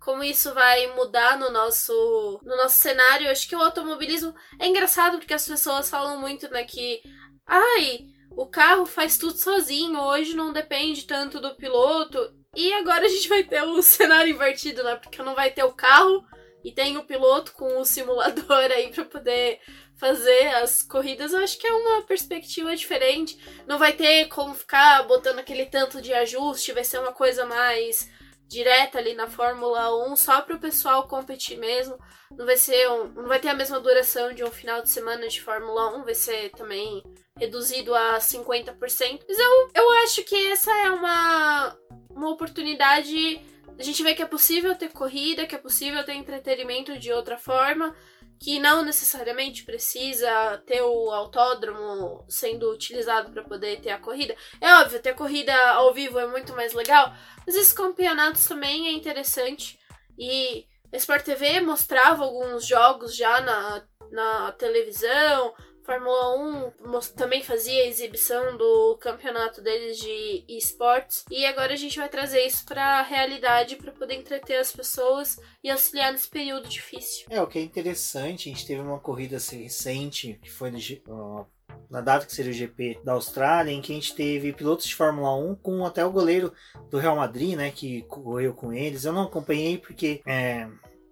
[0.00, 3.28] Como isso vai mudar no nosso, no nosso cenário.
[3.28, 7.00] Eu acho que o automobilismo é engraçado porque as pessoas falam muito, né, que.
[7.46, 12.18] Ai, o carro faz tudo sozinho, hoje não depende tanto do piloto.
[12.56, 14.96] E agora a gente vai ter o cenário invertido, né?
[14.96, 16.24] Porque não vai ter o carro,
[16.64, 19.60] e tem o piloto com o simulador aí para poder
[19.96, 23.38] fazer as corridas, eu acho que é uma perspectiva diferente.
[23.66, 28.08] Não vai ter como ficar botando aquele tanto de ajuste, vai ser uma coisa mais
[28.46, 31.98] direta ali na Fórmula 1, só para o pessoal competir mesmo.
[32.30, 35.26] Não vai ser um, não vai ter a mesma duração de um final de semana
[35.28, 37.02] de Fórmula 1, vai ser também
[37.38, 39.24] reduzido a 50%.
[39.28, 41.76] Mas eu, eu acho que essa é uma,
[42.10, 43.40] uma oportunidade
[43.78, 47.38] a gente vê que é possível ter corrida, que é possível ter entretenimento de outra
[47.38, 47.94] forma,
[48.38, 54.34] que não necessariamente precisa ter o autódromo sendo utilizado para poder ter a corrida.
[54.60, 57.12] É óbvio, ter corrida ao vivo é muito mais legal,
[57.46, 59.78] mas esses campeonatos também é interessante.
[60.18, 65.54] E a Sport TV mostrava alguns jogos já na, na televisão,
[65.88, 72.10] Fórmula 1 também fazia exibição do campeonato deles de esportes e agora a gente vai
[72.10, 77.26] trazer isso para a realidade para poder entreter as pessoas e auxiliar nesse período difícil.
[77.30, 81.46] É, o que é interessante, a gente teve uma corrida assim, recente que foi no,
[81.88, 84.94] na data que seria o GP da Austrália, em que a gente teve pilotos de
[84.94, 86.52] Fórmula 1 com até o goleiro
[86.90, 89.06] do Real Madrid, né, que correu com eles.
[89.06, 90.68] Eu não acompanhei porque é,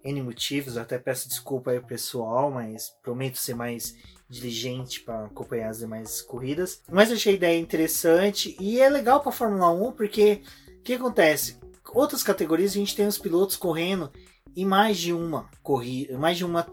[0.07, 3.93] N motivos, eu até peço desculpa aí pessoal, mas prometo ser mais
[4.29, 6.81] diligente para acompanhar as demais corridas.
[6.89, 10.41] Mas achei a ideia interessante e é legal para Fórmula 1 porque
[10.79, 11.59] o que acontece?
[11.93, 14.09] Outras categorias a gente tem os pilotos correndo
[14.55, 16.65] em mais de uma corrida, mais de uma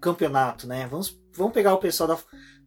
[0.00, 0.86] campeonato, né?
[0.90, 2.18] Vamos, vamos pegar o pessoal da,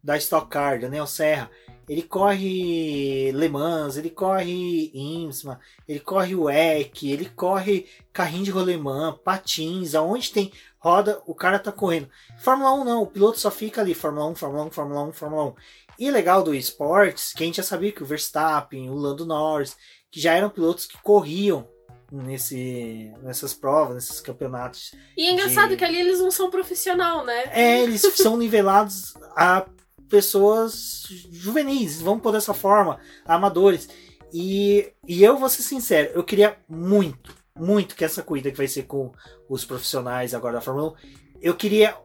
[0.02, 1.50] da Stock Car, Daniel Serra.
[1.88, 9.18] Ele corre Le Mans, ele corre IMSMA, ele corre WEC, ele corre carrinho de rolemã,
[9.24, 12.08] patins, aonde tem roda, o cara tá correndo.
[12.38, 15.44] Fórmula 1 não, o piloto só fica ali, Fórmula 1, Fórmula 1, Fórmula 1, Fórmula
[15.46, 15.54] 1.
[15.98, 19.76] E legal do esportes, que a gente já sabia que o Verstappen, o Lando Norris,
[20.10, 21.68] que já eram pilotos que corriam
[22.10, 24.92] nesse, nessas provas, nesses campeonatos.
[25.16, 25.76] E é engraçado de...
[25.76, 27.44] que ali eles não são profissional, né?
[27.52, 29.66] É, eles são nivelados a
[30.12, 33.88] pessoas juvenis, vamos por dessa forma, amadores.
[34.30, 38.68] E, e eu vou ser sincero, eu queria muito, muito que essa corrida que vai
[38.68, 39.10] ser com
[39.48, 40.94] os profissionais agora da Fórmula 1,
[41.40, 41.96] eu queria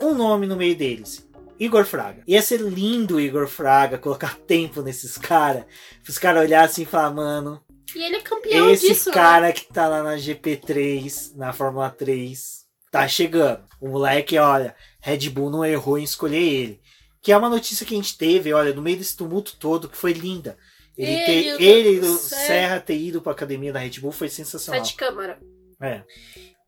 [0.00, 1.24] um nome no meio deles.
[1.56, 2.24] Igor Fraga.
[2.26, 5.64] Ia ser lindo Igor Fraga colocar tempo nesses caras.
[6.08, 7.62] Os caras olharem assim e falar, mano.
[7.94, 9.02] E ele é campeão esse disso.
[9.02, 9.14] Esse né?
[9.14, 9.52] cara né?
[9.52, 13.62] que tá lá na GP3, na Fórmula 3, tá chegando.
[13.80, 16.81] O moleque, olha, Red Bull não errou em escolher ele.
[17.22, 19.96] Que é uma notícia que a gente teve, olha, no meio desse tumulto todo, que
[19.96, 20.58] foi linda.
[20.96, 21.24] Ele, ele,
[21.56, 24.84] ter, ele o Serra ter ido pra academia da Red Bull foi sensacional.
[24.84, 25.40] Sete câmara.
[25.80, 26.02] É.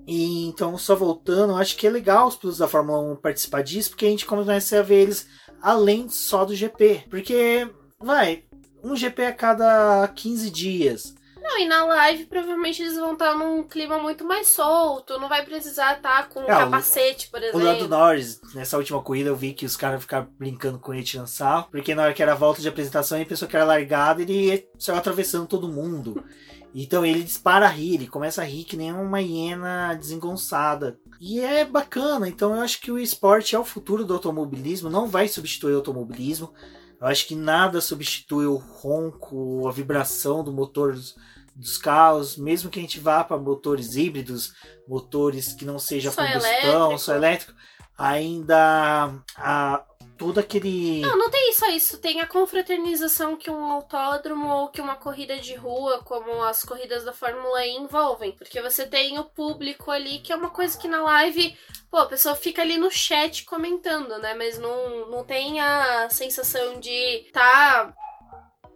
[0.07, 3.91] E então, só voltando, acho que é legal os pilotos da Fórmula 1 participar disso,
[3.91, 5.27] porque a gente começa a ver eles
[5.61, 7.05] além só do GP.
[7.09, 7.69] Porque,
[7.99, 8.45] vai,
[8.83, 11.15] um GP a cada 15 dias.
[11.45, 15.45] Não, e na live provavelmente eles vão estar num clima muito mais solto, não vai
[15.45, 17.61] precisar estar com um é, capacete, por exemplo.
[17.61, 21.05] O Lando Norris, nessa última corrida, eu vi que os caras ficaram brincando com ele
[21.05, 23.67] tirando sarro, porque na hora que era a volta de apresentação, ele pensou que era
[23.67, 26.25] largado ele saiu atravessando todo mundo.
[26.75, 30.99] Então ele dispara a rir, ele começa a rir que nem uma hiena desengonçada.
[31.21, 35.07] E é bacana, então eu acho que o esporte é o futuro do automobilismo, não
[35.07, 36.55] vai substituir o automobilismo.
[36.99, 41.15] Eu acho que nada substitui o ronco, a vibração do motor dos,
[41.55, 44.55] dos carros, mesmo que a gente vá para motores híbridos,
[44.89, 46.99] motores que não seja só combustão, elétrico.
[46.99, 47.55] só elétrico,
[47.97, 49.85] ainda a,
[50.17, 51.01] todo aquele.
[51.01, 51.99] Não, não tem só isso.
[51.99, 57.05] Tem a confraternização que um autódromo ou que uma corrida de rua, como as corridas
[57.05, 58.33] da Fórmula E, envolvem.
[58.33, 61.57] Porque você tem o público ali, que é uma coisa que na live,
[61.91, 64.35] pô, a pessoa fica ali no chat comentando, né?
[64.35, 67.95] Mas não, não tem a sensação de tá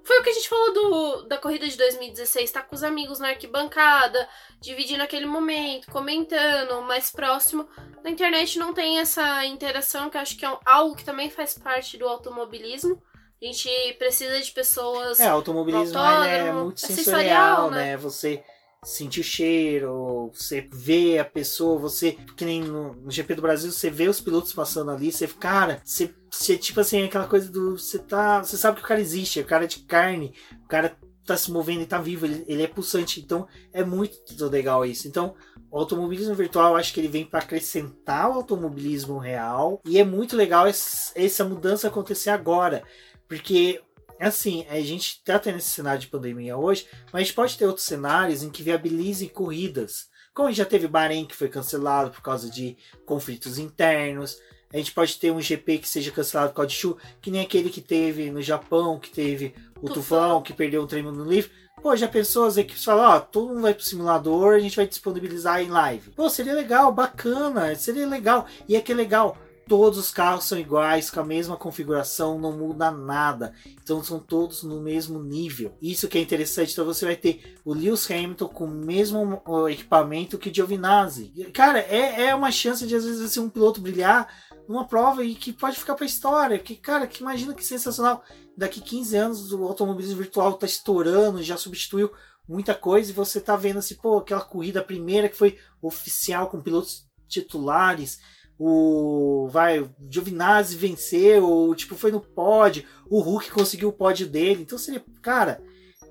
[0.08, 3.18] foi o que a gente falou do, da corrida de 2016, tá com os amigos
[3.18, 4.26] na arquibancada,
[4.58, 7.68] dividindo aquele momento, comentando, mais próximo.
[8.02, 11.58] Na internet não tem essa interação, que eu acho que é algo que também faz
[11.58, 13.02] parte do automobilismo.
[13.40, 13.68] A gente
[13.98, 15.20] precisa de pessoas.
[15.20, 17.76] É, automobilismo é muito sensorial, né?
[17.76, 17.96] né?
[17.98, 18.42] Você
[18.84, 24.08] sentir cheiro, você vê a pessoa, você, que nem no, GP do Brasil, você vê
[24.08, 28.42] os pilotos passando ali, você, cara, você, você tipo assim, aquela coisa do, você tá,
[28.42, 30.32] você sabe que o cara existe, é o cara de carne,
[30.64, 30.96] o cara
[31.26, 34.16] tá se movendo e tá vivo, ele, ele é pulsante, então é muito
[34.48, 35.06] legal isso.
[35.06, 35.34] Então,
[35.70, 40.36] o automobilismo virtual, acho que ele vem para acrescentar o automobilismo real, e é muito
[40.36, 42.82] legal essa mudança acontecer agora,
[43.28, 43.82] porque
[44.26, 47.66] assim, a gente tá tendo esse cenário de pandemia hoje, mas a gente pode ter
[47.66, 50.08] outros cenários em que viabilizem corridas.
[50.34, 54.38] Como já teve Bahrein que foi cancelado por causa de conflitos internos.
[54.72, 57.40] A gente pode ter um GP que seja cancelado por causa de chuva, que nem
[57.40, 61.50] aquele que teve no Japão, que teve o tufão, que perdeu o treino no livro.
[61.82, 64.86] Pô, já pensou as equipes falar, ó, todo mundo vai pro simulador, a gente vai
[64.86, 66.10] disponibilizar em live.
[66.10, 68.46] Pô, seria legal, bacana, seria legal.
[68.68, 69.38] E é que é legal,
[69.68, 73.52] todos os carros são iguais, com a mesma configuração, não muda nada.
[73.82, 75.76] Então são todos no mesmo nível.
[75.80, 76.72] Isso que é interessante.
[76.72, 81.30] Então você vai ter o Lewis Hamilton com o mesmo equipamento que o Giovinazzi.
[81.52, 84.28] Cara, é, é uma chance de às vezes assim, um piloto brilhar
[84.66, 86.58] numa prova e que pode ficar para história.
[86.58, 88.24] Que, cara, que imagina que sensacional.
[88.56, 92.10] Daqui 15 anos o automobilismo virtual está estourando, já substituiu
[92.48, 96.62] muita coisa e você tá vendo assim, pô, aquela corrida primeira que foi oficial com
[96.62, 98.18] pilotos titulares,
[98.58, 104.62] o vai, Giovinazzi venceu, tipo, foi no pódio, o Hulk conseguiu o pódio dele.
[104.62, 105.62] Então seria, cara,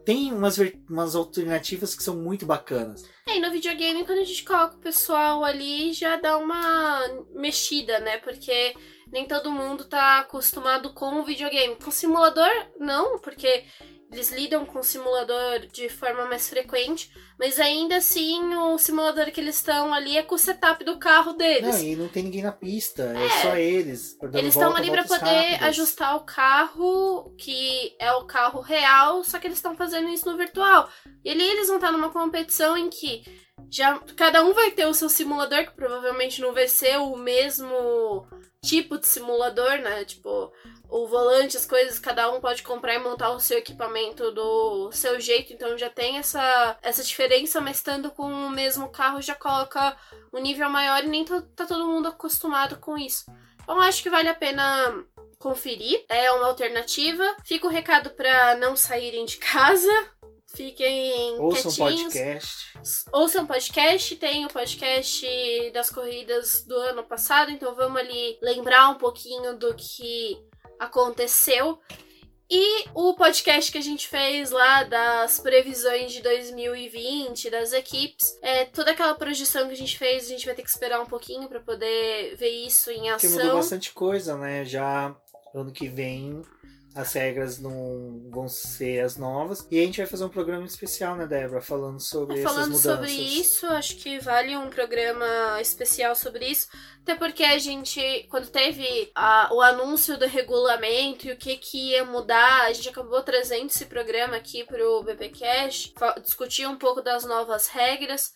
[0.06, 0.57] tem umas,
[0.90, 3.03] umas alternativas que são muito bacanas.
[3.28, 7.02] É, e no videogame, quando a gente coloca o pessoal ali, já dá uma
[7.36, 8.18] mexida, né?
[8.19, 8.74] Porque
[9.11, 11.75] nem todo mundo tá acostumado com o videogame.
[11.75, 13.65] Com o simulador, não, porque
[14.11, 19.41] eles lidam com o simulador de forma mais frequente, mas ainda assim o simulador que
[19.41, 21.75] eles estão ali é com o setup do carro deles.
[21.75, 24.17] Não, e não tem ninguém na pista, é, é só eles.
[24.34, 25.67] Eles estão ali para poder rápidas.
[25.67, 30.38] ajustar o carro, que é o carro real, só que eles estão fazendo isso no
[30.38, 30.89] virtual.
[31.25, 33.23] E ali eles vão estar numa competição em que
[33.69, 38.27] já cada um vai ter o seu simulador, que provavelmente não vai ser o mesmo
[38.64, 40.03] tipo de simulador, né?
[40.06, 40.52] Tipo,
[40.89, 45.19] o volante, as coisas, cada um pode comprar e montar o seu equipamento do seu
[45.19, 49.98] jeito, então já tem essa, essa diferença, mas estando com o mesmo carro já coloca
[50.34, 53.26] um nível maior e nem tá, todo mundo acostumado com isso.
[53.61, 55.03] Então acho que vale a pena
[55.38, 57.23] conferir, é uma alternativa.
[57.44, 59.91] Fica o recado para não saírem de casa,
[60.57, 62.13] Fiquem Ouçam quietinhos.
[62.13, 62.55] podcast.
[63.13, 64.15] Ouçam podcast.
[64.15, 67.51] Tem o podcast das corridas do ano passado.
[67.51, 70.35] Então vamos ali lembrar um pouquinho do que
[70.79, 71.79] aconteceu.
[72.49, 78.65] E o podcast que a gente fez lá das previsões de 2020 das equipes, é
[78.65, 81.47] toda aquela projeção que a gente fez, a gente vai ter que esperar um pouquinho
[81.47, 83.29] para poder ver isso em ação.
[83.29, 84.65] Porque mudou bastante coisa, né?
[84.65, 85.15] Já
[85.53, 86.41] ano que vem
[86.98, 89.65] as regras não vão ser as novas.
[89.69, 91.61] E a gente vai fazer um programa especial, né, Débora?
[91.61, 92.84] Falando sobre falando essas mudanças.
[92.84, 96.68] Falando sobre isso, acho que vale um programa especial sobre isso.
[97.03, 101.91] Até porque a gente, quando teve a, o anúncio do regulamento e o que, que
[101.91, 105.94] ia mudar, a gente acabou trazendo esse programa aqui pro BBcast,
[106.24, 108.34] discutir um pouco das novas regras.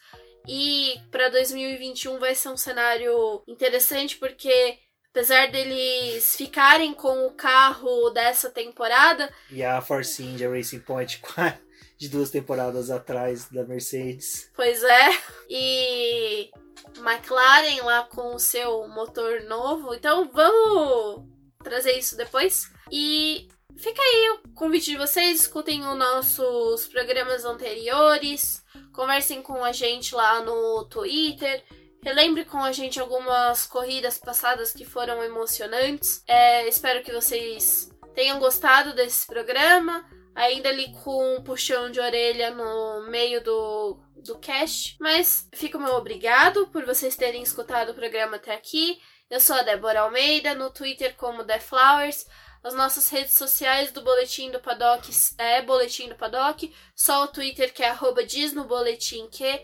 [0.47, 4.77] E para 2021 vai ser um cenário interessante porque
[5.11, 9.29] Apesar deles ficarem com o carro dessa temporada.
[9.49, 11.21] E a Force India Racing Point
[11.99, 14.49] de duas temporadas atrás da Mercedes.
[14.55, 15.09] Pois é.
[15.49, 16.49] E
[16.97, 19.93] McLaren lá com o seu motor novo.
[19.93, 21.25] Então vamos
[21.61, 22.71] trazer isso depois.
[22.89, 28.63] E fica aí o convite de vocês, escutem os nossos programas anteriores,
[28.93, 31.63] conversem com a gente lá no Twitter.
[32.03, 36.23] Relembre com a gente algumas corridas passadas que foram emocionantes.
[36.27, 40.03] É, espero que vocês tenham gostado desse programa.
[40.33, 44.97] Ainda ali com um puxão de orelha no meio do, do cast.
[44.99, 48.99] Mas fica o meu obrigado por vocês terem escutado o programa até aqui.
[49.29, 52.25] Eu sou a Débora Almeida, no Twitter como The Flowers.
[52.63, 56.73] As nossas redes sociais do Boletim do Paddock é Boletim do Paddock.
[56.95, 59.61] Só o Twitter que é arroba diz no boletim que.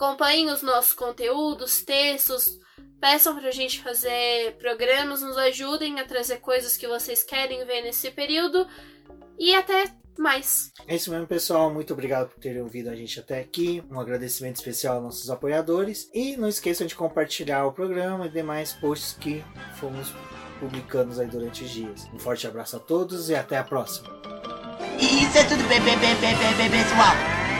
[0.00, 2.58] Acompanhem os nossos conteúdos, textos,
[2.98, 7.82] peçam para a gente fazer programas, nos ajudem a trazer coisas que vocês querem ver
[7.82, 8.66] nesse período
[9.38, 10.72] e até mais.
[10.88, 11.70] É isso mesmo, pessoal.
[11.70, 13.84] Muito obrigado por terem ouvido a gente até aqui.
[13.90, 16.08] Um agradecimento especial aos nossos apoiadores.
[16.14, 19.44] E não esqueçam de compartilhar o programa e demais posts que
[19.78, 20.14] fomos
[20.58, 22.08] publicando aí durante os dias.
[22.14, 24.08] Um forte abraço a todos e até a próxima.
[24.98, 27.59] Isso é tudo, bem, bem, bem, pessoal.